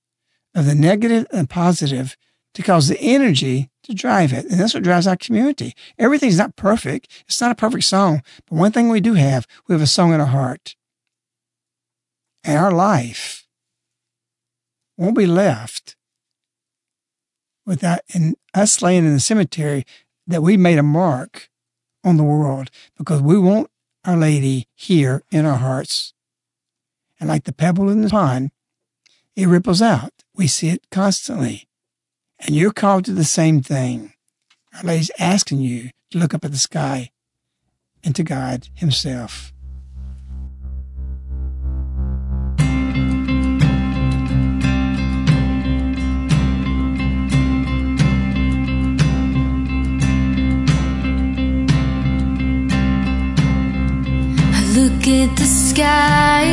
of 0.54 0.66
the 0.66 0.76
negative 0.76 1.28
and 1.32 1.50
positive 1.50 2.16
to 2.54 2.64
cause 2.64 2.88
the 2.88 3.00
energy 3.00 3.70
to 3.84 3.94
drive 3.94 4.32
it. 4.34 4.46
And 4.46 4.60
that's 4.60 4.74
what 4.74 4.84
drives 4.84 5.08
our 5.08 5.18
community. 5.18 5.76
Everything's 6.00 6.38
not 6.38 6.56
perfect. 6.56 7.24
It's 7.28 7.42
not 7.42 7.52
a 7.52 7.56
perfect 7.56 7.84
song. 7.84 8.24
But 8.50 8.56
one 8.56 8.72
thing 8.72 8.90
we 8.90 9.02
do 9.02 9.14
have, 9.14 9.46
we 9.68 9.74
have 9.74 9.82
a 9.82 9.88
song 9.88 10.14
in 10.14 10.20
our 10.20 10.28
heart. 10.28 10.76
And 12.44 12.58
our 12.58 12.72
life 12.72 13.46
won't 14.98 15.18
be 15.18 15.28
left 15.28 15.96
without 17.66 18.00
in 18.14 18.36
us 18.54 18.82
laying 18.82 19.06
in 19.06 19.14
the 19.14 19.20
cemetery 19.20 19.86
that 20.28 20.42
we 20.42 20.58
made 20.58 20.78
a 20.78 20.84
mark 20.84 21.50
on 22.04 22.18
the 22.18 22.24
world 22.24 22.70
because 22.98 23.22
we 23.22 23.38
want 23.38 23.70
Our 24.04 24.18
Lady 24.18 24.68
here 24.76 25.24
in 25.32 25.46
our 25.46 25.58
hearts. 25.58 26.14
And 27.20 27.30
like 27.30 27.46
the 27.46 27.54
pebble 27.54 27.90
in 27.90 28.02
the 28.02 28.10
pond, 28.10 28.52
it 29.36 29.48
ripples 29.48 29.82
out. 29.82 30.12
We 30.36 30.48
see 30.48 30.70
it 30.70 30.90
constantly. 30.92 31.68
And 32.40 32.56
you're 32.56 32.74
called 32.74 33.06
to 33.06 33.14
the 33.14 33.24
same 33.24 33.62
thing. 33.62 34.14
Our 34.76 34.84
Lady's 34.84 35.12
asking 35.18 35.62
you 35.62 35.90
to 36.12 36.18
look 36.18 36.34
up 36.34 36.46
at 36.46 36.52
the 36.52 36.58
sky 36.58 37.12
and 38.04 38.16
to 38.16 38.24
God 38.24 38.68
Himself. 38.76 39.55
Sky, 55.76 56.46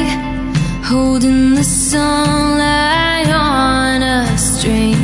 holding 0.84 1.54
the 1.54 1.62
sunlight 1.62 3.28
on 3.28 4.02
a 4.02 4.36
string. 4.36 4.96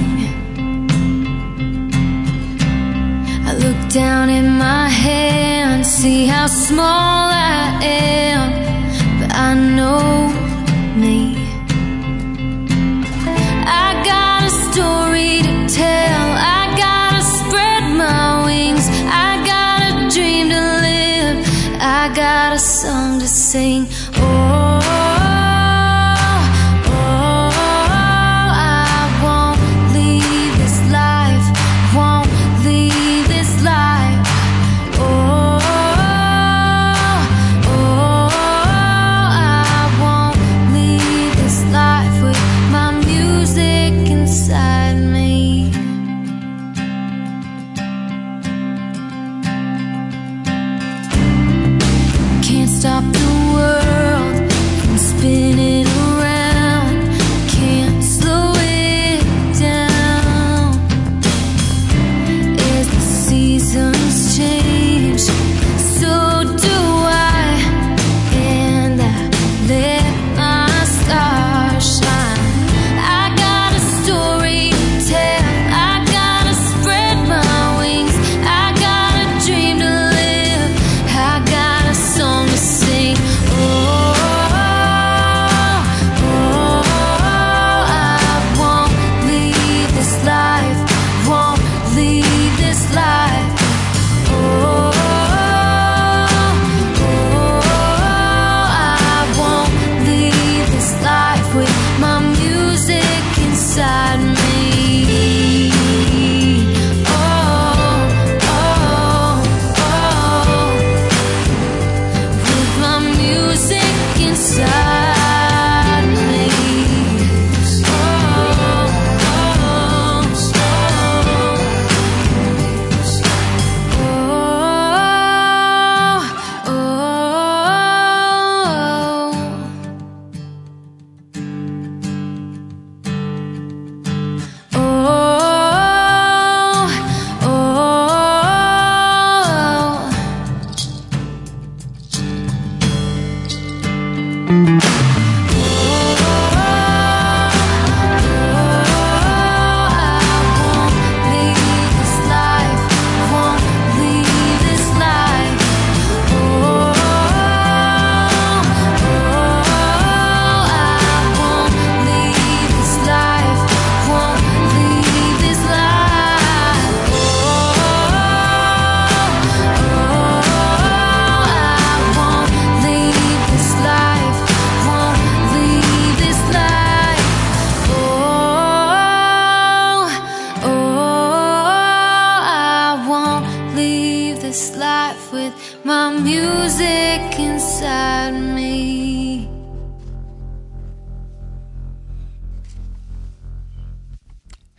I 3.47 3.53
look 3.65 3.81
down 3.91 4.29
at 4.29 4.49
my 4.67 4.89
hand, 4.89 5.87
see 5.87 6.27
how 6.27 6.49
small 6.49 7.31
I 7.31 7.79
am, 7.83 8.51
but 9.21 9.33
I 9.33 9.55
know 9.55 10.18
sing. 23.49 23.87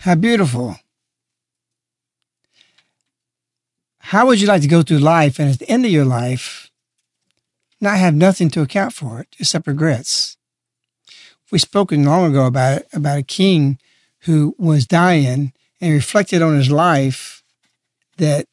How 0.10 0.16
beautiful. 0.16 0.76
How 4.00 4.26
would 4.26 4.42
you 4.42 4.48
like 4.48 4.64
to 4.64 4.68
go 4.68 4.82
through 4.82 4.98
life 4.98 5.38
and 5.38 5.52
at 5.52 5.60
the 5.60 5.70
end 5.70 5.86
of 5.86 5.92
your 5.92 6.04
life 6.04 6.72
not 7.80 8.00
have 8.00 8.16
nothing 8.16 8.50
to 8.50 8.64
account 8.64 8.94
for 8.94 9.20
it 9.20 9.28
except 9.38 9.68
regrets? 9.68 10.36
We 11.52 11.60
spoken 11.60 12.06
long 12.06 12.32
ago 12.32 12.48
about 12.48 12.80
it, 12.80 12.88
about 12.92 13.20
a 13.20 13.22
king 13.22 13.78
who 14.22 14.56
was 14.58 14.88
dying 14.88 15.54
and 15.80 15.94
reflected 15.94 16.42
on 16.42 16.58
his 16.58 16.72
life 16.72 17.44
that 18.18 18.48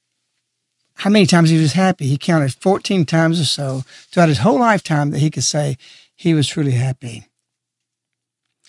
how 0.97 1.09
many 1.09 1.25
times 1.25 1.49
he 1.49 1.59
was 1.59 1.73
happy. 1.73 2.07
He 2.07 2.19
counted 2.19 2.53
14 2.53 3.07
times 3.07 3.41
or 3.41 3.47
so 3.47 3.83
throughout 4.11 4.29
his 4.29 4.41
whole 4.41 4.59
lifetime 4.59 5.11
that 5.13 5.21
he 5.21 5.31
could 5.31 5.45
say 5.45 5.79
he 6.15 6.35
was 6.35 6.49
truly 6.49 6.73
happy. 6.73 7.29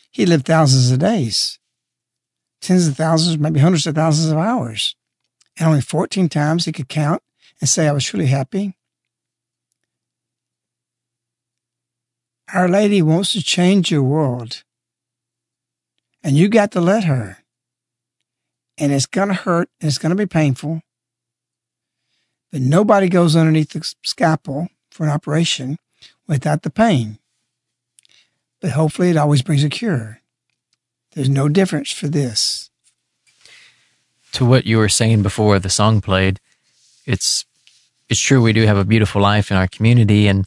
He 0.09 0.25
lived 0.25 0.45
thousands 0.45 0.89
of 0.89 0.99
days 0.99 1.59
tens 2.67 2.87
of 2.87 2.97
thousands, 2.97 3.37
maybe 3.37 3.59
hundreds 3.59 3.87
of 3.87 3.95
thousands 3.95 4.29
of 4.29 4.37
hours. 4.37 4.95
And 5.57 5.67
only 5.67 5.81
14 5.81 6.27
times 6.27 6.65
he 6.65 6.71
could 6.71 6.89
count 6.89 7.23
and 7.61 7.69
say, 7.69 7.87
I 7.87 7.93
was 7.93 8.03
truly 8.03 8.27
happy. 8.27 8.75
Our 12.53 12.67
Lady 12.67 13.01
wants 13.01 13.31
to 13.33 13.41
change 13.41 13.89
your 13.89 14.03
world. 14.03 14.63
And 16.23 16.35
you 16.35 16.49
got 16.49 16.71
to 16.71 16.81
let 16.81 17.05
her. 17.05 17.37
And 18.77 18.91
it's 18.91 19.05
going 19.05 19.29
to 19.29 19.33
hurt 19.33 19.69
and 19.79 19.87
it's 19.87 19.97
going 19.97 20.11
to 20.11 20.15
be 20.15 20.27
painful. 20.27 20.81
But 22.51 22.61
nobody 22.61 23.07
goes 23.09 23.35
underneath 23.35 23.71
the 23.71 23.93
scalpel 24.03 24.67
for 24.91 25.05
an 25.05 25.09
operation 25.09 25.77
without 26.27 26.63
the 26.63 26.69
pain. 26.69 27.19
But 28.61 28.71
hopefully 28.71 29.09
it 29.09 29.17
always 29.17 29.41
brings 29.41 29.63
a 29.63 29.69
cure. 29.69 30.21
There's 31.17 31.29
no 31.29 31.49
difference 31.49 31.91
for 31.91 32.07
this. 32.07 32.69
to 34.33 34.45
what 34.45 34.67
you 34.67 34.77
were 34.77 34.87
saying 34.87 35.23
before 35.23 35.57
the 35.57 35.69
song 35.69 35.99
played, 35.99 36.39
it's 37.07 37.43
it's 38.07 38.19
true 38.19 38.39
we 38.39 38.53
do 38.53 38.67
have 38.67 38.77
a 38.77 38.85
beautiful 38.85 39.19
life 39.19 39.49
in 39.49 39.57
our 39.57 39.67
community, 39.67 40.27
and 40.27 40.45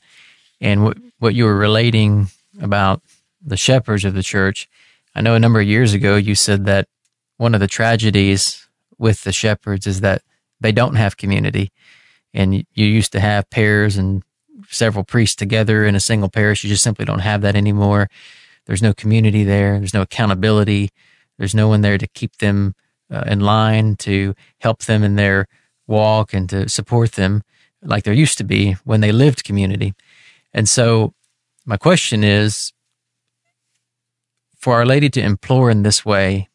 and 0.61 0.85
what 0.85 0.97
what 1.19 1.35
you 1.35 1.45
were 1.45 1.57
relating 1.57 2.29
about 2.61 3.03
the 3.45 3.57
shepherds 3.57 4.05
of 4.05 4.15
the 4.15 4.23
church. 4.23 4.69
I 5.13 5.23
know 5.23 5.35
a 5.35 5.41
number 5.41 5.61
of 5.61 5.67
years 5.67 5.93
ago 5.93 6.15
you 6.15 6.37
said 6.37 6.67
that 6.67 6.87
one 7.37 7.53
of 7.53 7.61
the 7.61 7.67
tragedies 7.67 8.69
with 8.97 9.25
the 9.25 9.33
shepherds 9.33 9.89
is 9.89 10.03
that 10.03 10.23
they 10.61 10.71
don't 10.71 10.95
have 10.95 11.17
community, 11.17 11.73
and 12.33 12.55
you 12.55 12.87
used 12.87 13.11
to 13.11 13.19
have 13.19 13.51
pairs 13.51 13.97
and 13.97 14.23
several 14.69 15.03
priests 15.03 15.35
together 15.35 15.85
in 15.85 15.97
a 15.97 16.01
single 16.01 16.29
parish. 16.29 16.63
You 16.63 16.71
just 16.71 16.85
simply 16.85 17.07
don't 17.07 17.27
have 17.27 17.41
that 17.41 17.57
anymore. 17.57 18.09
There's 18.71 18.83
no 18.83 18.95
community 18.95 19.43
there. 19.43 19.81
There's 19.81 19.95
no 19.95 20.03
accountability. 20.03 20.91
There's 21.39 21.57
no 21.57 21.67
one 21.67 21.81
there 21.81 21.99
to 21.99 22.07
keep 22.07 22.37
them 22.37 22.77
uh, 23.13 23.25
in 23.27 23.41
line, 23.41 23.97
to 23.97 24.37
help 24.61 24.85
them 24.85 25.03
in 25.03 25.17
their 25.17 25.49
walk 25.89 26.33
and 26.33 26.49
to 26.51 26.69
support 26.69 27.15
them 27.15 27.43
like 27.83 28.05
there 28.05 28.15
used 28.15 28.39
to 28.39 28.45
be 28.45 28.75
when 28.85 29.01
they 29.01 29.11
lived 29.11 29.43
community. 29.43 29.93
And 30.55 30.69
so 30.69 31.15
my 31.67 31.77
question 31.79 32.23
is 32.23 32.73
for 34.57 34.75
Our 34.75 34.87
Lady 34.87 35.11
to 35.11 35.21
implore 35.21 35.69
in 35.69 35.83
this 35.83 36.05
way, 36.05 36.49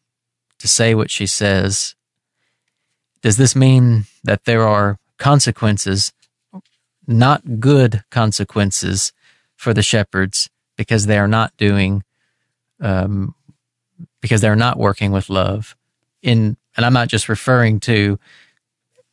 to 0.58 0.66
say 0.66 0.94
what 0.94 1.10
she 1.10 1.26
says, 1.26 1.96
does 3.20 3.36
this 3.36 3.54
mean 3.54 4.06
that 4.24 4.46
there 4.46 4.66
are 4.66 4.96
consequences, 5.18 6.14
not 7.06 7.60
good 7.60 8.04
consequences 8.10 9.12
for 9.54 9.74
the 9.74 9.82
shepherds 9.82 10.48
because 10.78 11.04
they 11.04 11.18
are 11.18 11.28
not 11.28 11.54
doing, 11.58 12.04
um, 12.80 13.34
because 14.20 14.40
they're 14.40 14.56
not 14.56 14.78
working 14.78 15.12
with 15.12 15.30
love? 15.30 15.76
In, 16.22 16.56
and 16.76 16.86
I'm 16.86 16.92
not 16.92 17.08
just 17.08 17.28
referring 17.28 17.80
to 17.80 18.18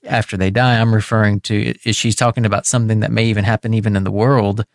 after 0.06 0.38
they 0.38 0.52
die, 0.52 0.80
I'm 0.80 0.94
referring 0.94 1.40
to, 1.42 1.74
is 1.86 1.96
she's 1.96 2.16
talking 2.16 2.46
about 2.46 2.66
something 2.66 3.00
that 3.00 3.12
may 3.12 3.26
even 3.26 3.44
happen 3.44 3.74
even 3.74 3.96
in 3.96 4.04
the 4.04 4.12
world 4.12 4.66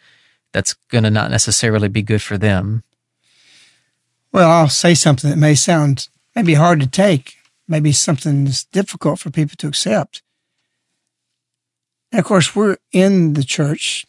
that's 0.52 0.74
going 0.90 1.04
to 1.04 1.10
not 1.10 1.30
necessarily 1.30 1.88
be 1.88 2.02
good 2.02 2.22
for 2.22 2.38
them. 2.38 2.82
Well, 4.32 4.50
I'll 4.50 4.68
say 4.68 4.94
something 4.94 5.28
that 5.30 5.36
may 5.36 5.54
sound 5.54 6.08
maybe 6.34 6.54
hard 6.54 6.80
to 6.80 6.86
take, 6.86 7.36
maybe 7.66 7.92
something 7.92 8.44
that's 8.44 8.64
difficult 8.64 9.18
for 9.18 9.30
people 9.30 9.56
to 9.58 9.68
accept. 9.68 10.22
And 12.12 12.20
of 12.20 12.24
course, 12.24 12.56
we're 12.56 12.78
in 12.92 13.34
the 13.34 13.44
church. 13.44 14.06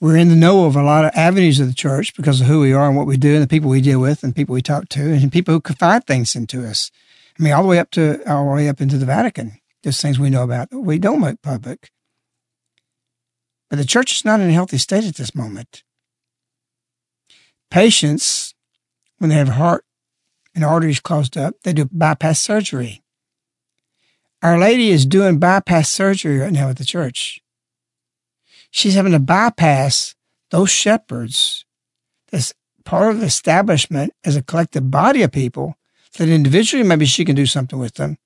We're 0.00 0.16
in 0.16 0.30
the 0.30 0.36
know 0.36 0.64
of 0.64 0.76
a 0.76 0.82
lot 0.82 1.04
of 1.04 1.10
avenues 1.14 1.60
of 1.60 1.66
the 1.66 1.74
church 1.74 2.16
because 2.16 2.40
of 2.40 2.46
who 2.46 2.60
we 2.60 2.72
are 2.72 2.88
and 2.88 2.96
what 2.96 3.06
we 3.06 3.18
do 3.18 3.34
and 3.34 3.42
the 3.42 3.46
people 3.46 3.68
we 3.68 3.82
deal 3.82 4.00
with 4.00 4.24
and 4.24 4.34
people 4.34 4.54
we 4.54 4.62
talk 4.62 4.88
to 4.90 5.12
and 5.12 5.30
people 5.30 5.52
who 5.52 5.60
confide 5.60 6.06
things 6.06 6.34
into 6.34 6.66
us. 6.66 6.90
I 7.38 7.42
mean, 7.42 7.52
all 7.52 7.62
the 7.62 7.68
way 7.68 7.78
up 7.78 7.90
to 7.92 8.22
all 8.30 8.46
the 8.46 8.54
way 8.54 8.68
up 8.68 8.80
into 8.80 8.96
the 8.96 9.04
Vatican. 9.04 9.60
There's 9.82 10.00
things 10.00 10.18
we 10.18 10.30
know 10.30 10.42
about 10.42 10.70
that 10.70 10.80
we 10.80 10.98
don't 10.98 11.20
make 11.20 11.42
public. 11.42 11.90
But 13.68 13.76
the 13.76 13.84
church 13.84 14.16
is 14.16 14.24
not 14.24 14.40
in 14.40 14.48
a 14.48 14.54
healthy 14.54 14.78
state 14.78 15.04
at 15.04 15.16
this 15.16 15.34
moment. 15.34 15.84
Patients, 17.70 18.54
when 19.18 19.28
they 19.28 19.36
have 19.36 19.48
heart 19.48 19.84
and 20.54 20.64
arteries 20.64 20.98
closed 21.00 21.36
up, 21.36 21.54
they 21.62 21.74
do 21.74 21.88
bypass 21.92 22.40
surgery. 22.40 23.02
Our 24.42 24.58
Lady 24.58 24.90
is 24.90 25.04
doing 25.04 25.38
bypass 25.38 25.90
surgery 25.90 26.38
right 26.38 26.52
now 26.52 26.70
at 26.70 26.78
the 26.78 26.84
church. 26.84 27.40
She's 28.70 28.94
having 28.94 29.12
to 29.12 29.18
bypass 29.18 30.14
those 30.50 30.70
shepherds 30.70 31.64
that's 32.30 32.54
part 32.84 33.10
of 33.10 33.20
the 33.20 33.26
establishment 33.26 34.12
as 34.24 34.36
a 34.36 34.42
collective 34.42 34.90
body 34.90 35.22
of 35.22 35.32
people 35.32 35.76
that 36.18 36.28
individually 36.28 36.84
maybe 36.84 37.06
she 37.06 37.24
can 37.24 37.36
do 37.36 37.46
something 37.46 37.78
with 37.78 37.94
them. 37.94 38.18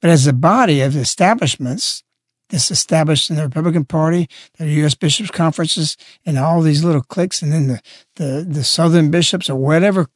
But 0.00 0.10
as 0.10 0.26
a 0.26 0.32
body 0.32 0.80
of 0.80 0.96
establishments 0.96 2.02
that's 2.50 2.70
established 2.70 3.30
in 3.30 3.36
the 3.36 3.42
Republican 3.42 3.84
Party, 3.84 4.28
the 4.58 4.68
U.S. 4.68 4.94
bishops' 4.94 5.30
conferences, 5.30 5.96
and 6.26 6.38
all 6.38 6.60
these 6.60 6.84
little 6.84 7.02
cliques, 7.02 7.42
and 7.42 7.52
then 7.52 7.68
the, 7.68 7.80
the, 8.16 8.46
the 8.48 8.64
Southern 8.64 9.10
bishops 9.10 9.48
or 9.48 9.56
whatever 9.56 10.08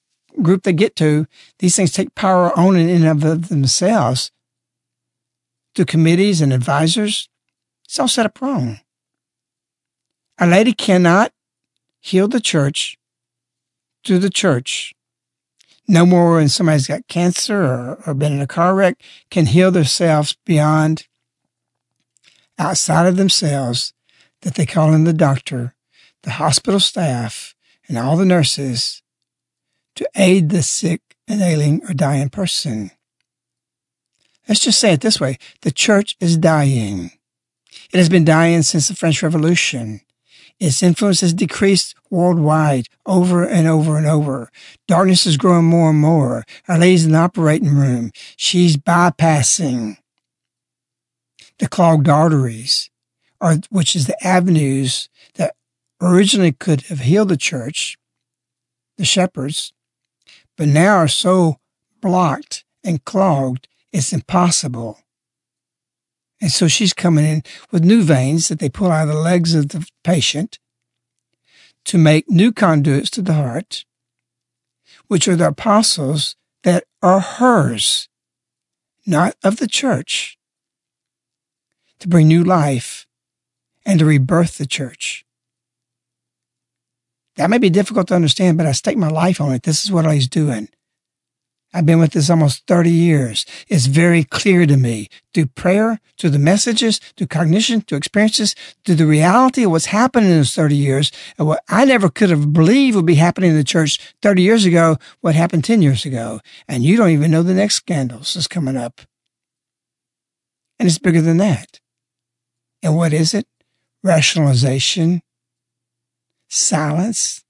group 0.42 0.62
they 0.62 0.72
get 0.72 0.94
to, 0.96 1.26
these 1.58 1.74
things 1.74 1.92
take 1.92 2.14
power 2.14 2.56
on 2.58 2.76
and 2.76 2.90
in 2.90 3.06
of 3.06 3.48
themselves 3.48 4.30
to 5.74 5.84
committees 5.84 6.40
and 6.40 6.52
advisors. 6.52 7.28
It's 7.84 7.98
all 7.98 8.08
set 8.08 8.26
up 8.26 8.40
wrong. 8.40 8.80
Our 10.38 10.46
Lady 10.46 10.72
cannot 10.72 11.32
heal 12.00 12.28
the 12.28 12.40
church 12.40 12.96
through 14.04 14.20
the 14.20 14.30
church. 14.30 14.94
No 15.88 16.06
more 16.06 16.34
when 16.36 16.48
somebody's 16.48 16.86
got 16.86 17.08
cancer 17.08 17.62
or, 17.62 18.02
or 18.06 18.14
been 18.14 18.34
in 18.34 18.40
a 18.40 18.46
car 18.46 18.74
wreck 18.74 19.00
can 19.30 19.46
heal 19.46 19.70
themselves 19.70 20.36
beyond 20.44 21.08
outside 22.58 23.06
of 23.06 23.16
themselves 23.16 23.92
that 24.42 24.54
they 24.54 24.66
call 24.66 24.92
in 24.92 25.04
the 25.04 25.12
doctor, 25.12 25.74
the 26.22 26.32
hospital 26.32 26.80
staff, 26.80 27.54
and 27.88 27.98
all 27.98 28.16
the 28.16 28.24
nurses 28.24 29.02
to 29.96 30.08
aid 30.14 30.50
the 30.50 30.62
sick 30.62 31.00
and 31.26 31.40
ailing 31.40 31.82
or 31.88 31.94
dying 31.94 32.28
person. 32.28 32.90
Let's 34.48 34.60
just 34.60 34.80
say 34.80 34.92
it 34.92 35.00
this 35.00 35.20
way 35.20 35.38
the 35.62 35.72
church 35.72 36.16
is 36.20 36.36
dying. 36.36 37.10
It 37.92 37.98
has 37.98 38.08
been 38.08 38.24
dying 38.24 38.62
since 38.62 38.88
the 38.88 38.94
French 38.94 39.22
Revolution. 39.22 40.00
Its 40.60 40.82
influence 40.82 41.20
has 41.20 41.32
decreased 41.32 41.94
worldwide 42.10 42.86
over 43.06 43.44
and 43.44 43.68
over 43.68 43.96
and 43.96 44.06
over. 44.06 44.50
Darkness 44.88 45.26
is 45.26 45.36
growing 45.36 45.66
more 45.66 45.90
and 45.90 46.00
more. 46.00 46.44
Our 46.66 46.78
Lady's 46.78 47.06
in 47.06 47.12
the 47.12 47.18
operating 47.18 47.74
room. 47.74 48.10
She's 48.36 48.76
bypassing 48.76 49.98
the 51.58 51.68
clogged 51.68 52.08
arteries, 52.08 52.90
or 53.40 53.56
which 53.70 53.94
is 53.94 54.06
the 54.06 54.26
avenues 54.26 55.08
that 55.34 55.54
originally 56.00 56.52
could 56.52 56.82
have 56.82 57.00
healed 57.00 57.28
the 57.28 57.36
church, 57.36 57.96
the 58.96 59.04
shepherds, 59.04 59.72
but 60.56 60.68
now 60.68 60.96
are 60.96 61.08
so 61.08 61.58
blocked 62.00 62.64
and 62.84 63.04
clogged, 63.04 63.68
it's 63.92 64.12
impossible. 64.12 64.98
And 66.40 66.50
so 66.50 66.68
she's 66.68 66.92
coming 66.92 67.24
in 67.24 67.42
with 67.70 67.84
new 67.84 68.02
veins 68.02 68.48
that 68.48 68.60
they 68.60 68.68
pull 68.68 68.90
out 68.90 69.08
of 69.08 69.14
the 69.14 69.20
legs 69.20 69.54
of 69.54 69.70
the 69.70 69.86
patient 70.04 70.58
to 71.84 71.98
make 71.98 72.30
new 72.30 72.52
conduits 72.52 73.10
to 73.10 73.22
the 73.22 73.34
heart, 73.34 73.84
which 75.08 75.26
are 75.26 75.36
the 75.36 75.48
apostles 75.48 76.36
that 76.62 76.84
are 77.02 77.20
hers, 77.20 78.08
not 79.06 79.34
of 79.42 79.56
the 79.56 79.66
church 79.66 80.38
to 81.98 82.08
bring 82.08 82.28
new 82.28 82.44
life 82.44 83.06
and 83.84 83.98
to 83.98 84.04
rebirth 84.04 84.58
the 84.58 84.66
church. 84.66 85.24
That 87.36 87.50
may 87.50 87.58
be 87.58 87.70
difficult 87.70 88.08
to 88.08 88.14
understand, 88.14 88.58
but 88.58 88.66
I 88.66 88.72
stake 88.72 88.96
my 88.96 89.08
life 89.08 89.40
on 89.40 89.52
it. 89.52 89.62
This 89.62 89.84
is 89.84 89.92
what 89.92 90.10
he's 90.12 90.28
doing. 90.28 90.68
I've 91.74 91.84
been 91.84 91.98
with 91.98 92.12
this 92.12 92.30
almost 92.30 92.66
30 92.66 92.90
years. 92.90 93.44
It's 93.68 93.86
very 93.86 94.24
clear 94.24 94.64
to 94.64 94.76
me 94.76 95.08
through 95.34 95.46
prayer, 95.46 96.00
through 96.18 96.30
the 96.30 96.38
messages, 96.38 96.98
through 97.16 97.26
cognition, 97.26 97.82
through 97.82 97.98
experiences, 97.98 98.54
through 98.84 98.94
the 98.94 99.06
reality 99.06 99.64
of 99.64 99.70
what's 99.70 99.86
happening 99.86 100.30
in 100.30 100.36
those 100.38 100.54
30 100.54 100.74
years 100.74 101.12
and 101.36 101.46
what 101.46 101.62
I 101.68 101.84
never 101.84 102.08
could 102.08 102.30
have 102.30 102.52
believed 102.54 102.96
would 102.96 103.06
be 103.06 103.16
happening 103.16 103.50
in 103.50 103.56
the 103.56 103.64
church 103.64 103.98
30 104.22 104.42
years 104.42 104.64
ago, 104.64 104.96
what 105.20 105.34
happened 105.34 105.64
10 105.64 105.82
years 105.82 106.06
ago. 106.06 106.40
And 106.66 106.84
you 106.84 106.96
don't 106.96 107.10
even 107.10 107.30
know 107.30 107.42
the 107.42 107.52
next 107.52 107.74
scandals 107.74 108.34
is 108.34 108.48
coming 108.48 108.76
up. 108.76 109.02
And 110.78 110.88
it's 110.88 110.98
bigger 110.98 111.20
than 111.20 111.36
that. 111.36 111.80
And 112.82 112.96
what 112.96 113.12
is 113.12 113.34
it? 113.34 113.46
Rationalization, 114.02 115.20
silence. 116.48 117.44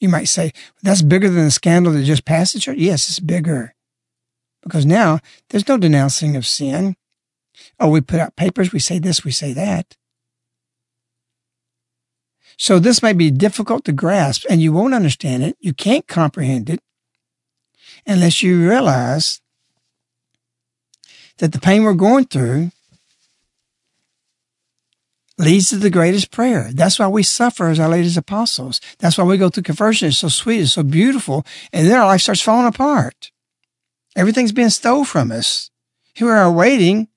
You 0.00 0.08
might 0.08 0.28
say, 0.28 0.52
that's 0.82 1.02
bigger 1.02 1.28
than 1.28 1.44
the 1.44 1.50
scandal 1.50 1.92
that 1.92 2.04
just 2.04 2.24
passed 2.24 2.54
the 2.54 2.60
church. 2.60 2.78
Yes, 2.78 3.08
it's 3.08 3.20
bigger. 3.20 3.74
Because 4.62 4.86
now 4.86 5.20
there's 5.48 5.68
no 5.68 5.76
denouncing 5.76 6.36
of 6.36 6.46
sin. 6.46 6.96
Oh, 7.80 7.88
we 7.88 8.00
put 8.00 8.20
out 8.20 8.36
papers, 8.36 8.72
we 8.72 8.78
say 8.78 8.98
this, 8.98 9.24
we 9.24 9.32
say 9.32 9.52
that. 9.52 9.96
So 12.56 12.78
this 12.78 13.02
may 13.02 13.12
be 13.12 13.30
difficult 13.30 13.84
to 13.84 13.92
grasp 13.92 14.44
and 14.50 14.60
you 14.60 14.72
won't 14.72 14.94
understand 14.94 15.44
it. 15.44 15.56
You 15.60 15.72
can't 15.72 16.08
comprehend 16.08 16.68
it 16.68 16.80
unless 18.06 18.42
you 18.42 18.68
realize 18.68 19.40
that 21.38 21.52
the 21.52 21.60
pain 21.60 21.84
we're 21.84 21.94
going 21.94 22.24
through 22.24 22.72
leads 25.38 25.70
to 25.70 25.76
the 25.76 25.90
greatest 25.90 26.30
prayer. 26.30 26.68
That's 26.72 26.98
why 26.98 27.06
we 27.06 27.22
suffer 27.22 27.68
as 27.68 27.78
Our 27.78 27.88
Lady's 27.88 28.16
apostles. 28.16 28.80
That's 28.98 29.16
why 29.16 29.24
we 29.24 29.38
go 29.38 29.48
through 29.48 29.62
conversion. 29.62 30.08
It's 30.08 30.18
so 30.18 30.28
sweet. 30.28 30.60
It's 30.60 30.72
so 30.72 30.82
beautiful. 30.82 31.46
And 31.72 31.86
then 31.86 31.98
our 31.98 32.06
life 32.06 32.22
starts 32.22 32.40
falling 32.40 32.66
apart. 32.66 33.30
Everything's 34.16 34.52
being 34.52 34.70
stole 34.70 35.04
from 35.04 35.30
us. 35.30 35.70
Here 36.12 36.26
we 36.26 36.32
are 36.32 36.50
waiting. 36.50 37.08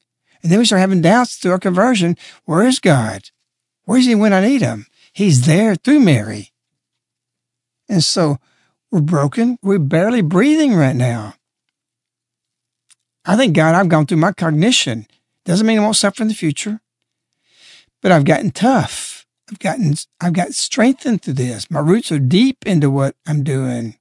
And 0.43 0.51
then 0.51 0.59
we 0.59 0.65
start 0.65 0.81
having 0.81 1.01
doubts 1.01 1.35
through 1.35 1.51
our 1.51 1.59
conversion. 1.59 2.15
Where 2.45 2.65
is 2.65 2.79
God? 2.79 3.29
Where 3.85 3.99
is 3.99 4.05
he 4.05 4.15
when 4.15 4.33
I 4.33 4.41
need 4.41 4.61
him? 4.61 4.85
He's 5.11 5.47
there 5.47 5.75
through 5.75 5.99
Mary. 5.99 6.51
And 7.89 8.03
so 8.03 8.37
we're 8.91 9.01
broken. 9.01 9.57
We're 9.63 9.79
barely 9.79 10.21
breathing 10.21 10.75
right 10.75 10.95
now. 10.95 11.35
I 13.25 13.35
think 13.35 13.55
God, 13.55 13.75
I've 13.75 13.89
gone 13.89 14.05
through 14.05 14.17
my 14.17 14.31
cognition. 14.31 15.07
Doesn't 15.45 15.65
mean 15.65 15.79
I 15.79 15.81
won't 15.81 15.95
suffer 15.95 16.21
in 16.21 16.27
the 16.27 16.33
future 16.35 16.81
but 18.01 18.11
I've 18.11 18.25
gotten 18.25 18.51
tough. 18.51 19.25
I've 19.49 19.59
gotten, 19.59 19.95
I've 20.19 20.33
got 20.33 20.53
strengthened 20.53 21.21
through 21.21 21.33
this. 21.33 21.69
My 21.69 21.79
roots 21.79 22.11
are 22.11 22.19
deep 22.19 22.65
into 22.65 22.89
what 22.89 23.15
I'm 23.27 23.43
doing. 23.43 23.97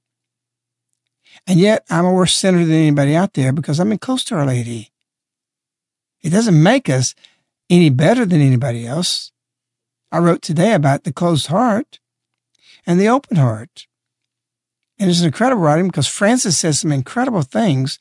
And 1.47 1.59
yet 1.59 1.85
I'm 1.89 2.05
a 2.05 2.13
worse 2.13 2.35
sinner 2.35 2.63
than 2.65 2.75
anybody 2.75 3.15
out 3.15 3.33
there 3.33 3.51
because 3.51 3.79
I'm 3.79 3.91
in 3.91 3.97
close 3.97 4.23
to 4.25 4.35
Our 4.35 4.45
Lady. 4.45 4.91
It 6.21 6.29
doesn't 6.29 6.61
make 6.61 6.89
us 6.89 7.15
any 7.69 7.89
better 7.89 8.25
than 8.25 8.41
anybody 8.41 8.85
else. 8.85 9.31
I 10.11 10.19
wrote 10.19 10.41
today 10.41 10.73
about 10.73 11.03
the 11.03 11.13
closed 11.13 11.47
heart 11.47 11.99
and 12.85 12.99
the 12.99 13.07
open 13.07 13.37
heart. 13.37 13.87
And 14.99 15.09
it's 15.09 15.21
an 15.21 15.27
incredible 15.27 15.63
writing 15.63 15.87
because 15.87 16.07
Francis 16.07 16.57
says 16.57 16.79
some 16.79 16.91
incredible 16.91 17.41
things 17.41 17.97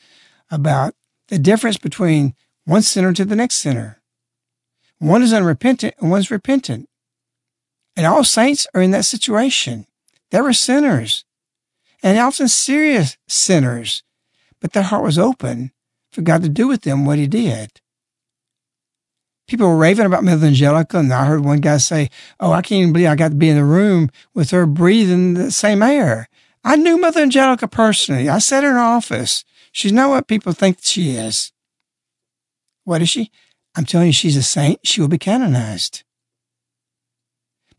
about 0.51 0.95
the 1.29 1.39
difference 1.39 1.79
between 1.79 2.35
one 2.65 2.83
sinner 2.83 3.13
to 3.13 3.25
the 3.25 3.37
next 3.37 3.57
sinner. 3.57 4.00
One 5.01 5.23
is 5.23 5.33
unrepentant 5.33 5.95
and 5.99 6.11
one's 6.11 6.31
repentant. 6.31 6.89
And 7.97 8.07
all 8.07 8.23
saints 8.23 8.67
are 8.75 8.83
in 8.83 8.93
that 8.93 9.07
situation. 9.07 9.87
They 10.31 10.41
were 10.41 10.53
sinners 10.53 11.25
and 12.03 12.19
often 12.19 12.49
serious 12.49 13.17
sinners, 13.27 14.03
but 14.61 14.73
their 14.73 14.85
heart 14.85 15.03
was 15.03 15.19
open 15.19 15.73
for 16.13 16.23
God 16.23 16.43
to 16.43 16.49
do 16.49 16.69
with 16.69 16.83
them 16.83 17.05
what 17.05 17.19
he 17.19 17.27
did. 17.27 17.81
People 19.49 19.69
were 19.69 19.77
raving 19.77 20.07
about 20.07 20.23
Mother 20.23 20.47
Angelica, 20.47 20.99
and 20.99 21.13
I 21.13 21.25
heard 21.25 21.45
one 21.45 21.61
guy 21.61 21.79
say, 21.79 22.09
Oh, 22.39 22.53
I 22.53 22.63
can't 22.63 22.81
even 22.81 22.93
believe 22.93 23.09
I 23.09 23.17
got 23.17 23.31
to 23.31 23.35
be 23.35 23.49
in 23.49 23.57
the 23.57 23.65
room 23.65 24.11
with 24.33 24.51
her 24.51 24.65
breathing 24.65 25.35
the 25.35 25.51
same 25.51 25.83
air. 25.83 26.29
I 26.63 26.77
knew 26.77 26.99
Mother 26.99 27.23
Angelica 27.23 27.67
personally. 27.67 28.29
I 28.29 28.39
sat 28.39 28.65
in 28.65 28.71
her 28.71 28.79
office. 28.79 29.45
She's 29.73 29.93
not 29.93 30.11
what 30.11 30.29
people 30.29 30.53
think 30.53 30.79
she 30.81 31.13
is. 31.13 31.53
What 32.85 33.03
is 33.03 33.09
she? 33.09 33.31
I'm 33.77 33.85
telling 33.85 34.09
you, 34.09 34.13
she's 34.13 34.37
a 34.37 34.43
saint. 34.43 34.81
She 34.85 35.01
will 35.01 35.09
be 35.09 35.19
canonized. 35.19 36.03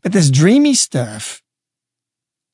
But 0.02 0.12
this 0.12 0.30
dreamy 0.30 0.74
stuff, 0.74 1.42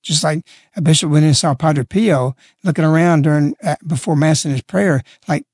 just 0.03 0.23
like 0.23 0.47
a 0.77 0.83
bishop 0.83 1.11
went 1.11 1.25
and 1.25 1.37
saw 1.37 1.55
Padre 1.55 1.85
Pio 1.85 2.37
looking 2.63 2.85
around 2.85 3.23
during 3.23 3.55
uh, 3.63 3.77
before 3.87 4.17
mass 4.17 4.45
in 4.45 4.51
his 4.51 4.63
prayer, 4.63 5.03
like 5.27 5.47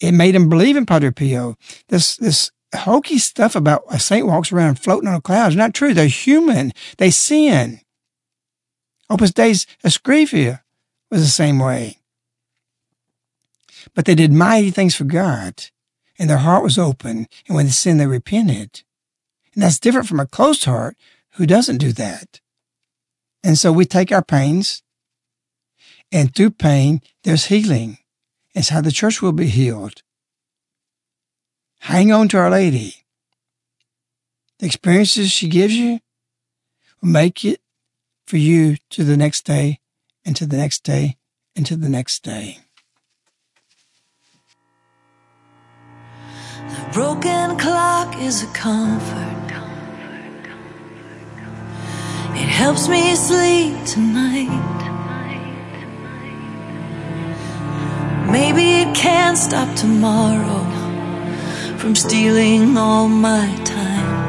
it 0.00 0.12
made 0.12 0.34
him 0.34 0.48
believe 0.48 0.76
in 0.76 0.86
Padre 0.86 1.10
Pio. 1.10 1.56
This 1.88 2.16
this 2.16 2.50
hokey 2.74 3.18
stuff 3.18 3.54
about 3.54 3.84
a 3.88 3.98
saint 3.98 4.26
walks 4.26 4.52
around 4.52 4.78
floating 4.78 5.08
on 5.08 5.14
a 5.14 5.20
cloud 5.20 5.48
is 5.48 5.56
not 5.56 5.74
true. 5.74 5.94
They're 5.94 6.06
human. 6.06 6.72
They 6.98 7.10
sin. 7.10 7.80
Opus 9.10 9.32
Dei's 9.32 9.66
Escrivá 9.84 10.60
was 11.10 11.22
the 11.22 11.28
same 11.28 11.58
way. 11.58 11.98
But 13.94 14.06
they 14.06 14.14
did 14.14 14.32
mighty 14.32 14.70
things 14.70 14.94
for 14.94 15.04
God, 15.04 15.66
and 16.24 16.30
their 16.30 16.38
heart 16.38 16.62
was 16.62 16.78
open, 16.78 17.28
and 17.46 17.54
when 17.54 17.66
they 17.66 17.70
sinned, 17.70 18.00
they 18.00 18.06
repented. 18.06 18.82
And 19.52 19.62
that's 19.62 19.78
different 19.78 20.08
from 20.08 20.20
a 20.20 20.26
closed 20.26 20.64
heart 20.64 20.96
who 21.32 21.44
doesn't 21.44 21.76
do 21.76 21.92
that. 21.92 22.40
And 23.42 23.58
so 23.58 23.70
we 23.70 23.84
take 23.84 24.10
our 24.10 24.24
pains, 24.24 24.82
and 26.10 26.34
through 26.34 26.52
pain, 26.52 27.02
there's 27.24 27.44
healing. 27.44 27.98
It's 28.54 28.70
how 28.70 28.80
the 28.80 28.90
church 28.90 29.20
will 29.20 29.32
be 29.32 29.48
healed. 29.48 30.00
Hang 31.80 32.10
on 32.10 32.28
to 32.28 32.38
Our 32.38 32.48
Lady. 32.48 33.04
The 34.60 34.66
experiences 34.66 35.30
she 35.30 35.48
gives 35.48 35.74
you 35.74 36.00
will 37.02 37.10
make 37.10 37.44
it 37.44 37.60
for 38.26 38.38
you 38.38 38.78
to 38.88 39.04
the 39.04 39.18
next 39.18 39.42
day 39.42 39.78
and 40.24 40.34
to 40.36 40.46
the 40.46 40.56
next 40.56 40.84
day 40.84 41.18
and 41.54 41.66
to 41.66 41.76
the 41.76 41.90
next 41.90 42.22
day. 42.22 42.63
Broken 46.92 47.56
clock 47.58 48.16
is 48.18 48.42
a 48.42 48.46
comfort. 48.48 49.34
It 52.36 52.48
helps 52.48 52.88
me 52.88 53.14
sleep 53.14 53.74
tonight. 53.84 54.80
Maybe 58.30 58.82
it 58.82 58.94
can't 58.94 59.38
stop 59.38 59.74
tomorrow 59.76 60.64
from 61.78 61.94
stealing 61.94 62.76
all 62.76 63.08
my 63.08 63.46
time. 63.64 64.24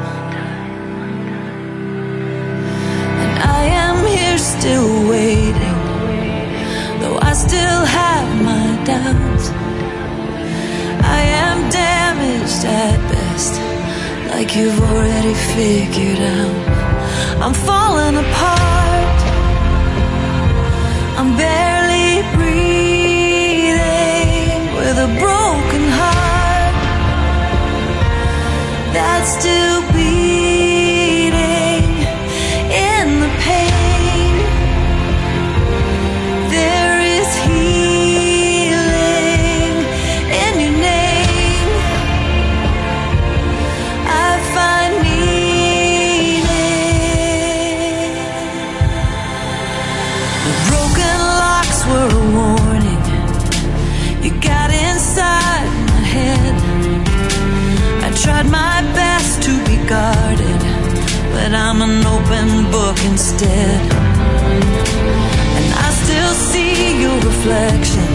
And 3.22 3.38
I 3.58 3.62
am 3.84 4.06
here 4.06 4.38
still 4.38 5.08
waiting, 5.10 5.80
though 7.00 7.18
I 7.20 7.32
still 7.32 7.84
have 7.84 8.28
my 8.44 8.84
doubts. 8.84 9.75
I 11.08 11.20
am 11.44 11.58
damaged 11.70 12.64
at 12.64 12.98
best, 13.12 13.54
like 14.32 14.50
you've 14.56 14.80
already 14.90 15.34
figured 15.54 16.22
out. 16.38 16.66
I'm 17.42 17.54
falling 17.54 18.16
apart. 18.24 19.18
I'm 21.18 21.30
barely 21.36 22.22
breathing 22.36 23.80
with 24.78 24.96
a 25.06 25.08
broken 25.22 25.84
heart 26.00 26.74
that's 28.92 29.30
still 29.38 29.80
beating 29.92 30.25
open 62.96 63.10
instead. 63.10 63.80
And 65.56 65.74
I 65.74 65.90
still 66.02 66.34
see 66.34 67.00
your 67.00 67.16
reflection 67.16 68.08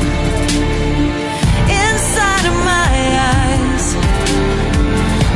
inside 1.69 2.45
of 2.45 2.55
my 2.65 2.91
eyes 3.33 3.93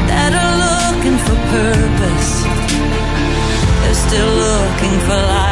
that 0.10 0.32
are 0.42 0.56
looking 0.66 1.18
for 1.26 1.36
purpose. 1.58 2.44
They're 3.82 4.02
still 4.08 4.34
looking 4.36 5.00
for 5.08 5.16
life. 5.16 5.45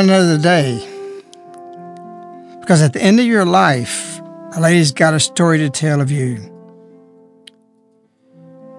Another 0.00 0.38
day. 0.38 0.78
Because 2.60 2.82
at 2.82 2.92
the 2.92 3.02
end 3.02 3.20
of 3.20 3.26
your 3.26 3.44
life, 3.44 4.20
a 4.56 4.60
lady's 4.60 4.92
got 4.92 5.14
a 5.14 5.20
story 5.20 5.58
to 5.58 5.70
tell 5.70 6.00
of 6.00 6.10
you. 6.10 6.38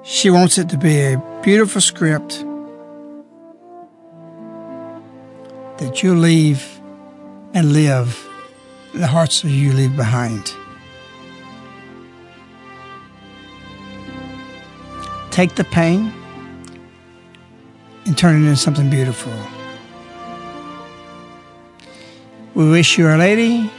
She 0.03 0.29
wants 0.29 0.57
it 0.57 0.69
to 0.69 0.77
be 0.77 0.99
a 0.99 1.39
beautiful 1.43 1.79
script 1.81 2.43
that 5.77 6.01
you 6.01 6.15
leave 6.15 6.81
and 7.53 7.73
live 7.73 8.27
in 8.93 9.01
the 9.01 9.07
hearts 9.07 9.43
of 9.43 9.49
you 9.49 9.73
leave 9.73 9.95
behind. 9.95 10.53
Take 15.31 15.55
the 15.55 15.63
pain 15.63 16.13
and 18.05 18.17
turn 18.17 18.35
it 18.35 18.45
into 18.45 18.55
something 18.57 18.89
beautiful. 18.89 19.33
We 22.53 22.69
wish 22.69 22.97
you, 22.97 23.07
Our 23.07 23.17
Lady. 23.17 23.71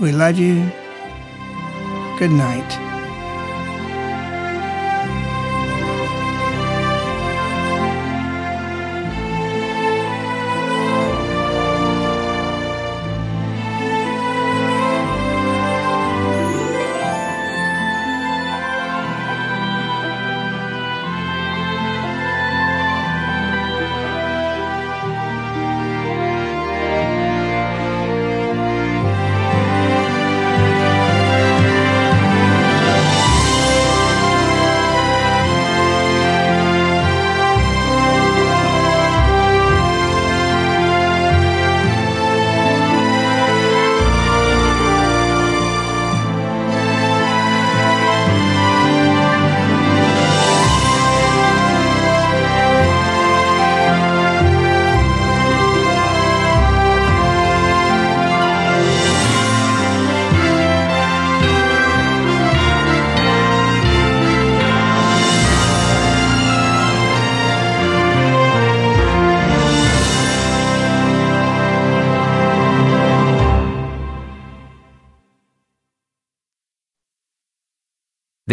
We 0.00 0.10
love 0.10 0.38
you. 0.38 0.70
Good 2.18 2.30
night. 2.30 2.91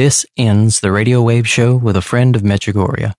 This 0.10 0.26
ends 0.38 0.80
the 0.80 0.92
Radio 0.92 1.22
Wave 1.22 1.48
Show 1.48 1.76
with 1.76 1.96
a 1.96 2.02
friend 2.02 2.36
of 2.36 2.42
Medjugorje. 2.42 3.14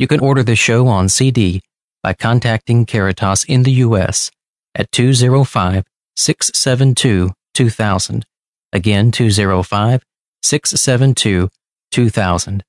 You 0.00 0.08
can 0.08 0.18
order 0.18 0.42
the 0.42 0.56
show 0.56 0.88
on 0.88 1.08
CD 1.08 1.62
by 2.02 2.12
contacting 2.12 2.86
Caritas 2.86 3.44
in 3.44 3.62
the 3.62 3.70
U.S. 3.86 4.32
at 4.74 4.90
205 4.90 5.84
672 6.16 7.30
2000. 7.54 8.24
Again, 8.72 9.12
205 9.12 10.02
672 10.42 11.48
2000. 11.92 12.64